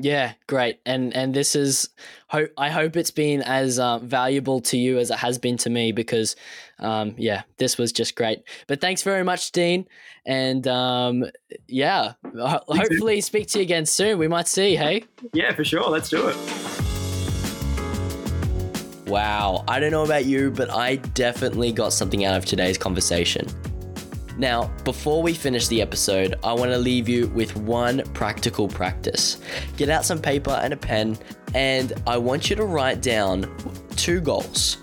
Yeah, 0.00 0.34
great. 0.46 0.78
And 0.86 1.14
and 1.14 1.34
this 1.34 1.56
is 1.56 1.88
hope 2.28 2.50
I 2.56 2.70
hope 2.70 2.96
it's 2.96 3.10
been 3.10 3.42
as 3.42 3.80
uh, 3.80 3.98
valuable 3.98 4.60
to 4.60 4.76
you 4.76 4.98
as 4.98 5.10
it 5.10 5.18
has 5.18 5.38
been 5.38 5.56
to 5.58 5.70
me 5.70 5.90
because 5.90 6.36
um, 6.78 7.14
yeah, 7.18 7.42
this 7.56 7.76
was 7.78 7.90
just 7.90 8.14
great. 8.14 8.44
But 8.68 8.80
thanks 8.80 9.02
very 9.02 9.24
much, 9.24 9.50
Dean. 9.50 9.86
And 10.24 10.68
um, 10.68 11.24
yeah, 11.66 12.12
ho- 12.24 12.60
hopefully 12.68 13.20
speak 13.20 13.48
to 13.48 13.58
you 13.58 13.62
again 13.62 13.86
soon. 13.86 14.18
We 14.18 14.28
might 14.28 14.46
see. 14.46 14.76
Hey. 14.76 15.04
Yeah, 15.32 15.52
for 15.54 15.64
sure. 15.64 15.90
Let's 15.90 16.08
do 16.08 16.28
it. 16.28 16.36
Wow, 19.08 19.64
I 19.66 19.80
don't 19.80 19.90
know 19.90 20.04
about 20.04 20.26
you, 20.26 20.50
but 20.50 20.70
I 20.70 20.96
definitely 20.96 21.72
got 21.72 21.94
something 21.94 22.26
out 22.26 22.36
of 22.36 22.44
today's 22.44 22.76
conversation. 22.76 23.48
Now, 24.38 24.70
before 24.84 25.20
we 25.20 25.34
finish 25.34 25.66
the 25.66 25.82
episode, 25.82 26.36
I 26.44 26.52
want 26.52 26.70
to 26.70 26.78
leave 26.78 27.08
you 27.08 27.26
with 27.28 27.56
one 27.56 28.02
practical 28.14 28.68
practice. 28.68 29.40
Get 29.76 29.90
out 29.90 30.04
some 30.04 30.20
paper 30.20 30.52
and 30.62 30.72
a 30.72 30.76
pen, 30.76 31.18
and 31.54 31.92
I 32.06 32.18
want 32.18 32.48
you 32.48 32.54
to 32.54 32.64
write 32.64 33.02
down 33.02 33.52
two 33.96 34.20
goals. 34.20 34.78